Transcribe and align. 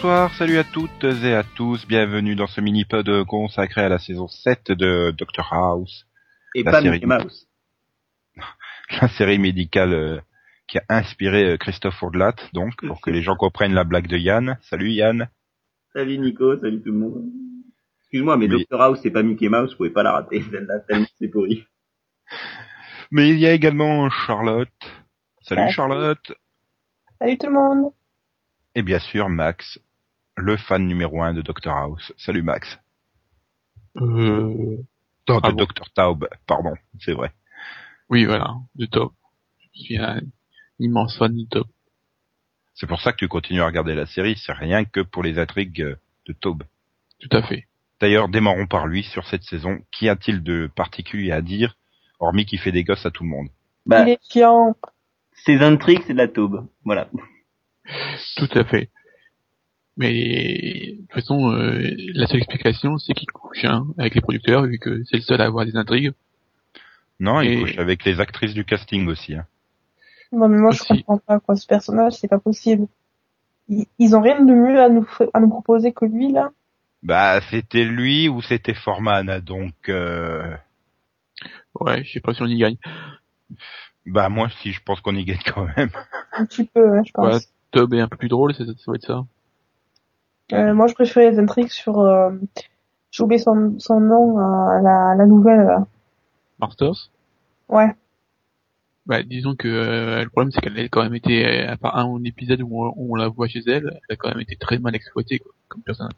bonsoir, 0.00 0.32
salut 0.34 0.58
à 0.58 0.62
toutes 0.62 1.02
et 1.02 1.34
à 1.34 1.42
tous, 1.42 1.84
bienvenue 1.88 2.36
dans 2.36 2.46
ce 2.46 2.60
mini-pod 2.60 3.24
consacré 3.24 3.80
à 3.80 3.88
la 3.88 3.98
saison 3.98 4.28
7 4.28 4.70
de 4.70 5.10
Doctor 5.10 5.52
House. 5.52 6.06
Et 6.54 6.62
La 6.62 6.70
pas 6.70 6.82
série. 6.82 7.00
Mickey 7.00 7.06
Mouse. 7.06 7.48
La 9.02 9.08
série 9.08 9.40
médicale 9.40 9.92
euh, 9.92 10.20
qui 10.68 10.78
a 10.78 10.84
inspiré 10.88 11.50
euh, 11.50 11.56
Christophe 11.56 12.00
Ourdelat, 12.00 12.36
donc, 12.52 12.74
pour 12.86 13.00
que 13.00 13.10
les 13.10 13.22
gens 13.22 13.34
comprennent 13.34 13.74
la 13.74 13.82
blague 13.82 14.06
de 14.06 14.16
Yann. 14.16 14.56
Salut 14.62 14.92
Yann. 14.92 15.30
Salut 15.92 16.18
Nico, 16.18 16.56
salut 16.60 16.80
tout 16.80 16.92
le 16.92 16.98
monde. 16.98 17.24
Excuse-moi, 18.02 18.36
mais. 18.36 18.46
Dr 18.46 18.80
House 18.80 19.00
c'est 19.02 19.10
pas 19.10 19.24
Mickey 19.24 19.48
Mouse, 19.48 19.72
vous 19.72 19.78
pouvez 19.78 19.90
pas 19.90 20.04
la 20.04 20.12
rater, 20.12 20.42
celle-là, 20.52 20.78
tellement 20.86 21.06
c'est 21.18 21.28
pourri. 21.28 21.64
Mais 23.10 23.30
il 23.30 23.40
y 23.40 23.46
a 23.48 23.52
également 23.52 24.08
Charlotte. 24.10 24.68
Salut 25.40 25.62
Salut. 25.62 25.72
Charlotte. 25.72 26.32
Salut 27.20 27.36
tout 27.36 27.46
le 27.48 27.52
monde. 27.52 27.92
Et 28.76 28.82
bien 28.82 29.00
sûr 29.00 29.28
Max, 29.28 29.80
le 30.38 30.56
fan 30.56 30.86
numéro 30.86 31.22
un 31.22 31.34
de 31.34 31.42
Doctor 31.42 31.76
House. 31.76 32.12
Salut 32.16 32.42
Max. 32.42 32.78
Euh, 33.96 34.76
Non, 35.28 35.36
de 35.36 35.40
Ah 35.42 35.50
bon. 35.50 35.56
Doctor 35.56 35.90
Taub, 35.92 36.28
pardon, 36.46 36.74
c'est 37.00 37.12
vrai. 37.12 37.32
oui, 38.08 38.24
voilà, 38.24 38.54
de 38.76 38.86
top. 38.86 39.12
Je 39.74 39.80
suis 39.82 39.98
un 39.98 40.20
immense 40.78 41.16
fan 41.18 41.36
de 41.36 41.44
top. 41.48 41.66
C'est 42.74 42.86
pour 42.86 43.00
ça 43.00 43.12
que 43.12 43.18
tu 43.18 43.28
continues 43.28 43.60
à 43.62 43.66
regarder 43.66 43.94
la 43.94 44.06
série, 44.06 44.36
c'est 44.36 44.52
rien 44.52 44.84
que 44.84 45.00
pour 45.00 45.22
les 45.22 45.38
intrigues 45.38 45.82
euh, 45.82 45.96
de 46.26 46.32
Taub. 46.32 46.62
Tout 47.18 47.36
à 47.36 47.42
fait. 47.42 47.66
D'ailleurs, 48.00 48.28
démarrons 48.28 48.68
par 48.68 48.86
lui 48.86 49.02
sur 49.02 49.26
cette 49.26 49.42
saison. 49.42 49.80
Qu'y 49.90 50.08
a-t-il 50.08 50.42
de 50.44 50.70
particulier 50.76 51.32
à 51.32 51.42
dire, 51.42 51.76
hormis 52.20 52.46
qu'il 52.46 52.60
fait 52.60 52.70
des 52.70 52.84
gosses 52.84 53.04
à 53.04 53.10
tout 53.10 53.24
le 53.24 53.28
monde? 53.30 53.48
Bah, 53.86 54.02
Il 54.06 54.10
est 54.10 54.20
chiant. 54.30 54.76
ces 55.32 55.58
intrigues, 55.62 56.02
c'est 56.06 56.12
de 56.12 56.18
la 56.18 56.28
taube. 56.28 56.68
Voilà. 56.84 57.08
Tout 58.36 58.48
à 58.54 58.64
fait. 58.64 58.90
Mais 59.98 60.94
de 60.96 61.00
toute 61.02 61.12
façon, 61.12 61.52
euh, 61.52 61.82
la 62.14 62.26
seule 62.28 62.38
explication, 62.38 62.98
c'est 62.98 63.14
qu'il 63.14 63.30
couche 63.30 63.64
hein, 63.64 63.84
avec 63.98 64.14
les 64.14 64.20
producteurs, 64.20 64.62
vu 64.64 64.78
que 64.78 65.02
c'est 65.04 65.16
le 65.16 65.22
seul 65.22 65.40
à 65.40 65.44
avoir 65.44 65.66
des 65.66 65.76
intrigues. 65.76 66.12
Non, 67.20 67.40
il 67.40 67.50
Et- 67.50 67.60
couche 67.60 67.78
avec 67.78 68.04
les 68.04 68.20
actrices 68.20 68.54
du 68.54 68.64
casting 68.64 69.08
aussi. 69.08 69.34
hein. 69.34 69.44
Non, 70.30 70.46
mais 70.48 70.58
moi, 70.58 70.70
je 70.70 70.84
comprends 70.84 71.18
pas, 71.18 71.40
quoi. 71.40 71.56
Ce 71.56 71.66
personnage, 71.66 72.12
c'est 72.12 72.28
pas 72.28 72.38
possible. 72.38 72.86
Ils, 73.68 73.86
ils 73.98 74.14
ont 74.14 74.20
rien 74.20 74.40
de 74.44 74.52
mieux 74.52 74.80
à 74.80 74.88
nous, 74.88 75.06
à 75.34 75.40
nous 75.40 75.48
proposer 75.48 75.92
que 75.92 76.04
lui, 76.04 76.30
là? 76.32 76.50
Bah, 77.02 77.40
c'était 77.50 77.84
lui 77.84 78.28
ou 78.28 78.40
c'était 78.40 78.74
Forman, 78.74 79.40
donc... 79.40 79.74
Euh... 79.88 80.54
Ouais, 81.80 82.04
je 82.04 82.12
sais 82.12 82.20
pas 82.20 82.34
si 82.34 82.42
on 82.42 82.46
y 82.46 82.58
gagne. 82.58 82.76
Bah, 84.06 84.28
moi, 84.28 84.48
si, 84.60 84.72
je 84.72 84.82
pense 84.82 85.00
qu'on 85.00 85.14
y 85.16 85.24
gagne 85.24 85.38
quand 85.46 85.66
même. 85.76 85.90
Un 86.32 86.44
petit 86.46 86.64
peu, 86.64 86.98
hein, 86.98 87.02
je 87.04 87.12
pense. 87.12 87.34
Ouais. 87.34 87.40
Tob 87.72 87.94
est 87.94 88.00
un 88.00 88.08
peu 88.08 88.16
plus 88.16 88.28
drôle, 88.28 88.54
ça, 88.54 88.64
ça 88.64 88.72
doit 88.86 88.96
être 88.96 89.06
ça. 89.06 89.24
Euh, 90.52 90.74
moi, 90.74 90.86
je 90.86 90.94
préférais 90.94 91.30
les 91.30 91.38
intrigues 91.38 91.68
sur, 91.70 92.00
euh, 92.00 92.30
j'ai 93.10 93.22
oublié 93.22 93.38
son, 93.40 93.74
son 93.78 94.00
nom, 94.00 94.38
euh, 94.38 94.80
la, 94.82 95.14
la 95.16 95.26
nouvelle, 95.26 95.60
là. 95.64 95.86
Masters 96.60 97.10
Ouais. 97.68 97.94
bah, 99.06 99.22
disons 99.22 99.54
que 99.54 99.68
euh, 99.68 100.24
le 100.24 100.30
problème 100.30 100.50
c'est 100.52 100.60
qu'elle 100.60 100.78
a 100.78 100.88
quand 100.88 101.02
même 101.02 101.14
été, 101.14 101.46
euh, 101.46 101.70
à 101.72 101.76
part 101.76 101.96
un 101.98 102.24
épisode 102.24 102.62
où 102.62 102.82
on, 102.84 102.92
où 102.96 103.12
on 103.12 103.14
la 103.14 103.28
voit 103.28 103.46
chez 103.46 103.60
elle, 103.66 104.00
elle 104.08 104.14
a 104.14 104.16
quand 104.16 104.28
même 104.30 104.40
été 104.40 104.56
très 104.56 104.78
mal 104.78 104.94
exploitée 104.96 105.38
quoi, 105.38 105.52
comme 105.68 105.82
personnage. 105.82 106.12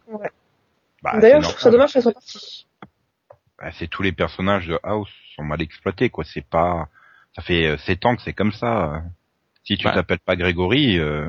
Bah, 1.02 1.18
D'ailleurs, 1.20 1.42
je 1.42 1.48
trouve 1.48 1.60
ça 1.60 1.70
dommage 1.70 1.92
qu'elle 1.92 2.02
soit 2.02 2.12
partie. 2.12 2.66
Bah, 3.58 3.70
c'est 3.72 3.88
tous 3.88 4.02
les 4.02 4.12
personnages 4.12 4.68
de 4.68 4.78
House 4.82 5.10
sont 5.36 5.42
mal 5.44 5.60
exploités, 5.60 6.08
quoi. 6.10 6.24
C'est 6.24 6.44
pas... 6.46 6.88
Ça 7.36 7.42
fait 7.42 7.66
euh, 7.66 7.76
sept 7.78 8.04
ans 8.06 8.16
que 8.16 8.22
c'est 8.22 8.32
comme 8.32 8.52
ça. 8.52 9.02
Si 9.64 9.76
tu 9.76 9.84
Bah. 9.84 9.92
t'appelles 9.92 10.18
pas 10.20 10.36
Grégory, 10.36 10.98
euh, 10.98 11.28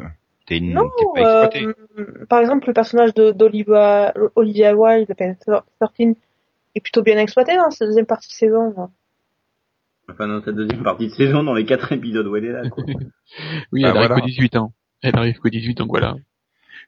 t'es 0.51 0.57
une... 0.57 0.73
Non, 0.73 0.89
t'es 0.97 1.05
pas 1.21 1.47
exploité. 1.49 1.75
euh, 1.99 2.25
par 2.29 2.39
exemple, 2.41 2.67
le 2.67 2.73
personnage 2.73 3.13
de- 3.13 3.31
d'Olivia, 3.31 4.13
Olivia 4.35 4.75
Wilde, 4.75 5.07
enfin, 5.11 5.33
13, 5.79 6.15
est 6.75 6.79
plutôt 6.81 7.01
bien 7.03 7.17
exploité 7.17 7.55
dans 7.55 7.69
cette 7.71 7.87
deuxième 7.87 8.05
partie 8.05 8.27
de 8.27 8.33
saison, 8.33 8.73
là. 8.75 8.89
Enfin, 10.09 10.27
dans 10.27 10.41
cette 10.43 10.55
deuxième 10.55 10.83
partie 10.83 11.07
de 11.07 11.13
saison, 11.13 11.43
dans 11.43 11.53
les 11.53 11.65
quatre 11.65 11.91
épisodes 11.93 12.27
où 12.27 12.35
elle 12.35 12.45
est 12.45 12.51
là, 12.51 12.69
quoi. 12.69 12.83
Oui, 13.71 13.81
Bah, 13.83 13.89
elle 13.91 13.97
arrive 13.97 14.07
voilà. 14.09 14.15
qu'au 14.21 14.27
18 14.27 14.55
ans. 14.57 14.73
Elle 15.01 15.15
arrive 15.17 15.37
qu'au 15.39 15.49
18 15.49 15.77
donc 15.77 15.87
voilà. 15.89 16.15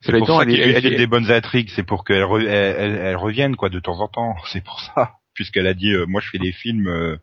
C'est 0.02 0.18
pour 0.18 0.28
ça 0.28 0.40
elle 0.42 0.50
qu'il 0.50 0.60
est, 0.60 0.72
elle, 0.86 0.98
des 0.98 1.08
bonnes 1.08 1.32
intrigues, 1.32 1.70
c'est 1.74 1.84
pour 1.84 2.04
qu'elles 2.04 2.24
re- 2.24 2.42
elles, 2.46 2.76
elles- 2.80 2.98
elles 2.98 3.16
reviennent 3.16 3.56
quoi 3.56 3.70
de 3.70 3.80
temps 3.80 4.00
en 4.02 4.08
temps. 4.10 4.36
C'est 4.52 4.64
pour 4.64 4.82
ça, 4.82 5.14
puisqu'elle 5.34 5.68
a 5.68 5.74
dit 5.74 5.92
euh, 5.94 6.06
moi 6.06 6.20
je 6.20 6.30
fais 6.30 6.40
des 6.40 6.52
films 6.52 6.88
euh, 6.88 7.16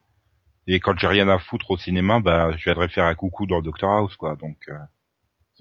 et 0.66 0.80
quand 0.80 0.96
j'ai 0.98 1.06
rien 1.08 1.28
à 1.28 1.38
foutre 1.38 1.70
au 1.72 1.76
cinéma, 1.76 2.20
bah 2.20 2.52
je 2.56 2.64
viendrai 2.64 2.88
faire 2.88 3.04
un 3.04 3.14
coucou 3.14 3.44
dans 3.46 3.60
Doctor 3.60 3.90
House 3.90 4.16
quoi. 4.16 4.36
Donc 4.36 4.56
euh, 4.70 4.74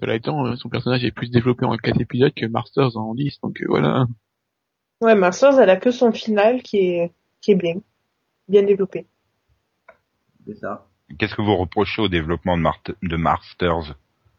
cela 0.00 0.14
étant, 0.14 0.46
euh, 0.46 0.56
son 0.56 0.68
personnage 0.68 1.04
est 1.04 1.10
plus 1.12 1.30
développé 1.30 1.64
en 1.66 1.76
4 1.76 2.00
épisodes 2.00 2.32
que 2.34 2.46
Masters 2.46 2.96
en 2.96 3.14
10, 3.14 3.40
donc 3.42 3.60
euh, 3.60 3.66
voilà. 3.68 4.06
Ouais, 5.00 5.14
Masters, 5.14 5.58
elle 5.60 5.70
a 5.70 5.76
que 5.76 5.90
son 5.90 6.12
final 6.12 6.62
qui 6.62 6.78
est, 6.78 7.12
qui 7.40 7.52
est 7.52 7.56
bien. 7.56 7.76
Bien 8.48 8.62
développé. 8.62 9.06
C'est 10.46 10.56
ça. 10.58 10.86
qu'est-ce 11.18 11.34
que 11.34 11.42
vous 11.42 11.56
reprochez 11.56 12.02
au 12.02 12.08
développement 12.08 12.56
de, 12.58 12.64
de 13.08 13.16
Masters? 13.16 13.94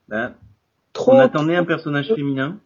Bah, 0.09 0.33
Trop. 0.94 1.13
on 1.13 1.19
attendait 1.19 1.55
un 1.55 1.66
personnage 1.66 2.13
féminin, 2.13 2.59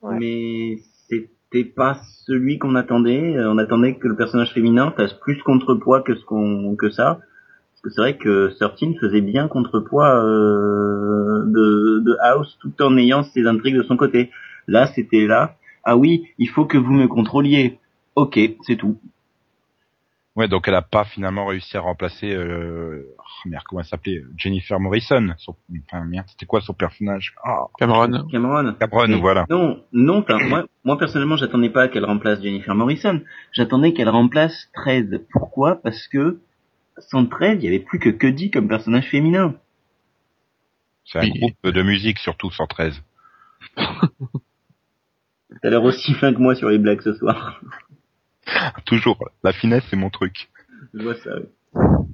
Ouais. 0.00 0.16
mais 0.18 0.76
c'était 1.08 1.64
pas 1.64 2.00
celui 2.24 2.58
qu'on 2.58 2.76
attendait. 2.76 3.34
On 3.40 3.58
attendait 3.58 3.96
que 3.98 4.06
le 4.06 4.16
personnage 4.16 4.52
féminin 4.54 4.92
fasse 4.96 5.12
plus 5.14 5.42
contrepoids 5.42 6.02
que 6.02 6.14
ce 6.14 6.24
qu'on 6.24 6.76
que 6.76 6.88
ça. 6.90 7.18
Que 7.88 7.94
c'est 7.94 8.00
vrai 8.00 8.16
que 8.16 8.52
13 8.58 8.98
faisait 9.00 9.20
bien 9.20 9.48
contrepoids 9.48 10.22
euh, 10.22 11.44
de, 11.46 12.00
de 12.00 12.16
House 12.22 12.58
tout 12.60 12.72
en 12.82 12.96
ayant 12.96 13.22
ses 13.22 13.46
intrigues 13.46 13.76
de 13.76 13.82
son 13.82 13.96
côté. 13.96 14.30
Là, 14.66 14.86
c'était 14.88 15.26
là. 15.26 15.56
Ah 15.84 15.96
oui, 15.96 16.26
il 16.38 16.48
faut 16.48 16.66
que 16.66 16.76
vous 16.76 16.92
me 16.92 17.08
contrôliez. 17.08 17.78
Ok, 18.14 18.38
c'est 18.66 18.76
tout. 18.76 18.98
Ouais, 20.36 20.46
donc 20.46 20.68
elle 20.68 20.74
a 20.76 20.82
pas 20.82 21.04
finalement 21.04 21.46
réussi 21.46 21.76
à 21.76 21.80
remplacer 21.80 22.32
euh, 22.32 23.12
oh, 23.18 23.48
merde 23.48 23.64
comment 23.66 23.80
elle 23.80 23.86
s'appelait 23.86 24.22
Jennifer 24.36 24.78
Morrison. 24.78 25.34
Son, 25.38 25.56
enfin 25.86 26.04
merde, 26.04 26.26
c'était 26.28 26.46
quoi 26.46 26.60
son 26.60 26.74
personnage? 26.74 27.34
Ah, 27.42 27.64
Cameron, 27.76 28.28
Cameron. 28.30 28.74
Cameron, 28.78 29.18
voilà. 29.18 29.46
Non, 29.50 29.82
non, 29.90 30.18
enfin, 30.18 30.38
moi, 30.46 30.66
moi 30.84 30.96
personnellement, 30.96 31.36
j'attendais 31.36 31.70
pas 31.70 31.88
qu'elle 31.88 32.04
remplace 32.04 32.40
Jennifer 32.40 32.72
Morrison. 32.76 33.20
J'attendais 33.50 33.92
qu'elle 33.94 34.08
remplace 34.08 34.68
13. 34.74 35.22
Pourquoi? 35.32 35.76
Parce 35.82 36.06
que 36.06 36.38
sans 37.00 37.26
13, 37.26 37.58
il 37.60 37.64
y 37.64 37.68
avait 37.68 37.78
plus 37.84 37.98
que 37.98 38.08
Cuddy 38.10 38.50
comme 38.50 38.68
personnage 38.68 39.08
féminin. 39.08 39.54
C'est 41.04 41.18
un 41.18 41.22
Oui. 41.22 41.38
groupe 41.38 41.74
de 41.74 41.82
musique 41.82 42.18
surtout 42.18 42.50
113. 42.50 42.94
T'as 45.62 45.70
l'air 45.70 45.82
aussi 45.82 46.14
fin 46.14 46.32
que 46.32 46.38
moi 46.38 46.54
sur 46.54 46.68
les 46.68 46.78
blagues 46.78 47.00
ce 47.02 47.14
soir. 47.14 47.60
Toujours, 48.86 49.18
la 49.42 49.52
finesse 49.52 49.84
c'est 49.90 49.96
mon 49.96 50.10
truc. 50.10 50.48
Je 50.94 51.02
vois 51.02 51.14
ça. 51.16 51.30
oui. 51.36 51.46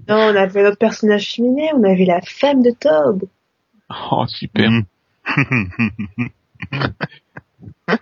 Non, 0.09 0.17
on 0.17 0.37
avait 0.37 0.63
notre 0.63 0.79
personnage 0.79 1.35
féminin, 1.35 1.69
on 1.75 1.85
avait 1.85 2.05
la 2.05 2.21
femme 2.23 2.63
de 2.63 2.71
Tob. 2.71 3.25
oh 4.11 4.25
super. 4.29 4.71
Mm. 4.71 4.85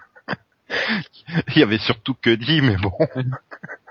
Il 1.54 1.58
y 1.58 1.62
avait 1.62 1.78
surtout 1.78 2.14
que 2.14 2.34
dit, 2.34 2.60
mais 2.62 2.76
bon. 2.76 2.92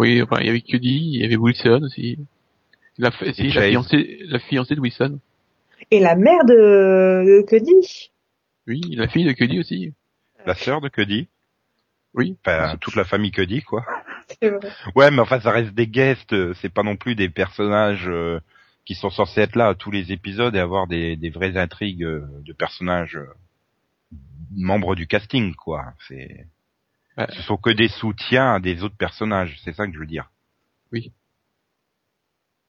Oui, 0.00 0.22
enfin, 0.22 0.36
il 0.40 0.46
y 0.46 0.48
avait 0.48 0.62
Cuddy, 0.62 1.10
il 1.12 1.20
y 1.20 1.24
avait 1.26 1.36
Wilson 1.36 1.82
aussi. 1.82 2.18
La, 2.96 3.10
si, 3.34 3.50
fiancée, 3.50 4.18
la 4.28 4.38
fiancée 4.38 4.74
de 4.74 4.80
Wilson. 4.80 5.18
Et 5.90 6.00
la 6.00 6.16
mère 6.16 6.42
de, 6.46 6.54
de 7.26 7.42
Cuddy. 7.46 8.10
Oui, 8.66 8.80
la 8.96 9.08
fille 9.08 9.24
de 9.26 9.32
Cuddy 9.32 9.60
aussi. 9.60 9.92
La 10.46 10.54
sœur 10.54 10.80
de 10.80 10.88
Cuddy. 10.88 11.28
Oui. 12.14 12.34
Enfin, 12.40 12.78
toute 12.80 12.96
la 12.96 13.04
famille 13.04 13.30
Cuddy, 13.30 13.60
quoi. 13.60 13.84
Vrai. 14.42 14.70
Ouais, 14.94 15.10
mais 15.10 15.20
enfin, 15.20 15.38
ça 15.38 15.50
reste 15.50 15.74
des 15.74 15.86
guests. 15.86 16.32
euh, 16.32 16.54
C'est 16.62 16.72
pas 16.72 16.82
non 16.82 16.96
plus 16.96 17.14
des 17.14 17.28
personnages 17.28 18.08
euh, 18.08 18.40
qui 18.86 18.94
sont 18.94 19.10
censés 19.10 19.42
être 19.42 19.54
là 19.56 19.68
à 19.68 19.74
tous 19.74 19.90
les 19.90 20.12
épisodes 20.12 20.56
et 20.56 20.60
avoir 20.60 20.86
des, 20.86 21.16
des 21.16 21.28
vraies 21.28 21.58
intrigues 21.58 22.04
euh, 22.04 22.24
de 22.46 22.54
personnages 22.54 23.16
euh, 23.16 23.28
membres 24.56 24.94
du 24.94 25.06
casting, 25.06 25.54
quoi. 25.54 25.92
C'est. 26.08 26.46
Ce 27.30 27.42
sont 27.42 27.56
que 27.56 27.70
des 27.70 27.88
soutiens 27.88 28.54
à 28.54 28.60
des 28.60 28.82
autres 28.82 28.96
personnages. 28.96 29.58
C'est 29.64 29.72
ça 29.74 29.86
que 29.86 29.92
je 29.92 29.98
veux 29.98 30.06
dire. 30.06 30.30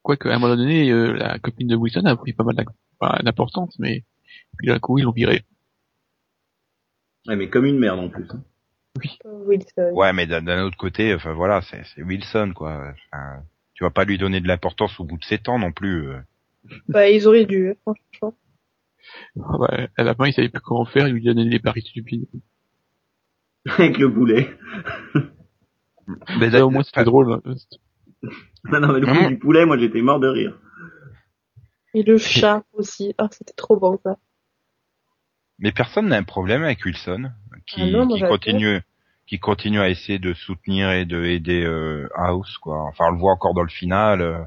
Quoique, 0.02 0.28
à 0.28 0.34
un 0.34 0.38
moment 0.38 0.56
donné, 0.56 0.90
euh, 0.90 1.12
la 1.12 1.38
copine 1.38 1.68
de 1.68 1.76
Wilson 1.76 2.04
a 2.06 2.16
pris 2.16 2.32
pas 2.32 2.44
mal 2.44 2.56
d'importance, 3.24 3.78
mais 3.78 4.04
puis 4.58 4.66
d'un 4.66 4.78
coup, 4.80 4.98
ils 4.98 5.02
l'ont 5.04 5.12
viré. 5.12 5.44
Ouais, 7.28 7.36
mais 7.36 7.48
comme 7.48 7.66
une 7.66 7.78
merde 7.78 8.00
en 8.00 8.08
plus. 8.08 8.26
hein. 8.30 8.42
Wilson. 9.24 9.90
Ouais, 9.94 10.12
mais 10.12 10.26
d'un 10.26 10.64
autre 10.64 10.76
côté, 10.76 11.14
enfin 11.14 11.32
voilà, 11.32 11.62
c'est 11.62 12.02
Wilson, 12.02 12.52
quoi. 12.54 12.92
Enfin, 13.12 13.42
tu 13.74 13.84
vas 13.84 13.90
pas 13.90 14.04
lui 14.04 14.18
donner 14.18 14.40
de 14.40 14.48
l'importance 14.48 14.98
au 15.00 15.04
bout 15.04 15.16
de 15.18 15.24
sept 15.24 15.48
ans 15.48 15.58
non 15.58 15.72
plus. 15.72 16.08
euh. 16.08 16.20
Bah, 16.88 17.08
ils 17.08 17.26
auraient 17.26 17.46
dû, 17.46 17.70
hein, 17.70 17.74
franchement. 17.82 18.36
Bah, 19.36 19.88
à 19.96 20.02
la 20.02 20.14
fin, 20.14 20.26
il 20.26 20.32
savait 20.32 20.48
plus 20.48 20.60
comment 20.60 20.84
faire, 20.84 21.06
il 21.08 21.14
lui 21.14 21.22
donnait 21.24 21.48
des 21.48 21.58
paris 21.60 21.82
stupides. 21.82 22.26
Avec 23.78 23.98
le 23.98 24.08
boulet. 24.08 24.56
Mais 26.38 26.50
Là, 26.50 26.66
au 26.66 26.70
moins, 26.70 26.82
c'était 26.82 27.04
drôle. 27.04 27.32
hein. 27.32 27.54
Non, 28.64 28.80
non, 28.80 28.92
mais 28.92 29.00
le 29.00 29.06
coup 29.06 29.28
du 29.28 29.38
poulet, 29.38 29.66
moi 29.66 29.76
j'étais 29.78 30.02
mort 30.02 30.20
de 30.20 30.28
rire. 30.28 30.56
Et 31.94 32.02
le 32.02 32.16
chat 32.18 32.62
aussi. 32.72 33.14
Ah, 33.18 33.28
c'était 33.30 33.54
trop 33.54 33.76
bon, 33.76 33.98
ça. 34.04 34.16
Mais 35.58 35.72
personne 35.72 36.08
n'a 36.08 36.16
un 36.18 36.22
problème 36.22 36.62
avec 36.62 36.84
Wilson, 36.84 37.30
qui, 37.66 37.82
Ah 37.82 37.86
non, 37.86 38.08
qui 38.08 38.20
continue, 38.20 38.80
qui 39.26 39.38
continue 39.38 39.80
à 39.80 39.88
essayer 39.88 40.18
de 40.18 40.32
soutenir 40.34 40.90
et 40.92 41.04
de 41.04 41.24
aider 41.24 41.64
euh, 41.64 42.08
House, 42.14 42.56
quoi. 42.58 42.82
Enfin, 42.84 43.06
on 43.08 43.12
le 43.12 43.18
voit 43.18 43.32
encore 43.32 43.54
dans 43.54 43.62
le 43.62 43.68
final, 43.68 44.20
euh, 44.22 44.38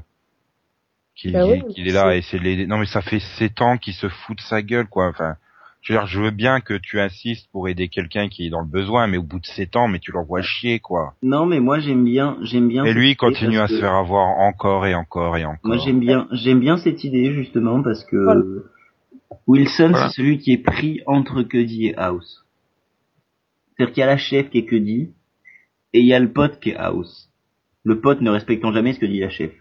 qu'il 1.14 1.32
Bah 1.32 1.46
oui, 1.46 1.62
qu'il 1.74 1.88
est 1.88 1.92
là 1.92 2.08
à 2.08 2.14
essayer 2.14 2.38
de 2.38 2.44
l'aider. 2.44 2.66
Non, 2.66 2.78
mais 2.78 2.86
ça 2.86 3.02
fait 3.02 3.20
sept 3.20 3.60
ans 3.62 3.76
qu'il 3.78 3.94
se 3.94 4.08
fout 4.08 4.36
de 4.36 4.42
sa 4.42 4.62
gueule, 4.62 4.88
quoi. 4.88 5.08
Enfin, 5.08 5.36
je 5.86 5.92
veux 5.92 5.98
dire, 6.00 6.06
je 6.08 6.20
veux 6.20 6.30
bien 6.32 6.60
que 6.60 6.74
tu 6.74 6.98
insistes 7.00 7.48
pour 7.52 7.68
aider 7.68 7.88
quelqu'un 7.88 8.28
qui 8.28 8.46
est 8.46 8.50
dans 8.50 8.58
le 8.60 8.66
besoin, 8.66 9.06
mais 9.06 9.18
au 9.18 9.22
bout 9.22 9.38
de 9.38 9.46
sept 9.46 9.76
ans, 9.76 9.86
mais 9.86 10.00
tu 10.00 10.10
l'envoies 10.10 10.42
chier, 10.42 10.80
quoi. 10.80 11.14
Non, 11.22 11.46
mais 11.46 11.60
moi 11.60 11.78
j'aime 11.78 12.04
bien, 12.04 12.38
j'aime 12.42 12.66
bien. 12.66 12.84
Et 12.84 12.92
lui, 12.92 13.10
il 13.12 13.16
continue 13.16 13.58
à 13.60 13.68
se 13.68 13.78
faire 13.78 13.94
avoir 13.94 14.26
encore 14.40 14.84
et 14.86 14.96
encore 14.96 15.36
et 15.36 15.44
encore. 15.44 15.60
Moi 15.62 15.76
j'aime 15.78 16.00
bien, 16.00 16.26
j'aime 16.32 16.58
bien 16.58 16.76
cette 16.76 17.04
idée 17.04 17.32
justement 17.32 17.82
parce 17.84 18.04
que 18.04 18.16
Voilà. 18.16 18.42
Wilson 19.46 19.90
Voilà. 19.90 20.08
c'est 20.08 20.14
celui 20.16 20.38
qui 20.38 20.52
est 20.54 20.58
pris 20.62 21.02
entre 21.06 21.42
Cuddy 21.44 21.86
et 21.86 21.94
House. 21.96 22.44
C'est-à-dire 23.76 23.94
qu'il 23.94 24.00
y 24.00 24.04
a 24.04 24.06
la 24.06 24.16
chef 24.16 24.50
qui 24.50 24.58
est 24.58 24.64
Cuddy 24.66 25.12
et 25.92 26.00
il 26.00 26.06
y 26.06 26.14
a 26.14 26.18
le 26.18 26.32
pote 26.32 26.58
qui 26.58 26.70
est 26.70 26.76
House. 26.76 27.30
Le 27.84 28.00
pote 28.00 28.20
ne 28.22 28.30
respectant 28.30 28.72
jamais 28.72 28.92
ce 28.92 28.98
que 28.98 29.06
dit 29.06 29.20
la 29.20 29.30
chef. 29.30 29.52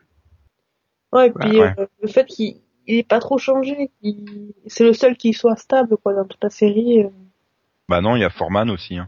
Ouais, 1.13 1.27
et 1.27 1.31
puis 1.31 1.59
ouais. 1.59 1.73
euh, 1.77 1.85
le 2.01 2.07
fait 2.07 2.25
qu'il 2.25 2.55
il 2.87 2.97
est 2.99 3.07
pas 3.07 3.19
trop 3.19 3.37
changé, 3.37 3.89
qu'il- 4.01 4.53
c'est 4.67 4.83
le 4.83 4.93
seul 4.93 5.15
qui 5.17 5.33
soit 5.33 5.55
stable 5.55 5.97
quoi 5.97 6.13
dans 6.13 6.25
toute 6.25 6.43
la 6.43 6.49
série. 6.49 7.03
euh. 7.03 7.09
Bah 7.89 8.01
non, 8.01 8.15
il 8.15 8.21
y 8.21 8.23
a 8.25 8.29
Foreman 8.29 8.69
aussi, 8.69 8.97
hein. 8.97 9.07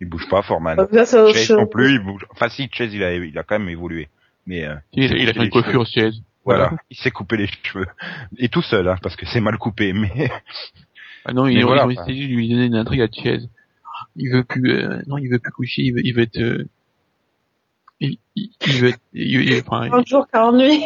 Il 0.00 0.08
bouge 0.08 0.28
pas, 0.28 0.42
Foreman. 0.42 0.76
Donc 0.76 0.88
ça, 0.92 1.06
ça 1.06 1.32
Chase 1.32 1.50
non 1.52 1.66
plus, 1.66 1.92
il 1.94 2.00
bouge. 2.00 2.26
Enfin 2.30 2.48
si, 2.48 2.68
Chase, 2.72 2.92
il 2.92 3.02
a, 3.04 3.14
il 3.14 3.38
a 3.38 3.42
quand 3.44 3.58
même 3.58 3.68
évolué. 3.68 4.08
Mais 4.46 4.64
euh, 4.64 4.74
Il, 4.92 5.04
il 5.04 5.28
a 5.28 5.32
fait 5.32 5.38
les 5.38 5.44
une 5.44 5.50
coiffure 5.50 5.86
chaise. 5.86 6.16
voilà, 6.44 6.72
il 6.90 6.96
s'est 6.96 7.12
coupé 7.12 7.36
les 7.36 7.46
cheveux. 7.62 7.86
Et 8.38 8.48
tout 8.48 8.62
seul, 8.62 8.88
hein, 8.88 8.96
parce 9.00 9.14
que 9.14 9.24
c'est 9.26 9.40
mal 9.40 9.56
coupé. 9.58 9.92
Mais 9.92 10.10
Ah 11.24 11.32
non, 11.32 11.44
Mais 11.44 11.54
ils 11.54 11.62
ont, 11.64 11.68
voilà, 11.68 11.86
essayé 11.88 12.26
de 12.26 12.34
lui 12.34 12.48
donner 12.48 12.66
une 12.66 12.74
intrigue 12.74 13.02
à 13.02 13.08
Chaise. 13.12 13.48
Il 14.16 14.30
veut 14.32 14.42
plus, 14.42 14.68
euh, 14.72 15.00
non, 15.06 15.18
il 15.18 15.28
veut 15.28 15.38
plus 15.38 15.52
coucher, 15.52 15.82
il 15.82 15.92
veut, 15.94 16.00
il 16.04 16.12
veut 16.12 16.22
être, 16.22 16.38
euh, 16.40 16.66
il, 18.00 18.18
il, 18.34 18.50
il 18.66 18.72
veut 18.80 18.88
être, 18.88 19.00
il, 19.12 19.40
il- 19.52 19.60
enfin, 19.64 19.88
40 19.88 20.06
jours, 20.08 20.26
40 20.32 20.56
nuits. 20.56 20.82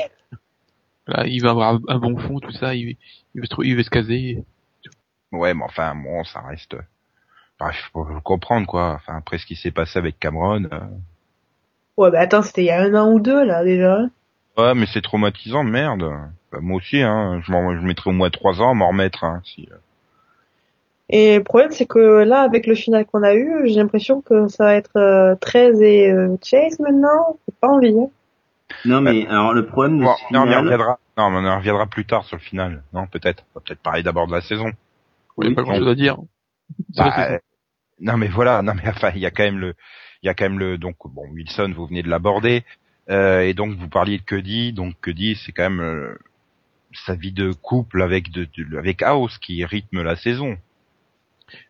Voilà, 1.06 1.26
il 1.26 1.40
veut 1.42 1.48
avoir 1.50 1.78
un, 1.88 1.98
bon 1.98 2.16
fond, 2.18 2.38
tout 2.40 2.52
ça, 2.52 2.74
il, 2.74 2.96
il 3.34 3.40
veut 3.40 3.44
se, 3.46 3.50
trouver- 3.50 3.68
il 3.68 3.76
veut 3.76 3.82
se 3.82 3.90
caser. 3.90 4.44
ouais, 5.32 5.54
mais 5.54 5.64
enfin, 5.64 5.94
bon, 5.94 6.24
ça 6.24 6.40
reste. 6.40 6.76
Bref, 7.58 7.76
faut 7.92 8.04
le 8.04 8.20
comprendre 8.20 8.66
quoi. 8.66 8.94
Enfin, 8.94 9.16
après 9.18 9.38
ce 9.38 9.46
qui 9.46 9.56
s'est 9.56 9.70
passé 9.70 9.98
avec 9.98 10.18
Cameron. 10.18 10.64
euh, 10.72 10.80
Ouais, 11.96 12.10
bah 12.10 12.20
attends, 12.20 12.42
c'était 12.42 12.62
il 12.62 12.66
y 12.66 12.70
a 12.70 12.80
un 12.82 12.94
an 12.94 13.10
ou 13.12 13.20
deux 13.20 13.44
là 13.44 13.64
déjà. 13.64 14.00
Ouais, 14.58 14.74
mais 14.74 14.86
c'est 14.86 15.00
traumatisant, 15.02 15.64
merde. 15.64 16.04
Bah, 16.52 16.58
moi 16.60 16.76
aussi, 16.78 17.00
hein. 17.02 17.40
Je, 17.42 17.52
je 17.52 17.86
mettrais 17.86 18.10
au 18.10 18.12
moins 18.12 18.30
trois 18.30 18.60
ans 18.60 18.70
à 18.70 18.74
m'en 18.74 18.88
remettre. 18.88 19.24
Hein, 19.24 19.42
si, 19.44 19.68
euh. 19.72 19.76
Et 21.08 21.36
le 21.38 21.44
problème, 21.44 21.70
c'est 21.70 21.86
que 21.86 22.24
là, 22.24 22.40
avec 22.42 22.66
le 22.66 22.74
final 22.74 23.06
qu'on 23.06 23.22
a 23.22 23.34
eu, 23.34 23.68
j'ai 23.68 23.76
l'impression 23.76 24.20
que 24.20 24.48
ça 24.48 24.64
va 24.64 24.74
être 24.74 24.96
euh, 24.96 25.34
13 25.36 25.80
et 25.80 26.10
euh, 26.10 26.36
Chase 26.42 26.78
maintenant. 26.80 27.36
J'ai 27.48 27.54
pas 27.60 27.68
envie. 27.68 27.96
Hein. 27.98 28.10
Non 28.84 29.00
mais 29.00 29.26
alors 29.26 29.52
le 29.54 29.66
problème 29.66 29.98
de 29.98 30.04
Bon, 30.04 30.14
ce 30.14 30.32
non, 30.32 30.44
mais 30.46 30.56
on 30.56 30.58
final, 30.60 30.64
reviendra. 30.64 30.98
Non, 31.16 31.30
mais 31.30 31.38
on 31.38 31.46
en 31.50 31.56
reviendra 31.58 31.86
plus 31.86 32.04
tard 32.04 32.24
sur 32.24 32.36
le 32.36 32.42
final. 32.42 32.82
Non, 32.92 33.06
peut-être. 33.06 33.44
On 33.54 33.58
va 33.58 33.64
peut-être 33.64 33.80
parler 33.80 34.02
d'abord 34.02 34.26
de 34.26 34.32
la 34.32 34.40
saison. 34.42 34.66
Il 35.38 35.42
n'y 35.42 35.48
Oui, 35.48 35.52
a 35.52 35.56
pas 35.56 35.62
grand 35.62 35.74
chose 35.76 35.88
à 35.88 35.94
dire. 35.94 36.16
Bah, 36.96 37.30
euh, 37.30 37.38
non 38.00 38.16
mais 38.16 38.28
voilà, 38.28 38.62
non 38.62 38.74
mais 38.74 38.88
enfin 38.88 39.12
il 39.14 39.20
y 39.20 39.26
a 39.26 39.30
quand 39.30 39.44
même 39.44 39.58
le, 39.58 39.74
il 40.22 40.26
y 40.26 40.28
a 40.28 40.34
quand 40.34 40.44
même 40.44 40.58
le 40.58 40.78
donc 40.78 40.96
bon 41.04 41.28
Wilson 41.30 41.72
vous 41.76 41.86
venez 41.86 42.02
de 42.02 42.08
l'aborder 42.08 42.64
euh, 43.08 43.40
et 43.42 43.54
donc 43.54 43.76
vous 43.76 43.88
parliez 43.88 44.18
de 44.18 44.22
Cuddy 44.24 44.72
donc 44.72 45.00
Cuddy 45.00 45.36
c'est 45.36 45.52
quand 45.52 45.70
même 45.70 45.80
euh, 45.80 46.18
sa 47.06 47.14
vie 47.14 47.32
de 47.32 47.52
couple 47.52 48.02
avec 48.02 48.30
de, 48.32 48.48
de- 48.58 48.76
avec 48.78 49.00
House 49.02 49.38
qui 49.38 49.64
rythme 49.64 50.02
la 50.02 50.16
saison. 50.16 50.56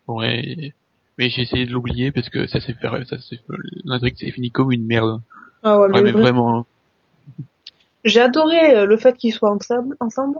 ouais. 0.09 0.73
Mais 1.19 1.31
j'ai 1.31 1.43
essayé 1.43 1.65
de 1.67 1.73
l'oublier 1.73 2.13
parce 2.13 2.29
que 2.29 2.47
ça 2.47 2.61
s'est 2.61 2.75
fait, 2.75 2.89
ça 3.07 3.19
s'est 3.19 3.37
fait, 3.37 3.55
l'intrigue 3.85 4.17
s'est 4.17 4.31
fini 4.31 4.51
comme 4.51 4.71
une 4.73 4.87
merde. 4.87 5.23
Ah 5.63 5.79
ouais, 5.81 5.89
mais 5.89 5.95
Ouais, 5.95 6.03
mais 6.03 6.11
vrai- 6.13 6.23
vraiment, 6.23 6.59
hein. 6.59 6.67
J'ai 8.07 8.21
adoré 8.21 8.75
euh, 8.77 8.87
le 8.87 8.97
fait 8.97 9.17
qu'ils 9.17 9.33
soient 9.35 9.53
ensemble, 9.53 9.97
ensemble. 10.01 10.39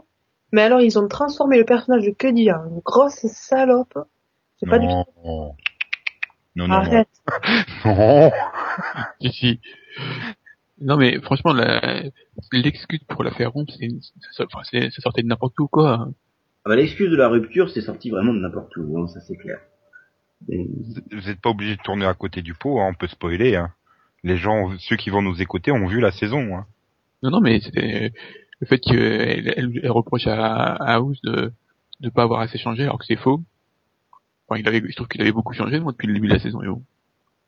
Mais 0.51 0.61
alors, 0.63 0.81
ils 0.81 0.97
ont 0.97 1.07
transformé 1.07 1.57
le 1.57 1.65
personnage 1.65 2.03
de 2.05 2.11
Cuddy 2.11 2.51
en 2.51 2.65
une 2.69 2.79
grosse 2.79 3.25
salope. 3.27 3.93
C'est 4.59 4.69
pas 4.69 4.79
du 4.79 4.87
non. 4.87 5.03
tout. 5.03 5.11
non 5.23 5.55
non 6.55 6.67
non 6.67 6.73
Arrête. 6.73 7.09
non. 7.85 8.31
si, 9.21 9.29
si. 9.31 9.59
Non 10.79 10.95
mais 10.97 11.19
franchement, 11.21 11.53
la- 11.53 12.03
l'excuse 12.51 12.99
pour 13.09 13.23
la 13.23 13.31
faire 13.31 13.51
rompre, 13.51 13.71
c'est, 13.77 13.89
ça, 14.31 14.45
enfin, 14.45 14.61
c'est- 14.63 14.89
ça 14.91 15.01
sortait 15.01 15.21
de 15.23 15.27
n'importe 15.27 15.57
où 15.59 15.67
quoi. 15.67 16.07
ah 16.65 16.69
bah, 16.69 16.75
l'excuse 16.75 17.09
de 17.11 17.15
la 17.15 17.27
rupture 17.29 17.69
c'est 17.69 17.81
sorti 17.81 18.09
vraiment 18.11 18.33
de 18.33 18.39
n'importe 18.39 18.75
où, 18.77 18.97
hein, 18.99 19.07
ça 19.07 19.19
c'est 19.21 19.35
clair. 19.37 19.59
Et- 20.49 20.67
Vous 21.11 21.27
n'êtes 21.27 21.41
pas 21.41 21.49
obligé 21.49 21.75
de 21.75 21.81
tourner 21.81 22.05
à 22.05 22.13
côté 22.13 22.41
du 22.41 22.53
pot, 22.53 22.79
hein, 22.79 22.89
on 22.91 22.93
peut 22.93 23.07
spoiler. 23.07 23.55
Hein. 23.55 23.71
Les 24.23 24.37
gens, 24.37 24.71
ceux 24.79 24.95
qui 24.97 25.09
vont 25.09 25.21
nous 25.23 25.41
écouter, 25.41 25.71
ont 25.71 25.87
vu 25.87 25.99
la 25.99 26.11
saison. 26.11 26.55
Hein. 26.57 26.65
Non, 27.23 27.31
non, 27.31 27.41
mais 27.41 27.59
c'était 27.59 28.13
le 28.59 28.67
fait 28.67 28.79
qu'elle 28.79 29.53
elle, 29.55 29.79
elle 29.83 29.91
reproche 29.91 30.27
à, 30.27 30.73
à 30.75 30.95
House 30.95 31.19
de 31.23 31.51
de 31.99 32.09
pas 32.09 32.23
avoir 32.23 32.41
assez 32.41 32.57
changé, 32.59 32.83
alors 32.83 32.99
que 32.99 33.05
c'est 33.05 33.15
faux. 33.15 33.41
Enfin, 34.47 34.59
il 34.59 34.67
avait, 34.67 34.81
je 34.87 34.95
trouve 34.95 35.07
qu'il 35.07 35.21
avait 35.21 35.31
beaucoup 35.31 35.53
changé 35.53 35.79
moi 35.79 35.91
depuis 35.91 36.07
le 36.07 36.13
début 36.13 36.27
de 36.27 36.33
la 36.33 36.39
saison. 36.39 36.61
Et 36.61 36.67
bon. 36.67 36.83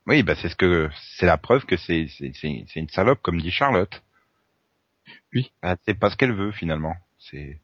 Oui, 0.06 0.22
bah 0.22 0.34
c'est 0.34 0.48
ce 0.48 0.56
que 0.56 0.90
c'est 1.18 1.26
la 1.26 1.38
preuve 1.38 1.66
que 1.66 1.76
c'est 1.76 2.08
c'est 2.08 2.76
une 2.76 2.88
salope 2.88 3.20
comme 3.22 3.40
dit 3.40 3.50
Charlotte. 3.50 4.02
Oui. 5.32 5.52
Ah, 5.62 5.76
c'est 5.86 5.98
pas 5.98 6.10
ce 6.10 6.16
qu'elle 6.16 6.32
veut 6.32 6.52
finalement. 6.52 6.94
C'est 7.18 7.60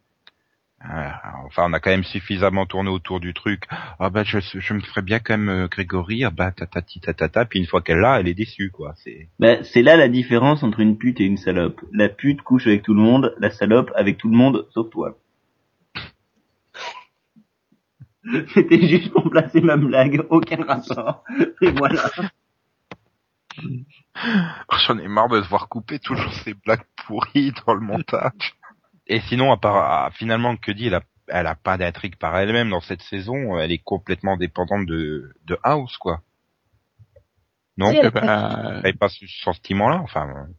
enfin 0.83 1.65
on 1.69 1.73
a 1.73 1.81
quand 1.81 1.91
même 1.91 2.05
suffisamment 2.05 2.67
tourné 2.67 2.91
autour 2.91 3.21
du 3.21 3.35
truc. 3.35 3.65
Ah 3.99 4.11
bah 4.11 4.25
je 4.25 4.39
je 4.41 4.75
me 4.75 4.81
ferais 4.81 5.03
bien 5.03 5.19
quand 5.19 5.37
même 5.37 5.49
euh, 5.49 5.69
Grégory. 5.69 6.25
Ah 6.25 6.31
bah 6.31 6.53
tatati 6.53 7.01
tatata. 7.01 7.45
Puis 7.45 7.59
une 7.59 7.67
fois 7.67 7.83
qu'elle 7.83 7.99
l'a, 7.99 8.21
elle 8.21 8.29
est 8.29 8.35
déçue 8.35 8.71
quoi. 8.71 8.95
C'est 8.97 9.29
Bah, 9.39 9.63
c'est 9.65 9.83
là 9.83 9.97
la 9.97 10.09
différence 10.09 10.63
entre 10.63 10.81
une 10.81 10.99
pute 10.99 11.21
et 11.21 11.25
une 11.25 11.39
salope. 11.39 11.81
La 11.93 12.09
pute 12.09 12.43
couche 12.43 12.67
avec 12.67 12.83
tout 12.83 12.95
le 12.95 13.01
monde, 13.01 13.35
la 13.39 13.51
salope 13.51 13.91
avec 13.95 14.19
tout 14.19 14.29
le 14.29 14.37
monde 14.37 14.67
sauf 14.73 14.91
toi. 14.91 15.17
C'était 18.55 18.87
juste 18.89 19.13
pour 19.13 19.31
placer 19.31 19.61
ma 19.61 19.77
blague, 19.77 20.27
aucun 20.31 20.63
rapport. 20.65 21.25
Et 21.63 21.71
voilà. 21.71 22.11
Oh, 23.63 24.77
J'en 24.87 24.99
ai 24.99 25.09
marre 25.09 25.29
de 25.29 25.43
se 25.43 25.49
voir 25.49 25.69
couper 25.69 25.99
toujours 25.99 26.33
ces 26.45 26.55
blagues 26.55 26.85
pourries 27.07 27.53
dans 27.67 27.75
le 27.75 27.81
montage. 27.81 28.57
Et 29.07 29.21
sinon, 29.21 29.53
à 29.53 29.57
part, 29.57 30.13
finalement, 30.15 30.57
que 30.57 30.73
dit, 30.73 30.87
elle 30.89 30.95
a, 30.95 31.03
elle 31.29 31.47
a 31.47 31.55
pas 31.55 31.77
d'intrigue 31.79 32.17
par 32.17 32.37
elle-même 32.37 32.71
dans 32.71 32.81
cette 32.81 33.03
saison. 33.03 33.59
Elle 33.59 33.73
est 33.73 33.83
complètement 33.83 34.37
dépendante 34.37 34.87
de, 34.87 35.33
de 35.45 35.59
House, 35.63 35.97
quoi. 35.99 36.21
Non, 37.79 37.91
Si, 37.91 37.97
elle 37.99 38.07
Euh, 38.07 38.09
a 38.09 38.13
pas- 38.13 38.81
elle 38.85 38.97
ce 39.09 39.27
sentiment-là. 39.45 40.01
Enfin, 40.03 40.29
euh, 40.29 40.53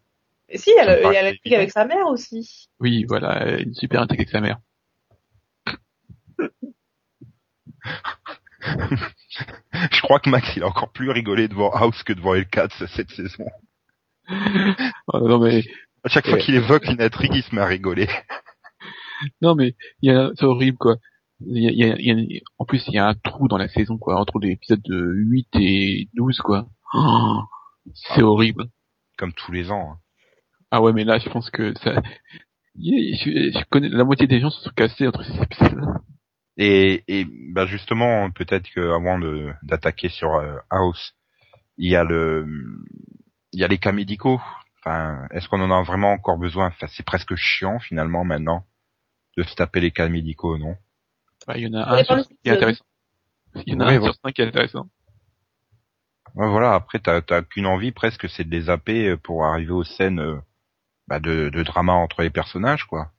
Et 0.50 0.58
si, 0.58 0.72
elle, 0.78 1.00
y 1.00 1.02
paraît 1.02 1.18
a 1.18 1.30
évident. 1.30 1.58
avec 1.58 1.72
sa 1.72 1.86
mère 1.86 2.08
aussi. 2.08 2.70
oui, 2.80 3.06
voilà, 3.08 3.60
une 3.60 3.74
super 3.74 4.02
intrigue 4.02 4.20
avec 4.22 4.30
sa 4.30 4.40
mère. 4.40 4.60
je 8.62 10.02
crois 10.02 10.20
que 10.20 10.30
Max, 10.30 10.48
il 10.56 10.64
a 10.64 10.68
encore 10.68 10.92
plus 10.92 11.10
rigolé 11.12 11.48
devant 11.48 11.72
House 11.72 12.04
que 12.04 12.14
devant 12.14 12.36
L4 12.36 12.88
cette 12.88 13.12
saison. 13.12 13.46
Oh, 15.08 15.20
non 15.26 15.40
mais, 15.40 15.64
À 16.08 16.10
chaque 16.10 16.28
fois 16.30 16.38
qu'il 16.38 16.56
évoque 16.56 16.86
une 16.88 17.02
intrigue, 17.02 17.36
il 17.36 17.44
se 17.44 17.54
met 17.54 17.60
à 17.60 17.66
rigoler. 17.66 18.08
non 19.42 19.56
mais, 19.56 19.76
il 20.02 20.12
y 20.12 20.16
a, 20.16 20.30
c'est 20.36 20.46
horrible 20.46 20.78
quoi. 20.78 20.96
Il 21.42 21.62
y 21.62 21.68
a, 21.68 21.72
il 21.72 21.78
y 21.78 21.84
a- 21.84 21.96
il 22.00 22.32
y 22.34 22.38
a- 22.38 22.42
en 22.60 22.64
plus, 22.66 22.82
il 22.88 22.94
y 22.94 22.98
a 22.98 23.08
un 23.08 23.14
trou 23.14 23.50
dans 23.50 23.58
la 23.58 23.68
saison 23.68 23.98
quoi, 23.98 24.18
entre 24.20 24.40
les 24.40 24.52
épisodes 24.52 24.82
de 24.86 25.12
8 25.14 25.50
et 25.56 26.08
12 26.14 26.40
quoi. 26.40 26.68
Oh, 26.94 27.42
c'est 27.94 28.24
horrible. 28.24 28.66
Comme 29.18 29.34
tous 29.34 29.52
les 29.52 29.70
ans. 29.70 29.92
hein. 29.92 29.98
Ah 30.72 30.82
ouais, 30.82 30.94
mais 30.94 31.04
là, 31.04 31.20
je 31.20 31.30
pense 31.30 31.50
que 31.50 31.74
ça, 31.80 32.02
je, 32.76 33.52
je 33.54 33.66
connais 33.70 33.90
la 33.90 34.06
moitié 34.06 34.28
des 34.28 34.40
gens 34.40 34.50
se 34.50 34.62
sont 34.64 34.72
cassés 34.76 35.08
entre 35.08 35.24
ces 35.24 35.42
épisodes. 35.42 35.82
Et, 36.58 37.04
et 37.08 37.26
bah 37.54 37.66
justement, 37.66 38.32
peut-être 38.32 38.70
que 38.70 38.94
avant 38.96 39.20
de 39.20 39.52
d'attaquer 39.64 40.10
sur 40.10 40.36
euh, 40.36 40.56
House, 40.70 41.14
il 41.78 41.92
y 41.92 41.96
a 41.98 42.04
le, 42.04 42.48
il 43.52 43.60
y 43.60 43.64
a 43.64 43.68
les 43.68 43.78
cas 43.78 43.92
médicaux. 43.92 44.42
Enfin, 44.88 45.28
est-ce 45.32 45.50
qu'on 45.50 45.62
en 45.62 45.72
a 45.72 45.84
vraiment 45.84 46.14
encore 46.14 46.38
besoin? 46.38 46.68
Enfin, 46.68 46.88
c'est 46.88 47.06
presque 47.06 47.36
chiant 47.36 47.80
finalement 47.80 48.24
maintenant 48.24 48.66
de 49.38 49.44
se 49.44 49.56
taper 49.56 49.82
les 49.82 49.92
cas 49.92 50.10
médicaux, 50.10 50.58
non? 50.58 50.78
Bah, 51.48 51.58
il 51.58 51.64
y 51.64 51.68
en 51.68 51.74
a 51.74 51.94
un 51.96 52.04
sur 52.04 52.20
cinq 52.20 52.28
qui 52.44 52.50
est 52.50 52.52
intéressant. 52.52 52.86
Il 53.66 53.74
y 53.74 53.76
en 53.76 53.82
a 53.82 53.86
Ouais, 53.86 53.96
un 53.96 54.00
voilà. 54.00 54.14
sur 54.14 54.16
cinq 54.16 54.34
qui 54.34 54.42
est 54.42 54.48
intéressant. 54.48 54.88
Ouais, 56.36 56.48
Voilà. 56.50 56.74
Après, 56.74 57.00
t'as 57.00 57.22
t'as 57.22 57.42
qu'une 57.42 57.66
envie 57.66 57.92
presque, 57.92 58.30
c'est 58.30 58.46
de 58.46 58.50
les 58.52 58.62
zapper 58.62 59.18
pour 59.18 59.44
arriver 59.46 59.72
aux 59.74 59.84
scènes 59.84 60.20
euh, 60.22 60.40
bah, 61.08 61.20
de, 61.20 61.50
de 61.50 61.64
drama 61.64 61.94
entre 61.94 62.24
les 62.24 62.30
personnages, 62.32 62.86
quoi. 62.86 63.12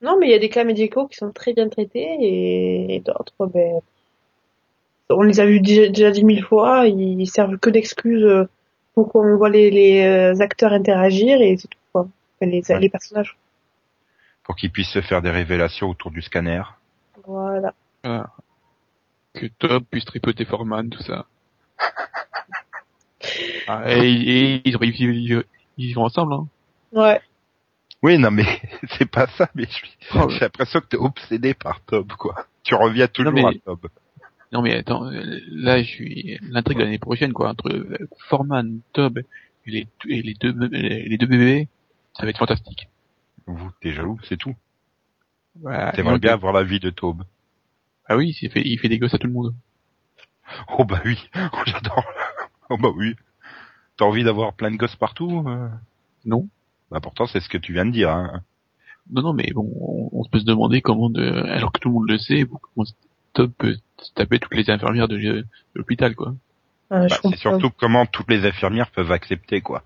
Non, 0.00 0.18
mais 0.18 0.26
il 0.26 0.30
y 0.30 0.34
a 0.34 0.38
des 0.40 0.48
cas 0.48 0.64
médicaux 0.64 1.06
qui 1.06 1.16
sont 1.16 1.30
très 1.32 1.52
bien 1.54 1.68
traités 1.68 2.16
et, 2.20 2.96
et 2.96 3.00
d'autres, 3.00 3.46
ben, 3.46 3.80
on 5.10 5.22
les 5.22 5.40
a 5.40 5.46
vus 5.46 5.60
déjà, 5.60 5.88
déjà 5.88 6.10
dix 6.10 6.24
mille 6.24 6.42
fois, 6.42 6.86
ils 6.86 7.26
servent 7.26 7.58
que 7.58 7.68
d'excuses 7.70 8.46
pour 8.98 9.12
qu'on 9.12 9.36
voit 9.36 9.48
les, 9.48 9.70
les 9.70 10.02
euh, 10.04 10.40
acteurs 10.40 10.72
interagir 10.72 11.40
et 11.40 11.56
c'est 11.56 11.68
tout 11.68 11.78
quoi. 11.92 12.02
Enfin, 12.40 12.50
les, 12.50 12.62
Ouais. 12.68 12.80
les 12.80 12.88
personnages. 12.88 13.36
Pour 14.42 14.56
qu'ils 14.56 14.72
puissent 14.72 14.90
se 14.90 15.00
faire 15.02 15.22
des 15.22 15.30
révélations 15.30 15.88
autour 15.88 16.10
du 16.10 16.20
scanner. 16.20 16.62
Voilà. 17.26 17.74
Voilà. 18.02 18.30
Que 19.34 19.46
Top 19.58 19.84
puisse 19.88 20.04
tripoter 20.04 20.44
Foreman, 20.44 20.88
tout 20.90 21.02
ça. 21.02 21.26
Ah, 23.66 23.82
et, 23.92 24.08
et 24.10 24.62
ils, 24.64 24.76
ils, 24.80 25.00
ils, 25.00 25.44
ils 25.76 25.92
vont 25.94 26.04
ensemble, 26.04 26.32
hein. 26.34 26.46
Ouais. 26.92 27.20
Oui, 28.02 28.16
non, 28.16 28.30
mais 28.30 28.44
c'est 28.96 29.10
pas 29.10 29.26
ça, 29.26 29.48
mais 29.54 29.66
Oh, 30.14 30.28
j'ai 30.30 30.40
l'impression 30.40 30.80
que 30.80 30.86
t'es 30.86 30.96
obsédé 30.96 31.52
par 31.52 31.80
Tob, 31.82 32.12
quoi. 32.14 32.46
Tu 32.62 32.74
reviens 32.74 33.06
toujours 33.08 33.32
mais- 33.32 33.44
à 33.44 33.52
Tob. 33.64 33.86
Non 34.52 34.62
mais 34.62 34.74
attends, 34.74 35.10
là 35.10 35.82
je 35.82 35.88
suis 35.88 36.38
l'intrigue 36.42 36.78
de 36.78 36.84
l'année 36.84 36.98
prochaine 36.98 37.32
quoi 37.32 37.50
entre 37.50 37.68
euh, 37.70 38.08
Foreman, 38.28 38.80
Tob 38.92 39.18
et 39.18 39.70
les 39.70 39.88
et 40.08 40.22
les 40.22 40.34
deux 40.34 40.54
les 40.70 41.18
deux 41.18 41.26
bébés, 41.26 41.68
ça 42.14 42.22
va 42.22 42.30
être 42.30 42.38
fantastique. 42.38 42.88
Vous, 43.46 43.70
t'es 43.80 43.92
jaloux, 43.92 44.18
c'est 44.28 44.36
tout. 44.36 44.54
Voilà. 45.60 45.90
Et 45.92 45.96
T'aimerais 45.96 46.18
bien 46.18 46.36
voir 46.36 46.52
la 46.52 46.64
vie 46.64 46.80
de 46.80 46.90
Tob. 46.90 47.24
Ah 48.06 48.16
oui, 48.16 48.36
il 48.40 48.50
fait 48.50 48.62
il 48.64 48.78
fait 48.78 48.88
des 48.88 48.98
gosses 48.98 49.14
à 49.14 49.18
tout 49.18 49.26
le 49.26 49.32
monde. 49.32 49.54
Oh 50.78 50.84
bah 50.84 51.00
oui, 51.04 51.18
oh, 51.36 51.62
j'adore. 51.66 52.04
Oh 52.70 52.78
bah 52.78 52.90
oui. 52.94 53.16
T'as 53.98 54.06
envie 54.06 54.24
d'avoir 54.24 54.54
plein 54.54 54.70
de 54.70 54.76
gosses 54.76 54.96
partout 54.96 55.44
euh? 55.46 55.68
Non. 56.24 56.48
Bah 56.90 57.00
pourtant 57.00 57.26
c'est 57.26 57.40
ce 57.40 57.50
que 57.50 57.58
tu 57.58 57.74
viens 57.74 57.84
de 57.84 57.90
dire. 57.90 58.10
Hein. 58.10 58.42
Non 59.10 59.20
non 59.20 59.32
mais 59.34 59.50
bon, 59.52 59.70
on, 59.78 60.08
on 60.12 60.24
peut 60.24 60.38
se 60.38 60.44
demander 60.46 60.80
comment 60.80 61.10
de 61.10 61.22
alors 61.22 61.72
que 61.72 61.80
tout 61.80 61.88
le 61.88 61.94
monde 61.94 62.08
le 62.08 62.16
sait, 62.16 62.46
Tob 63.38 63.52
peut 63.56 63.76
taper 64.16 64.40
toutes 64.40 64.54
les 64.56 64.68
infirmières 64.68 65.06
de, 65.06 65.16
de 65.16 65.46
l'hôpital 65.76 66.16
quoi. 66.16 66.34
Ah, 66.90 67.06
Bah, 67.06 67.16
c'est 67.22 67.36
surtout 67.36 67.70
comment 67.70 68.04
toutes 68.04 68.28
les 68.30 68.44
infirmières 68.44 68.90
peuvent 68.90 69.12
accepter 69.12 69.60
quoi. 69.60 69.84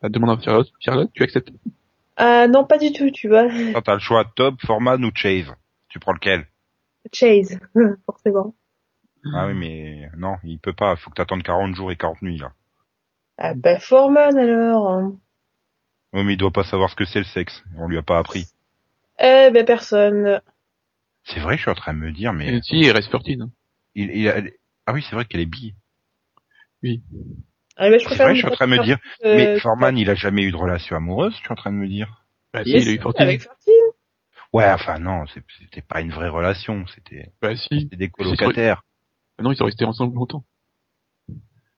Bah, 0.00 0.08
demande 0.08 0.38
à 0.38 0.42
Charlotte, 0.42 0.70
Charlotte, 0.78 1.10
tu 1.12 1.24
acceptes? 1.24 1.50
Ah 2.16 2.46
non, 2.46 2.64
pas 2.64 2.78
du 2.78 2.92
tout, 2.92 3.10
tu 3.10 3.28
vois. 3.28 3.48
Quand 3.72 3.82
t'as 3.82 3.94
le 3.94 4.00
choix 4.00 4.24
Tob, 4.36 4.56
Foreman 4.64 5.04
ou 5.04 5.10
Chase, 5.12 5.52
tu 5.88 5.98
prends 5.98 6.12
lequel? 6.12 6.46
Chase, 7.12 7.58
forcément. 8.06 8.54
Ah 9.34 9.48
oui 9.48 9.54
mais 9.54 10.08
non, 10.16 10.36
il 10.44 10.60
peut 10.60 10.72
pas, 10.72 10.94
faut 10.94 11.10
que 11.10 11.16
t'attendes 11.16 11.42
40 11.42 11.74
jours 11.74 11.90
et 11.90 11.96
40 11.96 12.22
nuits 12.22 12.38
là. 12.38 12.52
Ah 13.38 13.54
ben 13.54 13.80
Foreman 13.80 14.38
alors. 14.38 15.12
Oui 16.12 16.22
mais 16.22 16.34
il 16.34 16.36
doit 16.36 16.52
pas 16.52 16.62
savoir 16.62 16.88
ce 16.88 16.94
que 16.94 17.04
c'est 17.04 17.18
le 17.18 17.24
sexe, 17.24 17.64
on 17.76 17.88
lui 17.88 17.98
a 17.98 18.02
pas 18.02 18.18
appris. 18.18 18.46
Eh 19.18 19.50
ben 19.52 19.64
personne. 19.64 20.40
C'est 21.26 21.40
vrai, 21.40 21.56
je 21.56 21.62
suis 21.62 21.70
en 21.70 21.74
train 21.74 21.92
de 21.94 21.98
me 21.98 22.12
dire 22.12 22.32
mais 22.32 22.56
Et 22.56 22.62
Si, 22.62 22.78
il 22.78 22.90
reste 22.90 23.10
14. 23.10 23.40
hein. 23.42 23.50
il, 23.94 24.10
il 24.10 24.28
a- 24.28 24.40
Ah 24.86 24.92
oui, 24.92 25.04
c'est 25.08 25.14
vrai 25.16 25.24
qu'elle 25.24 25.40
est 25.40 25.46
bi. 25.46 25.74
Ah 27.76 27.90
ben 27.90 27.98
je 27.98 28.08
C'est 28.08 28.16
vrai, 28.16 28.34
je 28.34 28.38
suis 28.38 28.46
en 28.46 28.50
train 28.52 28.66
de 28.66 28.72
me 28.72 28.82
dire 28.84 28.98
euh, 29.24 29.34
mais 29.36 29.58
Foreman, 29.60 29.98
il 29.98 30.08
a 30.08 30.14
jamais 30.14 30.44
eu 30.44 30.52
de 30.52 30.56
relation 30.56 30.96
amoureuse, 30.96 31.32
je 31.34 31.38
suis 31.38 31.50
en 31.52 31.56
train 31.56 31.72
de 31.72 31.76
me 31.76 31.88
dire? 31.88 32.24
Bah 32.52 32.64
si, 32.64 32.70
il 32.70 32.76
a 32.76 32.80
eu 32.80 32.84
si, 32.84 32.96
14. 32.98 33.14
avec 33.18 33.42
Fortune. 33.42 33.72
Ouais, 34.52 34.70
enfin 34.70 34.98
non, 34.98 35.26
c'est- 35.26 35.42
c'était 35.60 35.82
pas 35.82 36.00
une 36.00 36.12
vraie 36.12 36.28
relation, 36.28 36.86
c'était 36.86 37.32
Bah 37.42 37.56
si. 37.56 37.68
c'était 37.80 37.96
des 37.96 38.08
colocataires. 38.08 38.82
Non, 39.40 39.52
ils 39.52 39.56
sont 39.56 39.64
restés 39.66 39.84
ensemble 39.84 40.14
longtemps. 40.14 40.44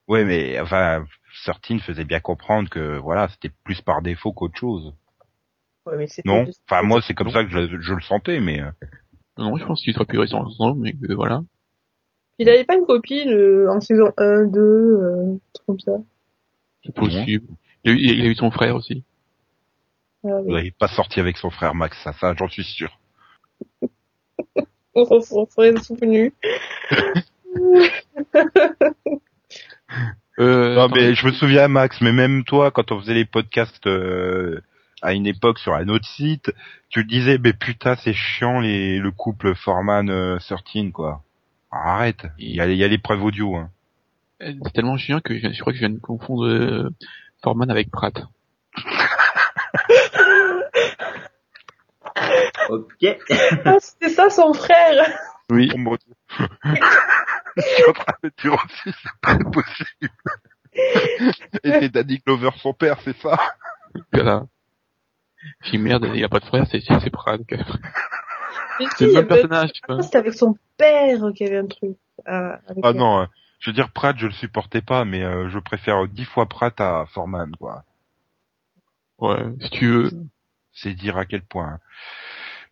Ouais, 0.07 0.25
mais 0.25 0.61
enfin, 0.61 1.05
Certine 1.45 1.81
faisait 1.81 2.05
bien 2.05 2.21
comprendre 2.21 2.69
que 2.69 2.99
voilà, 2.99 3.29
c'était 3.29 3.55
plus 3.65 3.81
par 3.81 4.03
défaut 4.03 4.33
qu'autre 4.33 4.59
chose. 4.59 4.95
Ouais, 5.87 5.97
mais 5.97 6.07
Non 6.25 6.47
Enfin, 6.69 6.83
moi, 6.83 7.01
c'est 7.03 7.15
comme 7.15 7.29
Non. 7.29 7.33
ça 7.33 7.45
que 7.45 7.51
je, 7.51 7.81
je 7.81 7.93
le 7.95 8.01
sentais, 8.03 8.41
mais 8.41 8.61
euh, 8.61 8.71
Non, 9.39 9.57
je 9.57 9.65
pense 9.65 9.81
qu'ils 9.83 9.95
seraient 9.95 10.05
pu 10.05 10.19
rester 10.19 10.35
ensemble, 10.37 10.81
mais 10.83 10.93
que 10.93 11.13
voilà. 11.15 11.43
Il 12.39 12.49
avait 12.49 12.65
pas 12.65 12.75
une 12.77 12.87
copine 12.87 13.31
euh, 13.31 13.71
en 13.71 13.81
saison 13.81 14.13
1, 14.17 14.47
2, 14.47 14.61
euh, 14.61 15.37
comme 15.67 15.79
ça? 15.81 15.93
C'est 16.85 16.95
possible. 16.95 17.47
Il 17.85 17.91
a, 17.91 17.95
eu, 17.95 17.99
il 17.99 18.21
a 18.23 18.27
eu 18.27 18.35
son 18.35 18.51
frère 18.51 18.77
aussi. 18.77 19.05
Ah, 20.25 20.41
il 20.47 20.53
oui. 20.53 20.63
n'est 20.65 20.71
pas 20.73 20.89
sorti 20.89 21.21
avec 21.21 21.37
son 21.37 21.51
frère 21.51 21.75
Max, 21.75 21.97
ça, 22.03 22.13
ça, 22.13 22.35
j'en 22.37 22.49
suis 22.49 22.65
sûr. 22.65 22.99
On 24.95 25.05
s'en 25.21 25.47
serait 25.47 25.77
souvenu. 25.77 26.33
Euh, 30.41 30.77
Non, 30.77 30.89
mais 30.89 31.17
je 31.17 31.27
me 31.27 31.33
souviens, 31.33 31.67
Max, 31.67 32.01
mais 32.01 32.13
même 32.13 32.45
toi, 32.45 32.71
quand 32.71 32.93
on 32.93 33.01
faisait 33.01 33.15
les 33.15 33.25
podcasts 33.25 33.87
euh, 33.89 34.61
à 35.03 35.13
une 35.13 35.27
époque 35.27 35.59
sur 35.59 35.75
un 35.75 35.89
autre 35.89 36.07
site, 36.07 36.53
tu 36.89 37.05
disais, 37.05 37.39
mais 37.39 37.53
putain, 37.53 37.97
c'est 37.97 38.13
chiant 38.13 38.61
les, 38.61 38.99
le 38.99 39.11
couple 39.11 39.55
Foreman-Certine, 39.55 40.93
quoi. 40.93 41.23
Arrête, 41.71 42.27
il 42.39 42.57
y 42.57 42.61
a, 42.61 42.67
il 42.67 42.77
y 42.77 42.85
a 42.85 42.89
les 42.89 42.99
preuves 42.99 43.23
audio. 43.23 43.57
Hein. 43.57 43.71
C'est 44.41 44.73
tellement 44.73 44.97
chiant 44.97 45.21
que 45.21 45.39
je, 45.39 45.53
je 45.53 45.61
crois 45.61 45.73
que 45.73 45.79
je 45.79 45.87
viens 45.87 45.95
de 45.95 45.99
confondre 45.99 46.47
euh, 46.47 46.91
Foreman 47.43 47.71
avec 47.71 47.91
Pratt. 47.91 48.15
Ok. 52.69 53.17
Ah, 53.65 53.77
c'était 53.81 54.11
ça 54.11 54.29
son 54.31 54.53
frère. 54.53 55.07
Oui. 55.51 55.71
Oh 55.75 55.79
mon 55.79 55.97
Dieu. 55.97 56.15
je 57.57 57.63
suis 57.63 57.85
en 57.89 57.93
train 57.93 58.15
de 58.23 58.31
dire 58.41 58.53
aussi, 58.53 58.97
c'est 59.03 59.21
pas 59.23 59.39
possible. 59.39 60.11
Et 61.65 61.73
c'est 61.81 61.89
Danny 61.89 62.19
Glover 62.19 62.51
son 62.59 62.75
père, 62.75 62.99
c'est 63.05 63.17
ça? 63.19 63.39
Voilà. 64.13 64.45
Puis 65.61 65.79
merde, 65.79 66.09
il 66.15 66.25
a 66.25 66.29
pas 66.29 66.41
de 66.41 66.45
frère, 66.45 66.67
c'est 66.71 66.81
c'est 66.81 67.11
Pratt. 67.11 67.41
Mais 68.81 68.87
C'est 68.97 69.07
le 69.07 69.13
même 69.15 69.27
personnage, 69.27 69.73
tu 69.73 69.81
vois. 69.89 70.03
C'était 70.03 70.19
avec 70.19 70.35
son 70.35 70.57
père 70.77 71.19
qu'il 71.35 71.47
y 71.47 71.51
avait 71.51 71.59
un 71.59 71.67
truc. 71.67 71.97
Ah, 72.27 72.61
avec 72.69 72.85
Ah 72.85 72.93
non, 72.93 73.21
euh, 73.23 73.27
je 73.61 73.71
veux 73.71 73.75
dire 73.75 73.91
Pratt, 73.93 74.17
je 74.19 74.27
le 74.27 74.33
supportais 74.33 74.83
pas, 74.83 75.05
mais 75.05 75.23
euh, 75.23 75.49
je 75.49 75.59
préfère 75.59 76.07
dix 76.09 76.25
fois 76.25 76.49
Pratt 76.49 76.81
à 76.81 77.07
Foreman, 77.07 77.55
quoi. 77.57 77.85
Ouais, 79.19 79.45
si 79.61 79.71
tu 79.71 79.89
veux. 79.89 80.11
C'est 80.73 80.95
dire 80.95 81.17
à 81.17 81.25
quel 81.27 81.43
point. 81.43 81.67
hein. 81.75 81.81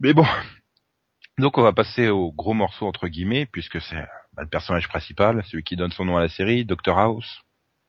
Mais 0.00 0.12
bon. 0.12 0.24
Donc 1.38 1.58
on 1.58 1.62
va 1.62 1.72
passer 1.72 2.08
au 2.08 2.32
gros 2.32 2.54
morceau 2.54 2.86
entre 2.86 3.08
guillemets, 3.08 3.46
puisque 3.46 3.80
c'est 3.80 4.06
bah, 4.32 4.42
le 4.42 4.48
personnage 4.48 4.88
principal, 4.88 5.42
celui 5.44 5.64
qui 5.64 5.76
donne 5.76 5.90
son 5.90 6.04
nom 6.04 6.16
à 6.16 6.20
la 6.20 6.28
série, 6.28 6.64
Dr 6.64 6.96
House. 6.96 7.42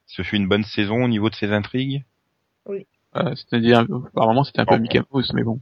Ce 0.05 0.21
fut 0.21 0.37
une 0.37 0.47
bonne 0.47 0.63
saison 0.63 1.03
au 1.03 1.07
niveau 1.07 1.29
de 1.29 1.35
ses 1.35 1.51
intrigues? 1.51 2.03
Euh, 3.17 3.35
C'est-à-dire, 3.35 3.85
par 4.13 4.27
moment 4.27 4.43
c'était 4.43 4.59
un 4.61 4.65
peu 4.65 4.75
Bon. 4.75 4.81
Mickey 4.81 5.01
Mouse, 5.11 5.31
mais 5.33 5.43
bon. 5.43 5.59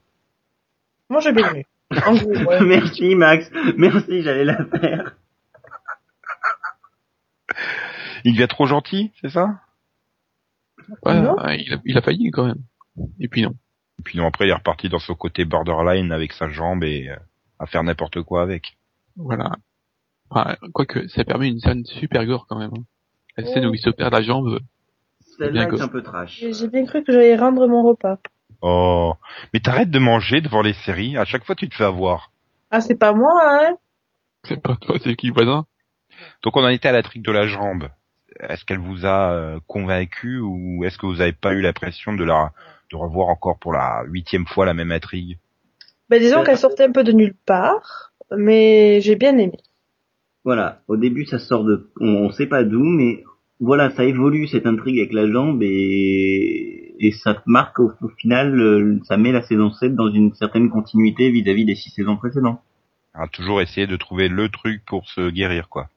Moi, 1.09 1.21
j'ai 1.21 1.31
bien 1.33 1.49
aimé. 1.51 1.65
En 2.05 2.15
gros, 2.15 2.31
ouais. 2.31 2.61
Merci 2.61 3.15
Max. 3.15 3.49
Merci, 3.77 4.23
j'allais 4.23 4.43
la 4.45 4.65
faire. 4.65 5.15
Il 8.23 8.33
devient 8.33 8.47
trop 8.49 8.65
gentil, 8.65 9.11
c'est 9.21 9.29
ça? 9.29 9.59
Ouais, 11.03 11.19
Non. 11.21 11.35
ouais, 11.43 11.61
il, 11.61 11.73
a, 11.73 11.77
il 11.85 11.97
a 11.97 12.01
failli 12.01 12.31
quand 12.31 12.45
même. 12.45 12.63
Et 13.19 13.27
puis 13.27 13.43
non. 13.43 13.53
Et 13.99 14.03
puis 14.03 14.17
non, 14.17 14.27
après 14.27 14.45
il 14.45 14.49
est 14.49 14.53
reparti 14.55 14.89
dans 14.89 14.99
son 14.99 15.15
côté 15.15 15.45
borderline 15.45 16.11
avec 16.11 16.33
sa 16.33 16.49
jambe 16.49 16.83
et 16.83 17.09
euh, 17.09 17.15
à 17.59 17.65
faire 17.67 17.83
n'importe 17.83 18.21
quoi 18.23 18.41
avec. 18.41 18.77
Voilà. 19.15 19.51
Enfin, 20.29 20.55
quoique, 20.73 21.07
ça 21.07 21.23
permet 21.23 21.49
une 21.49 21.59
scène 21.59 21.85
super 21.85 22.25
gore 22.25 22.47
quand 22.47 22.57
même. 22.57 22.71
hein. 22.75 22.83
La 23.37 23.45
scène 23.45 23.65
Oh. 23.67 23.69
où 23.69 23.73
il 23.75 23.79
se 23.79 23.89
perd 23.89 24.11
la 24.13 24.21
jambe. 24.21 24.59
Celle-là 25.37 25.65
Bien 25.65 25.77
est 25.77 25.81
un 25.81 25.87
peu 25.87 26.01
trash. 26.01 26.43
J'ai 26.49 26.67
bien 26.67 26.85
cru 26.85 27.03
que 27.03 27.11
j'allais 27.11 27.35
rendre 27.35 27.67
mon 27.67 27.83
repas. 27.83 28.17
Oh, 28.61 29.13
mais 29.53 29.59
t'arrêtes 29.59 29.91
de 29.91 29.99
manger 29.99 30.41
devant 30.41 30.61
les 30.61 30.73
séries. 30.73 31.17
À 31.17 31.25
chaque 31.25 31.45
fois 31.45 31.55
tu 31.55 31.69
te 31.69 31.75
fais 31.75 31.83
avoir. 31.83 32.31
Ah, 32.71 32.81
c'est 32.81 32.95
pas 32.95 33.13
moi, 33.13 33.33
hein 33.43 33.75
C'est 34.43 34.61
pas 34.61 34.75
toi, 34.75 34.97
c'est 35.03 35.15
qui 35.15 35.29
voisin? 35.29 35.65
Donc 36.43 36.55
on 36.57 36.63
en 36.63 36.69
était 36.69 36.87
à 36.87 36.93
la 36.93 37.03
trique 37.03 37.23
de 37.23 37.31
la 37.31 37.47
jambe. 37.47 37.89
Est-ce 38.39 38.65
qu'elle 38.65 38.79
vous 38.79 39.05
a 39.05 39.31
euh, 39.31 39.59
convaincu 39.67 40.39
ou 40.39 40.83
est-ce 40.83 40.97
que 40.97 41.05
vous 41.05 41.21
avez 41.21 41.31
pas 41.31 41.53
eu 41.53 41.61
l'impression 41.61 42.13
de 42.13 42.23
la 42.23 42.51
de 42.91 42.95
revoir 42.95 43.29
encore 43.29 43.57
pour 43.59 43.73
la 43.73 44.03
huitième 44.05 44.45
fois 44.45 44.65
la 44.65 44.73
même 44.73 44.91
intrigue? 44.91 45.37
Bah, 46.09 46.19
disons 46.19 46.43
qu'elle 46.43 46.57
sortait 46.57 46.83
un 46.83 46.91
peu 46.91 47.03
de 47.03 47.11
nulle 47.11 47.35
part, 47.45 48.13
mais 48.35 49.01
j'ai 49.01 49.15
bien 49.15 49.37
aimé. 49.37 49.57
Voilà. 50.43 50.81
Au 50.87 50.97
début, 50.97 51.25
ça 51.25 51.39
sort 51.39 51.63
de, 51.63 51.89
on, 51.99 52.25
on 52.25 52.31
sait 52.31 52.45
pas 52.45 52.63
d'où, 52.63 52.83
mais 52.83 53.23
voilà, 53.65 53.89
ça 53.91 54.03
évolue 54.05 54.47
cette 54.47 54.65
intrigue 54.65 54.99
avec 54.99 55.13
la 55.13 55.29
jambe 55.29 55.61
et 55.63 56.95
et 56.97 57.11
ça 57.11 57.41
marque 57.45 57.79
au, 57.79 57.91
au 58.01 58.07
final, 58.07 58.57
euh, 58.59 58.99
ça 59.03 59.17
met 59.17 59.33
la 59.33 59.41
saison 59.41 59.69
7 59.69 59.95
dans 59.95 60.09
une 60.09 60.33
certaine 60.33 60.69
continuité 60.69 61.29
vis-à-vis 61.29 61.65
des 61.65 61.75
six 61.75 61.89
saisons 61.89 62.15
précédentes. 62.15 62.61
On 63.13 63.23
a 63.23 63.27
toujours 63.27 63.61
essayé 63.61 63.85
de 63.85 63.97
trouver 63.97 64.29
le 64.29 64.47
truc 64.49 64.81
pour 64.85 65.05
se 65.09 65.29
guérir 65.29 65.67
quoi. 65.67 65.87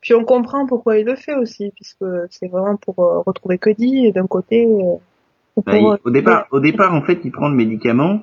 Puis 0.00 0.14
on 0.14 0.24
comprend 0.24 0.64
pourquoi 0.66 0.98
il 0.98 1.04
le 1.06 1.16
fait 1.16 1.34
aussi, 1.34 1.70
puisque 1.74 2.04
c'est 2.30 2.48
vraiment 2.48 2.76
pour 2.76 2.98
euh, 3.00 3.20
retrouver 3.26 3.58
Cody, 3.58 4.06
et 4.06 4.12
d'un 4.12 4.26
côté, 4.26 4.64
euh, 4.64 4.96
Bah, 5.66 5.72
il- 5.76 5.98
au 6.04 6.10
départ, 6.10 6.46
au 6.52 6.60
départ, 6.60 6.94
en 6.94 7.02
fait, 7.02 7.20
il 7.24 7.32
prend 7.32 7.48
le 7.48 7.56
médicament. 7.56 8.22